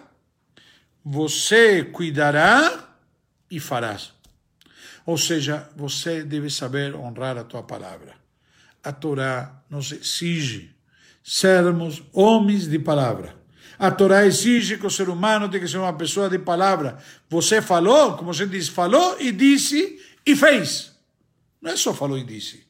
você 1.04 1.84
cuidará 1.84 2.96
e 3.50 3.60
farás. 3.60 4.14
Ou 5.06 5.18
seja, 5.18 5.70
você 5.76 6.24
deve 6.24 6.50
saber 6.50 6.96
honrar 6.96 7.38
a 7.38 7.44
tua 7.44 7.64
palavra. 7.64 8.16
A 8.84 8.92
Torá 8.92 9.64
nos 9.70 9.92
exige 9.92 10.74
sermos 11.24 12.04
homens 12.14 12.68
de 12.68 12.80
palavra. 12.80 13.36
A 13.78 13.90
Torá 13.92 14.26
exige 14.26 14.78
que 14.78 14.86
o 14.86 14.92
ser 14.92 15.10
humano 15.10 15.50
tem 15.50 15.60
que 15.60 15.68
ser 15.68 15.78
uma 15.78 15.94
pessoa 15.94 16.30
de 16.30 16.38
palavra. 16.38 16.98
Você 17.30 17.62
falou, 17.62 18.16
como 18.16 18.34
você 18.34 18.46
diz, 18.46 18.68
falou 18.68 19.18
e 19.20 19.32
disse 19.32 20.00
e 20.26 20.36
fez. 20.36 20.92
Não 21.62 21.72
é 21.72 21.76
só 21.76 21.94
falou 21.94 22.18
e 22.18 22.24
disse. 22.24 22.64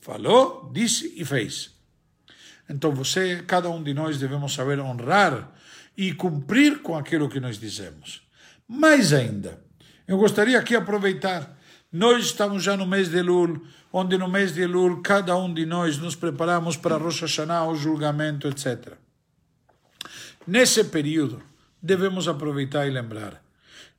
Falou, 0.00 0.70
disse 0.72 1.12
e 1.16 1.24
fez. 1.24 1.71
Então 2.72 2.90
você, 2.94 3.42
cada 3.46 3.68
um 3.68 3.82
de 3.82 3.92
nós, 3.92 4.18
devemos 4.18 4.54
saber 4.54 4.80
honrar 4.80 5.52
e 5.94 6.14
cumprir 6.14 6.80
com 6.80 6.96
aquilo 6.96 7.28
que 7.28 7.38
nós 7.38 7.58
dizemos. 7.58 8.22
Mais 8.66 9.12
ainda, 9.12 9.62
eu 10.08 10.16
gostaria 10.16 10.58
aqui 10.58 10.74
aproveitar 10.74 11.58
nós 11.92 12.24
estamos 12.24 12.62
já 12.62 12.74
no 12.74 12.86
mês 12.86 13.10
de 13.10 13.18
Elul, 13.18 13.60
onde 13.92 14.16
no 14.16 14.26
mês 14.26 14.54
de 14.54 14.62
Elul 14.62 15.02
cada 15.02 15.36
um 15.36 15.52
de 15.52 15.66
nós 15.66 15.98
nos 15.98 16.16
preparamos 16.16 16.74
para 16.74 16.96
Rosh 16.96 17.20
Hashanah, 17.20 17.66
o 17.66 17.76
julgamento, 17.76 18.48
etc. 18.48 18.94
Nesse 20.46 20.84
período, 20.84 21.42
devemos 21.82 22.26
aproveitar 22.26 22.86
e 22.86 22.90
lembrar 22.90 23.42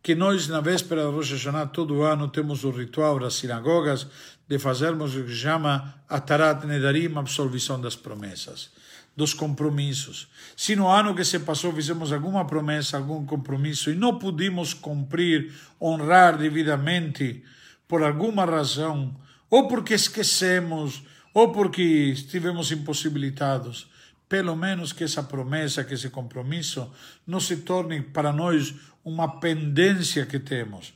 que 0.03 0.13
nós, 0.15 0.49
na 0.49 0.59
véspera 0.59 1.05
de 1.05 1.11
Rosh 1.11 1.31
Hashanah, 1.31 1.67
todo 1.67 2.03
ano 2.03 2.27
temos 2.27 2.65
o 2.65 2.71
ritual 2.71 3.17
das 3.19 3.35
sinagogas 3.35 4.05
de 4.45 4.59
fazermos 4.59 5.15
o 5.15 5.23
que 5.23 5.33
chama 5.33 5.95
Atarat 6.09 6.65
Nedarim, 6.65 7.17
absolvição 7.17 7.79
das 7.79 7.95
promessas, 7.95 8.69
dos 9.15 9.33
compromissos. 9.33 10.27
Se 10.57 10.75
no 10.75 10.89
ano 10.89 11.15
que 11.15 11.23
se 11.23 11.39
passou 11.39 11.71
fizemos 11.71 12.11
alguma 12.11 12.45
promessa, 12.45 12.97
algum 12.97 13.25
compromisso 13.25 13.89
e 13.89 13.95
não 13.95 14.19
pudimos 14.19 14.73
cumprir, 14.73 15.53
honrar 15.79 16.37
devidamente, 16.37 17.41
por 17.87 18.03
alguma 18.03 18.43
razão, 18.43 19.15
ou 19.49 19.69
porque 19.69 19.93
esquecemos, 19.93 21.01
ou 21.33 21.53
porque 21.53 21.81
estivemos 21.81 22.73
impossibilitados, 22.73 23.87
pelo 24.33 24.55
menos 24.55 24.91
que 24.91 25.03
essa 25.03 25.21
promessa, 25.21 25.83
que 25.83 25.93
esse 25.93 26.09
compromisso 26.09 26.91
não 27.27 27.39
se 27.39 27.57
torne 27.57 28.01
para 28.01 28.33
nós 28.33 28.73
uma 29.05 29.39
pendência 29.39 30.25
que 30.25 30.39
temos. 30.39 30.91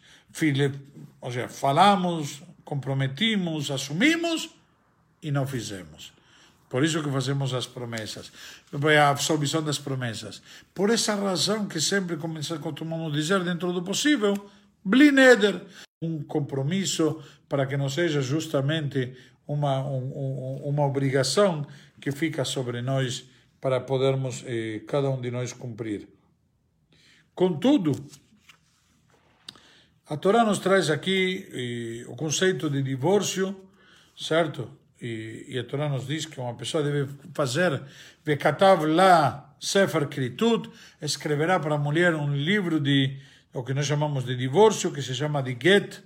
Ou 1.22 1.32
seja, 1.32 1.48
falamos, 1.48 2.42
comprometimos, 2.66 3.70
assumimos 3.70 4.50
e 5.22 5.30
não 5.30 5.46
fizemos. 5.46 6.12
Por 6.68 6.84
isso 6.84 7.04
que 7.04 7.12
fazemos 7.12 7.54
as 7.54 7.68
promessas, 7.68 8.32
a 9.00 9.10
absolvição 9.10 9.62
das 9.62 9.78
promessas. 9.78 10.42
Por 10.74 10.90
essa 10.90 11.14
razão 11.14 11.68
que 11.68 11.80
sempre 11.80 12.18
costumamos 12.18 13.14
dizer, 13.14 13.44
dentro 13.44 13.72
do 13.72 13.84
possível, 13.84 14.34
Blineder, 14.84 15.62
um 16.02 16.24
compromisso 16.24 17.22
para 17.48 17.68
que 17.68 17.78
não 17.78 17.88
seja 17.88 18.20
justamente 18.20 19.14
uma, 19.48 19.80
um, 19.86 20.64
uma 20.66 20.84
obrigação 20.88 21.68
que 22.00 22.12
fica 22.12 22.45
sobre 22.45 22.82
nós 22.82 23.30
para 23.60 23.80
podermos, 23.80 24.43
eh, 24.45 24.82
cada 24.88 25.10
um 25.10 25.20
de 25.20 25.32
nós, 25.32 25.54
cumprir. 25.54 26.08
Contudo, 27.34 27.91
a 30.08 30.16
Torá 30.16 30.43
nos 30.43 30.60
traz 30.60 30.89
aqui 30.89 31.48
eh, 31.52 32.10
o 32.10 32.16
conceito 32.16 32.70
de 32.70 32.82
divórcio, 32.82 33.56
certo? 34.16 34.70
E, 35.02 35.45
e, 35.50 35.60
a 35.60 35.64
Torá 35.64 35.89
nos 35.89 36.08
diz 36.08 36.26
que 36.26 36.39
uma 36.39 36.56
pessoa 36.56 36.84
deve 36.84 37.12
fazer, 37.34 37.84
Vekatav 38.24 38.86
lá, 38.86 39.56
Sefer 39.60 40.08
Kritut, 40.08 40.70
escreverá 41.02 41.60
para 41.60 41.76
a 41.76 41.78
mulher 41.78 42.16
um 42.16 42.36
livro 42.36 42.80
de 42.80 43.20
o 43.54 43.64
que 43.64 43.74
nós 43.74 43.86
chamamos 43.86 44.24
de 44.24 44.36
divórcio, 44.36 44.91
que 44.91 45.02
se 45.02 45.14
chama 45.14 45.41
de 45.41 45.58
get, 45.60 46.02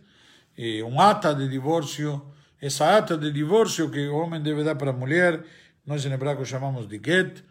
um 0.86 1.00
ata 1.00 1.34
de 1.34 1.48
divórcio. 1.48 2.22
Essa 2.62 2.98
ata 2.98 3.18
de 3.18 3.32
divórcio 3.32 3.90
que 3.90 4.08
o 4.08 4.18
homem 4.18 4.42
deve 4.42 4.64
dar 4.64 4.76
para 4.76 4.92
a 4.92 4.94
mulher, 4.94 5.44
nós 5.92 6.06
em 6.06 6.14
hebraico 6.14 6.46
chamamos 6.46 6.88
de 6.88 6.98
get, 7.04 7.44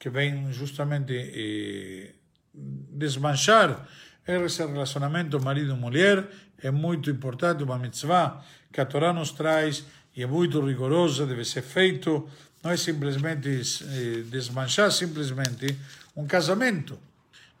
que 0.00 0.10
vem 0.10 0.52
justamente 0.52 1.14
eh, 1.14 2.10
desmanchar 2.52 3.86
esse 4.26 4.66
relacionamento 4.66 5.40
marido-mulher. 5.40 6.28
É 6.60 6.72
muito 6.72 7.08
importante, 7.08 7.62
uma 7.62 7.78
mitzvah 7.78 8.42
que 8.72 8.80
a 8.80 8.84
Torá 8.84 9.12
nos 9.12 9.30
traz 9.30 9.84
e 10.16 10.24
é 10.24 10.26
muito 10.26 10.60
rigorosa, 10.60 11.24
deve 11.24 11.44
ser 11.44 11.62
feito. 11.62 12.28
Não 12.64 12.72
é 12.72 12.76
simplesmente 12.76 13.48
eh, 13.48 14.24
desmanchar 14.28 14.90
simplesmente 14.90 15.78
um 16.16 16.26
casamento. 16.26 16.98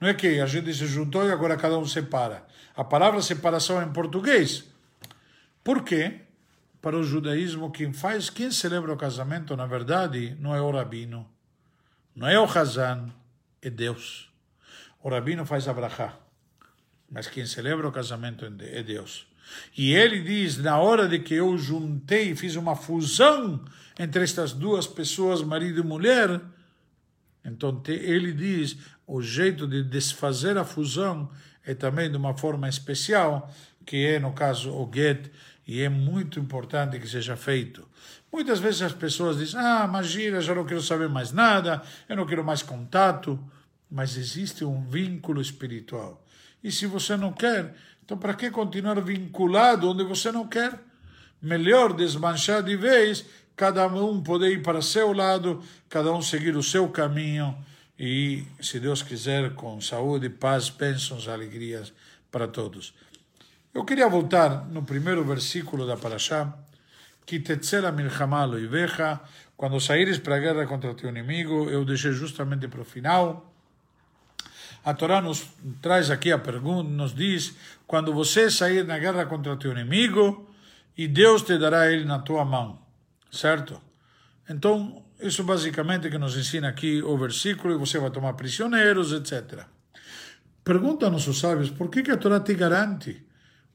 Não 0.00 0.08
é 0.08 0.14
que 0.14 0.40
a 0.40 0.46
gente 0.46 0.74
se 0.74 0.86
juntou 0.86 1.24
e 1.24 1.30
agora 1.30 1.56
cada 1.56 1.78
um 1.78 1.86
separa. 1.86 2.44
A 2.74 2.82
palavra 2.82 3.22
separação 3.22 3.80
é 3.80 3.84
em 3.84 3.92
português. 3.92 4.64
Por 5.62 5.84
quê? 5.84 6.22
Para 6.84 6.98
o 6.98 7.02
judaísmo, 7.02 7.70
quem 7.70 7.94
faz, 7.94 8.28
quem 8.28 8.50
celebra 8.50 8.92
o 8.92 8.96
casamento, 8.98 9.56
na 9.56 9.64
verdade, 9.64 10.36
não 10.38 10.54
é 10.54 10.60
o 10.60 10.70
rabino, 10.70 11.26
não 12.14 12.28
é 12.28 12.38
o 12.38 12.44
Hazan, 12.44 13.08
é 13.62 13.70
Deus. 13.70 14.30
O 15.02 15.08
rabino 15.08 15.46
faz 15.46 15.66
a 15.66 15.72
brachá, 15.72 16.14
mas 17.10 17.26
quem 17.26 17.46
celebra 17.46 17.88
o 17.88 17.90
casamento 17.90 18.44
é 18.60 18.82
Deus. 18.82 19.26
E 19.74 19.94
ele 19.94 20.20
diz: 20.20 20.58
na 20.58 20.78
hora 20.78 21.08
de 21.08 21.20
que 21.20 21.32
eu 21.32 21.56
juntei, 21.56 22.36
fiz 22.36 22.54
uma 22.54 22.76
fusão 22.76 23.64
entre 23.98 24.22
estas 24.22 24.52
duas 24.52 24.86
pessoas, 24.86 25.40
marido 25.40 25.80
e 25.80 25.82
mulher, 25.82 26.38
então 27.42 27.82
ele 27.88 28.30
diz: 28.30 28.76
o 29.06 29.22
jeito 29.22 29.66
de 29.66 29.82
desfazer 29.82 30.58
a 30.58 30.64
fusão 30.64 31.30
é 31.64 31.72
também 31.72 32.10
de 32.10 32.18
uma 32.18 32.36
forma 32.36 32.68
especial, 32.68 33.50
que 33.86 34.04
é, 34.04 34.18
no 34.18 34.34
caso, 34.34 34.70
o 34.70 34.90
get, 34.94 35.30
e 35.66 35.80
é 35.80 35.88
muito 35.88 36.38
importante 36.38 36.98
que 36.98 37.08
seja 37.08 37.36
feito. 37.36 37.88
Muitas 38.32 38.58
vezes 38.58 38.82
as 38.82 38.92
pessoas 38.92 39.38
dizem: 39.38 39.60
Ah, 39.60 39.86
magia, 39.86 40.40
já 40.40 40.54
não 40.54 40.64
quero 40.64 40.82
saber 40.82 41.08
mais 41.08 41.32
nada, 41.32 41.82
eu 42.08 42.16
não 42.16 42.26
quero 42.26 42.44
mais 42.44 42.62
contato. 42.62 43.38
Mas 43.90 44.16
existe 44.16 44.64
um 44.64 44.82
vínculo 44.82 45.40
espiritual. 45.40 46.24
E 46.62 46.72
se 46.72 46.86
você 46.86 47.16
não 47.16 47.32
quer, 47.32 47.74
então 48.04 48.18
para 48.18 48.34
que 48.34 48.50
continuar 48.50 49.00
vinculado 49.00 49.88
onde 49.88 50.02
você 50.02 50.32
não 50.32 50.48
quer? 50.48 50.80
Melhor 51.40 51.92
desmanchar 51.92 52.62
de 52.62 52.76
vez, 52.76 53.24
cada 53.54 53.86
um 53.86 54.22
poder 54.22 54.50
ir 54.50 54.62
para 54.62 54.82
seu 54.82 55.12
lado, 55.12 55.62
cada 55.88 56.12
um 56.12 56.20
seguir 56.20 56.56
o 56.56 56.62
seu 56.62 56.88
caminho 56.88 57.56
e, 57.98 58.42
se 58.60 58.80
Deus 58.80 59.02
quiser, 59.02 59.54
com 59.54 59.80
saúde, 59.80 60.28
paz, 60.28 60.68
bênçãos, 60.70 61.28
alegrias 61.28 61.92
para 62.30 62.48
todos. 62.48 62.92
Eu 63.74 63.84
queria 63.84 64.08
voltar 64.08 64.68
no 64.68 64.84
primeiro 64.84 65.24
versículo 65.24 65.84
da 65.84 65.96
Parashá, 65.96 66.56
que 67.26 67.40
tetzela 67.40 67.90
milhamalo 67.90 68.56
e 68.56 68.68
veja, 68.68 69.20
quando 69.56 69.80
saíres 69.80 70.16
para 70.16 70.36
a 70.36 70.38
guerra 70.38 70.64
contra 70.64 70.94
teu 70.94 71.08
inimigo, 71.10 71.68
eu 71.68 71.84
deixei 71.84 72.12
justamente 72.12 72.68
para 72.68 72.82
o 72.82 72.84
final. 72.84 73.52
A 74.84 74.94
Torá 74.94 75.20
nos 75.20 75.48
traz 75.82 76.08
aqui 76.08 76.30
a 76.30 76.38
pergunta, 76.38 76.88
nos 76.88 77.12
diz, 77.12 77.56
quando 77.84 78.14
você 78.14 78.48
sair 78.48 78.84
na 78.84 78.96
guerra 78.96 79.26
contra 79.26 79.56
teu 79.56 79.72
inimigo, 79.72 80.48
e 80.96 81.08
Deus 81.08 81.42
te 81.42 81.58
dará 81.58 81.90
ele 81.90 82.04
na 82.04 82.20
tua 82.20 82.44
mão, 82.44 82.78
certo? 83.28 83.82
Então, 84.48 85.02
isso 85.18 85.42
basicamente 85.42 86.08
que 86.08 86.16
nos 86.16 86.36
ensina 86.36 86.68
aqui 86.68 87.02
o 87.02 87.18
versículo, 87.18 87.74
e 87.74 87.76
você 87.76 87.98
vai 87.98 88.12
tomar 88.12 88.34
prisioneiros, 88.34 89.12
etc. 89.12 89.64
Pergunta 90.62 91.08
a 91.08 91.10
nossos 91.10 91.40
sábios, 91.40 91.70
por 91.70 91.90
que, 91.90 92.04
que 92.04 92.12
a 92.12 92.16
Torá 92.16 92.38
te 92.38 92.54
garante 92.54 93.33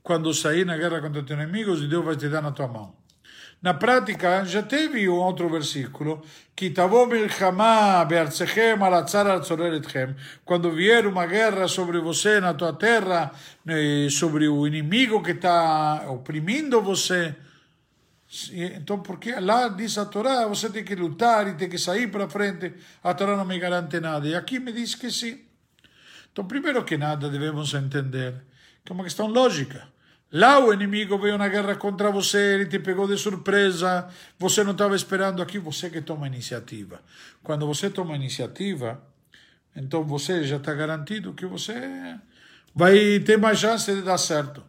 quando 0.10 0.34
sair 0.34 0.66
na 0.66 0.76
guerra 0.76 1.02
contra 1.02 1.22
teus 1.22 1.40
inimigos 1.40 1.84
e 1.84 1.88
Deus 1.88 2.04
vai 2.04 2.16
te 2.16 2.28
dar 2.28 2.42
na 2.42 2.52
tua 2.52 2.68
mão? 2.68 2.96
Na 3.62 3.76
prática, 3.76 4.44
já 4.44 4.64
teve 4.64 5.08
um 5.08 5.14
outro 5.14 5.48
versículo, 5.48 6.24
que 6.56 6.74
quando 10.44 10.72
vier 10.72 11.06
uma 11.06 11.28
guerra 11.28 11.68
sobre 11.68 12.00
você 12.00 12.40
na 12.40 12.56
tua 12.56 12.74
terra, 12.74 13.32
sobre 14.10 14.48
o 14.48 14.66
inimigo 14.66 15.22
que 15.22 15.30
está 15.30 16.10
oprimindo 16.10 16.82
você, 16.82 17.36
então, 18.52 19.02
porque 19.02 19.40
lá 19.40 19.68
diz 19.68 19.96
a 20.00 20.06
Torá, 20.06 20.48
você 20.48 20.72
tem 20.72 20.84
que 20.84 20.96
lutar 20.96 21.48
e 21.50 21.54
tem 21.54 21.70
que 21.70 21.78
sair 21.78 22.10
para 22.10 22.28
frente, 22.28 22.74
a 23.04 23.14
Torá 23.14 23.38
não 23.38 23.46
me 23.46 23.60
garante 23.60 24.00
nada. 24.00 24.28
E 24.28 24.34
aqui 24.34 24.58
me 24.60 24.72
diz 24.72 24.96
que 24.96 25.12
sim. 25.12 25.40
Então, 26.32 26.46
primeiro 26.46 26.84
que 26.84 26.98
nada, 26.98 27.30
devemos 27.30 27.76
entender 27.76 28.34
que 28.84 28.92
é 28.92 28.96
uma 28.96 29.04
questão 29.04 29.28
lógica. 29.28 29.99
Lá 30.32 30.60
o 30.60 30.72
inimigo 30.72 31.18
veio 31.18 31.40
na 31.40 31.48
guerra 31.48 31.76
contra 31.76 32.12
você, 32.12 32.54
ele 32.54 32.68
te 32.68 32.78
pegou 32.78 33.08
de 33.08 33.18
surpresa, 33.18 34.08
você 34.38 34.64
não 34.64 34.74
estava 34.74 34.96
esperando 34.96 35.42
aqui, 35.42 35.58
você 35.58 35.90
que 35.90 36.02
toma 36.02 36.28
iniciativa. 36.28 37.02
Quando 37.42 37.66
você 37.66 37.90
toma 37.90 38.16
iniciativa, 38.16 39.02
então 39.76 40.04
você 40.04 40.44
já 40.44 40.58
está 40.58 40.74
garantido 40.76 41.34
que 41.34 41.48
você 41.48 41.74
vai 42.76 43.20
ter 43.20 43.38
mais 43.40 43.58
chance 43.58 43.92
de 43.92 44.04
dar 44.04 44.20
certo. 44.20 44.64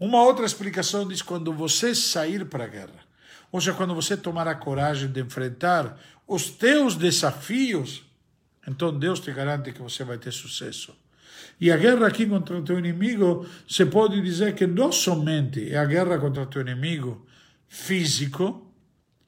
Uma 0.00 0.22
outra 0.22 0.46
explicação 0.46 1.06
diz 1.06 1.20
quando 1.20 1.52
você 1.52 1.94
sair 1.94 2.46
para 2.46 2.64
a 2.64 2.68
guerra, 2.68 3.06
ou 3.52 3.60
seja, 3.60 3.74
quando 3.74 3.94
você 3.94 4.16
tomar 4.16 4.48
a 4.48 4.54
coragem 4.54 5.12
de 5.12 5.20
enfrentar 5.20 6.00
os 6.26 6.48
teus 6.48 6.96
desafios, 6.96 8.02
então 8.66 8.98
Deus 8.98 9.20
te 9.20 9.30
garante 9.32 9.70
que 9.70 9.82
você 9.82 10.02
vai 10.02 10.16
ter 10.16 10.32
sucesso. 10.32 10.96
E 11.60 11.70
a 11.70 11.76
guerra 11.76 12.06
aqui 12.06 12.26
contra 12.26 12.58
o 12.58 12.62
teu 12.62 12.78
inimigo, 12.78 13.46
se 13.68 13.86
pode 13.86 14.20
dizer 14.20 14.54
que 14.54 14.66
não 14.66 14.90
somente 14.90 15.72
é 15.72 15.78
a 15.78 15.84
guerra 15.84 16.18
contra 16.18 16.42
o 16.42 16.46
teu 16.46 16.62
inimigo 16.62 17.24
físico, 17.68 18.74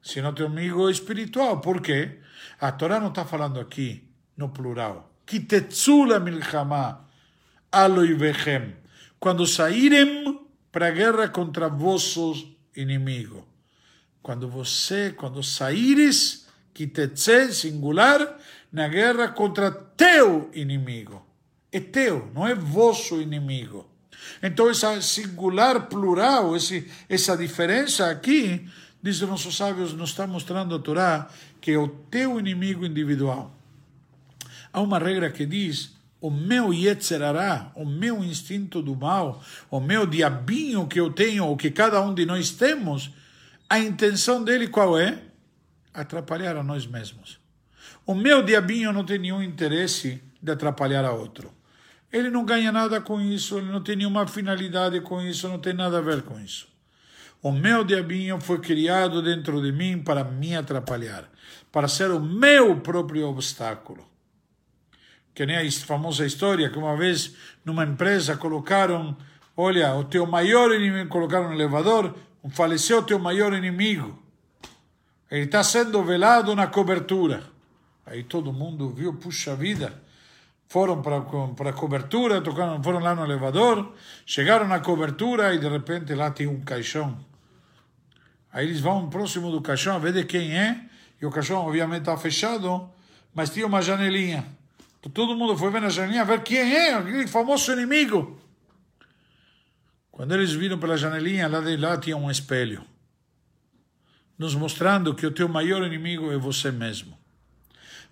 sino 0.01 0.33
teu 0.33 0.47
inimigo 0.47 0.89
espiritual. 0.89 1.61
Por 1.61 1.81
quê? 1.81 2.19
A 2.59 2.71
Torá 2.71 2.99
não 2.99 3.09
está 3.09 3.25
falando 3.25 3.59
aqui 3.59 4.07
no 4.35 4.49
plural. 4.49 5.13
Kitetzula 5.25 6.19
milchama 6.19 7.07
aloivechem. 7.71 8.75
Quando 9.19 9.47
saírem 9.47 10.39
para 10.71 10.87
a 10.87 10.91
guerra 10.91 11.29
contra 11.29 11.69
vossos 11.69 12.45
inimigos. 12.75 13.43
Quando 14.21 14.49
você, 14.49 15.13
quando 15.15 15.41
saíres, 15.41 16.47
te 16.73 16.89
singular, 17.53 18.37
na 18.71 18.87
guerra 18.87 19.29
contra 19.29 19.71
teu 19.71 20.49
inimigo. 20.53 21.24
É 21.75 21.79
teu, 21.81 22.31
não 22.33 22.47
é 22.47 22.55
vosso 22.55 23.19
inimigo. 23.19 23.85
Então, 24.41 24.69
essa 24.69 25.01
singular 25.01 25.87
plural, 25.87 26.55
esse, 26.55 26.89
essa 27.09 27.35
diferença 27.35 28.09
aqui, 28.09 28.65
diz 29.03 29.21
os 29.21 29.27
nossos 29.27 29.57
sábios, 29.57 29.91
nos 29.91 30.11
está 30.11 30.25
mostrando 30.25 30.73
a 30.73 30.79
Torá 30.79 31.29
que 31.59 31.71
é 31.71 31.77
o 31.77 31.89
teu 31.89 32.39
inimigo 32.39 32.85
individual. 32.85 33.53
Há 34.71 34.79
uma 34.79 34.97
regra 34.97 35.29
que 35.29 35.45
diz 35.45 35.97
o 36.21 36.31
meu 36.31 36.73
Yetzerará, 36.73 37.73
o 37.75 37.85
meu 37.85 38.23
instinto 38.23 38.81
do 38.81 38.95
mal, 38.95 39.43
o 39.69 39.81
meu 39.81 40.05
diabinho 40.05 40.87
que 40.87 40.97
eu 40.97 41.11
tenho, 41.11 41.45
ou 41.45 41.57
que 41.57 41.69
cada 41.71 41.99
um 42.01 42.13
de 42.13 42.25
nós 42.25 42.51
temos, 42.51 43.11
a 43.69 43.77
intenção 43.79 44.45
dele 44.45 44.69
qual 44.69 44.97
é? 44.97 45.23
Atrapalhar 45.93 46.55
a 46.55 46.63
nós 46.63 46.87
mesmos. 46.87 47.37
O 48.05 48.15
meu 48.15 48.41
diabinho 48.41 48.93
não 48.93 49.03
tem 49.03 49.19
nenhum 49.19 49.43
interesse 49.43 50.21
de 50.41 50.51
atrapalhar 50.53 51.03
a 51.03 51.11
outro. 51.11 51.51
Ele 52.15 52.29
não 52.29 52.45
ganha 52.45 52.71
nada 52.71 53.01
com 53.01 53.19
isso, 53.19 53.57
ele 53.57 53.71
não 53.71 53.81
tem 53.81 53.95
nenhuma 53.97 54.25
finalidade 54.25 55.01
com 55.01 55.21
isso, 55.21 55.49
não 55.49 55.59
tem 55.59 55.73
nada 55.73 55.97
a 55.97 56.01
ver 56.01 56.21
com 56.21 56.39
isso. 56.39 56.67
O 57.41 57.51
meu 57.51 57.83
diabinho 57.83 58.39
foi 58.39 58.59
criado 58.59 59.21
dentro 59.21 59.61
de 59.61 59.71
mim 59.71 60.01
para 60.01 60.23
me 60.23 60.55
atrapalhar, 60.55 61.29
para 61.71 61.87
ser 61.87 62.11
o 62.11 62.19
meu 62.19 62.79
próprio 62.79 63.27
obstáculo 63.27 64.15
que 65.35 65.45
nem 65.45 65.57
a 65.57 65.71
famosa 65.71 66.25
história 66.25 66.69
que 66.69 66.79
uma 66.79 66.95
vez 66.95 67.35
numa 67.65 67.83
empresa 67.83 68.37
colocaram, 68.37 69.15
olha, 69.55 69.93
o 69.93 70.05
teu 70.05 70.25
maior 70.25 70.73
inimigo, 70.73 71.09
colocaram 71.09 71.49
no 71.49 71.53
elevador, 71.53 72.15
faleceu 72.51 72.99
o 72.99 73.03
teu 73.03 73.19
maior 73.19 73.53
inimigo. 73.53 74.17
Ele 75.29 75.43
está 75.43 75.61
sendo 75.61 76.01
velado 76.03 76.55
na 76.55 76.67
cobertura. 76.67 77.43
Aí 78.05 78.23
todo 78.23 78.53
mundo 78.53 78.89
viu, 78.89 79.13
puxa 79.15 79.55
vida, 79.55 80.01
foram 80.67 81.01
para 81.01 81.69
a 81.69 81.73
cobertura, 81.73 82.41
tocaram, 82.41 82.81
foram 82.81 82.99
lá 82.99 83.15
no 83.15 83.23
elevador, 83.23 83.93
chegaram 84.25 84.67
na 84.67 84.79
cobertura 84.79 85.53
e 85.53 85.59
de 85.59 85.67
repente 85.67 86.13
lá 86.13 86.31
tem 86.31 86.47
um 86.47 86.61
caixão. 86.61 87.17
Aí 88.51 88.65
eles 88.65 88.79
vão 88.79 89.09
próximo 89.09 89.51
do 89.51 89.61
caixão 89.61 89.95
a 89.95 89.99
ver 89.99 90.13
de 90.13 90.23
quem 90.23 90.57
é, 90.57 90.81
e 91.21 91.25
o 91.25 91.31
caixão 91.31 91.65
obviamente 91.65 91.99
está 91.99 92.17
fechado, 92.17 92.89
mas 93.33 93.49
tinha 93.49 93.67
uma 93.67 93.81
janelinha. 93.81 94.45
Todo 95.13 95.35
mundo 95.35 95.55
foi 95.55 95.69
ver 95.69 95.81
na 95.81 95.89
janelinha 95.89 96.25
ver 96.25 96.41
quem 96.41 96.57
é 96.57 96.93
aquele 96.93 97.27
famoso 97.27 97.71
inimigo. 97.71 98.39
Quando 100.09 100.33
eles 100.33 100.51
viram 100.53 100.79
pela 100.79 100.97
janelinha, 100.97 101.47
lá 101.47 101.59
de 101.59 101.77
lá 101.77 101.97
tinha 101.97 102.17
um 102.17 102.31
espelho, 102.31 102.83
nos 104.37 104.55
mostrando 104.55 105.13
que 105.13 105.25
o 105.25 105.31
teu 105.31 105.47
maior 105.47 105.85
inimigo 105.85 106.31
é 106.31 106.37
você 106.37 106.71
mesmo. 106.71 107.15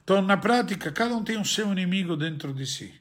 Então, 0.03 0.21
na 0.21 0.35
prática, 0.37 0.91
cada 0.91 1.15
um 1.15 1.23
tem 1.23 1.39
o 1.39 1.45
seu 1.45 1.71
inimigo 1.71 2.17
dentro 2.17 2.53
de 2.53 2.65
si. 2.65 2.93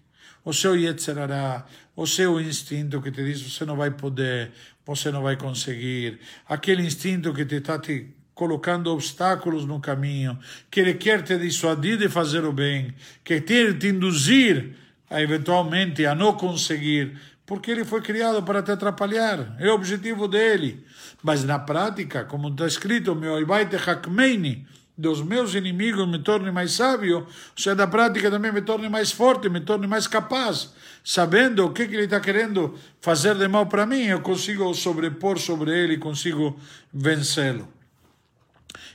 O 0.44 0.52
seu 0.52 0.76
Yetzerará, 0.76 1.66
o 1.94 2.06
seu 2.06 2.40
instinto 2.40 3.00
que 3.00 3.10
te 3.10 3.24
diz 3.24 3.42
você 3.42 3.64
não 3.64 3.76
vai 3.76 3.90
poder, 3.90 4.52
você 4.84 5.10
não 5.10 5.22
vai 5.22 5.36
conseguir, 5.36 6.18
aquele 6.48 6.82
instinto 6.82 7.32
que 7.32 7.44
te 7.44 7.56
está 7.56 7.78
te 7.78 8.08
colocando 8.34 8.90
obstáculos 8.90 9.64
no 9.64 9.80
caminho, 9.80 10.38
que 10.70 10.80
ele 10.80 10.94
quer 10.94 11.22
te 11.22 11.38
dissuadir 11.38 11.98
de 11.98 12.08
fazer 12.08 12.44
o 12.44 12.52
bem, 12.52 12.94
que 13.22 13.40
quer 13.40 13.78
te 13.78 13.88
induzir 13.88 14.74
a 15.08 15.20
eventualmente 15.20 16.06
a 16.06 16.14
não 16.14 16.32
conseguir, 16.32 17.16
porque 17.46 17.70
ele 17.70 17.84
foi 17.84 18.00
criado 18.00 18.42
para 18.42 18.62
te 18.62 18.72
atrapalhar, 18.72 19.54
é 19.58 19.68
o 19.68 19.74
objetivo 19.74 20.26
dele. 20.26 20.84
Mas 21.22 21.44
na 21.44 21.58
prática, 21.58 22.24
como 22.24 22.48
está 22.48 22.66
escrito, 22.66 23.14
meu 23.14 23.40
Ibaite 23.40 23.76
Hakmeini, 23.76 24.66
dos 25.02 25.20
meus 25.20 25.54
inimigos 25.54 26.08
me 26.08 26.20
torne 26.20 26.50
mais 26.52 26.72
sábio, 26.72 27.18
ou 27.18 27.26
seja, 27.56 27.74
da 27.74 27.86
prática 27.86 28.30
também 28.30 28.52
me 28.52 28.62
torne 28.62 28.88
mais 28.88 29.10
forte, 29.10 29.48
me 29.48 29.60
torne 29.60 29.86
mais 29.86 30.06
capaz, 30.06 30.72
sabendo 31.04 31.66
o 31.66 31.72
que, 31.72 31.86
que 31.88 31.94
ele 31.94 32.04
está 32.04 32.20
querendo 32.20 32.78
fazer 33.00 33.34
de 33.34 33.48
mal 33.48 33.66
para 33.66 33.84
mim, 33.84 34.04
eu 34.04 34.20
consigo 34.20 34.72
sobrepor 34.72 35.38
sobre 35.38 35.76
ele, 35.76 35.98
consigo 35.98 36.56
vencê-lo. 36.94 37.68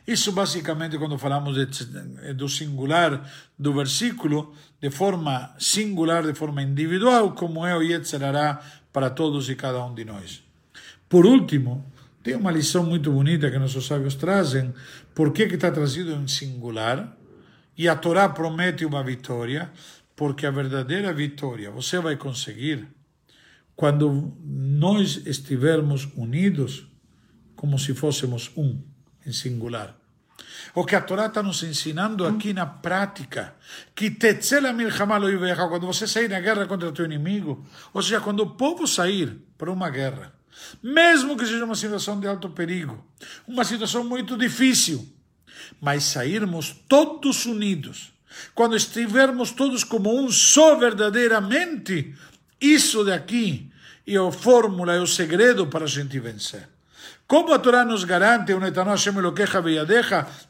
Isso 0.08 0.32
basicamente 0.32 0.98
quando 0.98 1.18
falamos 1.18 1.54
de, 1.56 2.34
do 2.34 2.48
singular 2.48 3.30
do 3.60 3.74
versículo, 3.74 4.54
de 4.82 4.90
forma 4.90 5.54
singular, 5.60 6.24
de 6.24 6.34
forma 6.34 6.62
individual, 6.62 7.34
como 7.34 7.66
é 7.66 7.76
o 7.76 7.84
Yetzerará 7.84 8.62
para 8.94 9.10
todos 9.10 9.50
e 9.50 9.56
cada 9.56 9.84
um 9.84 9.94
de 9.94 10.06
nós. 10.06 10.42
Por 11.10 11.26
último, 11.26 11.86
tem 12.28 12.36
uma 12.36 12.52
lição 12.52 12.84
muito 12.84 13.10
bonita 13.10 13.50
que 13.50 13.58
nossos 13.58 13.86
sábios 13.86 14.16
trazem, 14.16 14.74
por 15.18 15.34
que 15.34 15.46
está 15.46 15.72
trazido 15.72 16.12
em 16.12 16.28
singular, 16.28 17.18
e 17.76 17.90
a 17.90 17.96
Torá 17.96 18.30
promete 18.30 18.86
uma 18.86 19.04
vitória, 19.04 19.72
porque 20.16 20.46
a 20.46 20.52
verdadeira 20.52 21.12
vitória 21.12 21.72
você 21.72 21.98
vai 21.98 22.16
conseguir 22.16 22.88
quando 23.76 24.38
nós 24.46 25.24
estivermos 25.26 26.08
unidos 26.16 26.88
como 27.56 27.80
se 27.80 27.96
fôssemos 27.96 28.52
um, 28.56 28.80
em 29.26 29.34
singular. 29.34 29.98
O 30.76 30.86
que 30.86 30.96
a 30.96 31.02
Torá 31.02 31.26
está 31.26 31.42
nos 31.42 31.64
ensinando 31.64 32.24
aqui 32.24 32.54
na 32.54 32.68
prática, 32.68 33.56
que 33.96 34.12
quando 34.12 35.88
você 35.88 36.06
sair 36.06 36.30
na 36.30 36.40
guerra 36.40 36.68
contra 36.68 36.90
o 36.90 36.92
teu 36.92 37.06
inimigo, 37.06 37.66
ou 37.92 38.04
seja, 38.04 38.22
quando 38.22 38.42
o 38.42 38.52
povo 38.52 38.86
sair 38.86 39.36
para 39.58 39.72
uma 39.72 39.90
guerra, 39.90 40.37
mesmo 40.82 41.38
que 41.38 41.46
seja 41.46 41.66
uma 41.66 41.76
situação 41.76 42.20
de 42.20 42.28
alto 42.28 42.50
perigo, 42.50 43.04
uma 43.48 43.64
situação 43.64 44.04
muito 44.04 44.38
difícil, 44.38 45.08
mas 45.82 46.04
sairmos 46.04 46.76
todos 46.88 47.46
unidos, 47.46 48.14
quando 48.54 48.76
estivermos 48.76 49.52
todos 49.52 49.84
como 49.84 50.20
um 50.20 50.32
só 50.32 50.76
verdadeiramente, 50.76 52.16
isso 52.60 53.04
daqui 53.04 53.72
é 54.06 54.18
a 54.18 54.32
fórmula, 54.32 54.94
é 54.94 55.00
o 55.00 55.08
segredo 55.08 55.68
para 55.68 55.86
a 55.86 55.88
gente 55.88 56.20
vencer. 56.20 56.68
Como 57.28 57.54
a 57.54 57.60
Torá 57.60 57.84
nos 57.84 58.06
garante, 58.06 58.54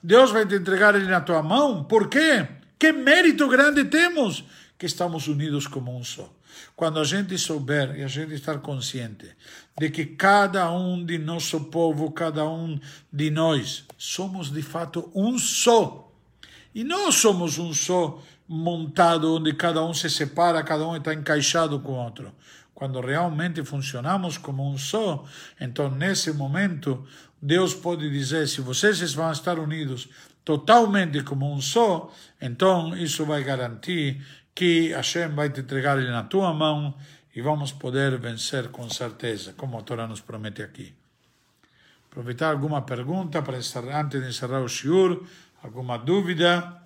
Deus 0.03 0.31
vai 0.31 0.45
te 0.45 0.55
entregar 0.55 0.93
ele 0.95 1.07
na 1.07 1.21
tua 1.21 1.41
mão? 1.41 1.83
Por 1.83 2.07
quê? 2.07 2.47
Que 2.77 2.91
mérito 2.91 3.47
grande 3.47 3.83
temos 3.85 4.43
que 4.77 4.85
estamos 4.85 5.27
unidos 5.27 5.65
como 5.65 5.97
um 5.97 6.03
só. 6.03 6.31
Quando 6.75 6.99
a 6.99 7.03
gente 7.03 7.37
souber 7.37 7.95
e 7.97 8.03
a 8.03 8.07
gente 8.07 8.33
estar 8.33 8.59
consciente 8.59 9.29
de 9.77 9.89
que 9.89 10.05
cada 10.05 10.71
um 10.71 11.03
de 11.03 11.17
nosso 11.17 11.65
povo, 11.65 12.11
cada 12.11 12.47
um 12.47 12.79
de 13.11 13.29
nós, 13.29 13.85
somos 13.97 14.51
de 14.51 14.61
fato 14.61 15.11
um 15.13 15.37
só. 15.37 16.11
E 16.73 16.83
não 16.83 17.11
somos 17.11 17.57
um 17.57 17.73
só 17.73 18.21
montado 18.47 19.35
onde 19.35 19.53
cada 19.53 19.83
um 19.83 19.93
se 19.93 20.09
separa, 20.09 20.63
cada 20.63 20.87
um 20.87 20.95
está 20.95 21.13
encaixado 21.13 21.79
com 21.79 21.93
o 21.93 22.03
outro. 22.03 22.31
Quando 22.73 23.01
realmente 23.01 23.63
funcionamos 23.65 24.37
como 24.37 24.69
um 24.69 24.77
só, 24.77 25.25
então 25.59 25.89
nesse 25.89 26.31
momento 26.31 27.03
Deus 27.41 27.73
pode 27.73 28.09
dizer: 28.09 28.47
se 28.47 28.61
vocês 28.61 29.13
vão 29.13 29.31
estar 29.31 29.59
unidos 29.59 30.07
totalmente 30.45 31.23
como 31.23 31.51
um 31.51 31.59
só, 31.59 32.13
então 32.41 32.95
isso 32.95 33.25
vai 33.25 33.43
garantir 33.43 34.23
que 34.57 34.91
Hashem 34.91 35.35
vai 35.35 35.51
te 35.51 35.61
entregar 35.61 35.99
ele 35.99 36.09
na 36.09 36.23
tua 36.23 36.51
mão 36.51 36.95
e 37.35 37.41
vamos 37.41 37.71
poder 37.71 38.17
vencer 38.17 38.69
com 38.69 38.89
certeza, 38.89 39.53
como 39.55 39.77
a 39.77 39.83
Torá 39.83 40.07
nos 40.07 40.19
promete 40.19 40.63
aqui. 40.63 40.95
Aproveitar 42.09 42.49
alguma 42.49 42.81
pergunta 42.81 43.43
para 43.43 43.59
encerrar, 43.59 44.01
antes 44.05 44.19
de 44.19 44.27
encerrar 44.27 44.61
o 44.61 44.67
shiur, 44.67 45.23
alguma 45.61 45.95
dúvida? 45.99 46.81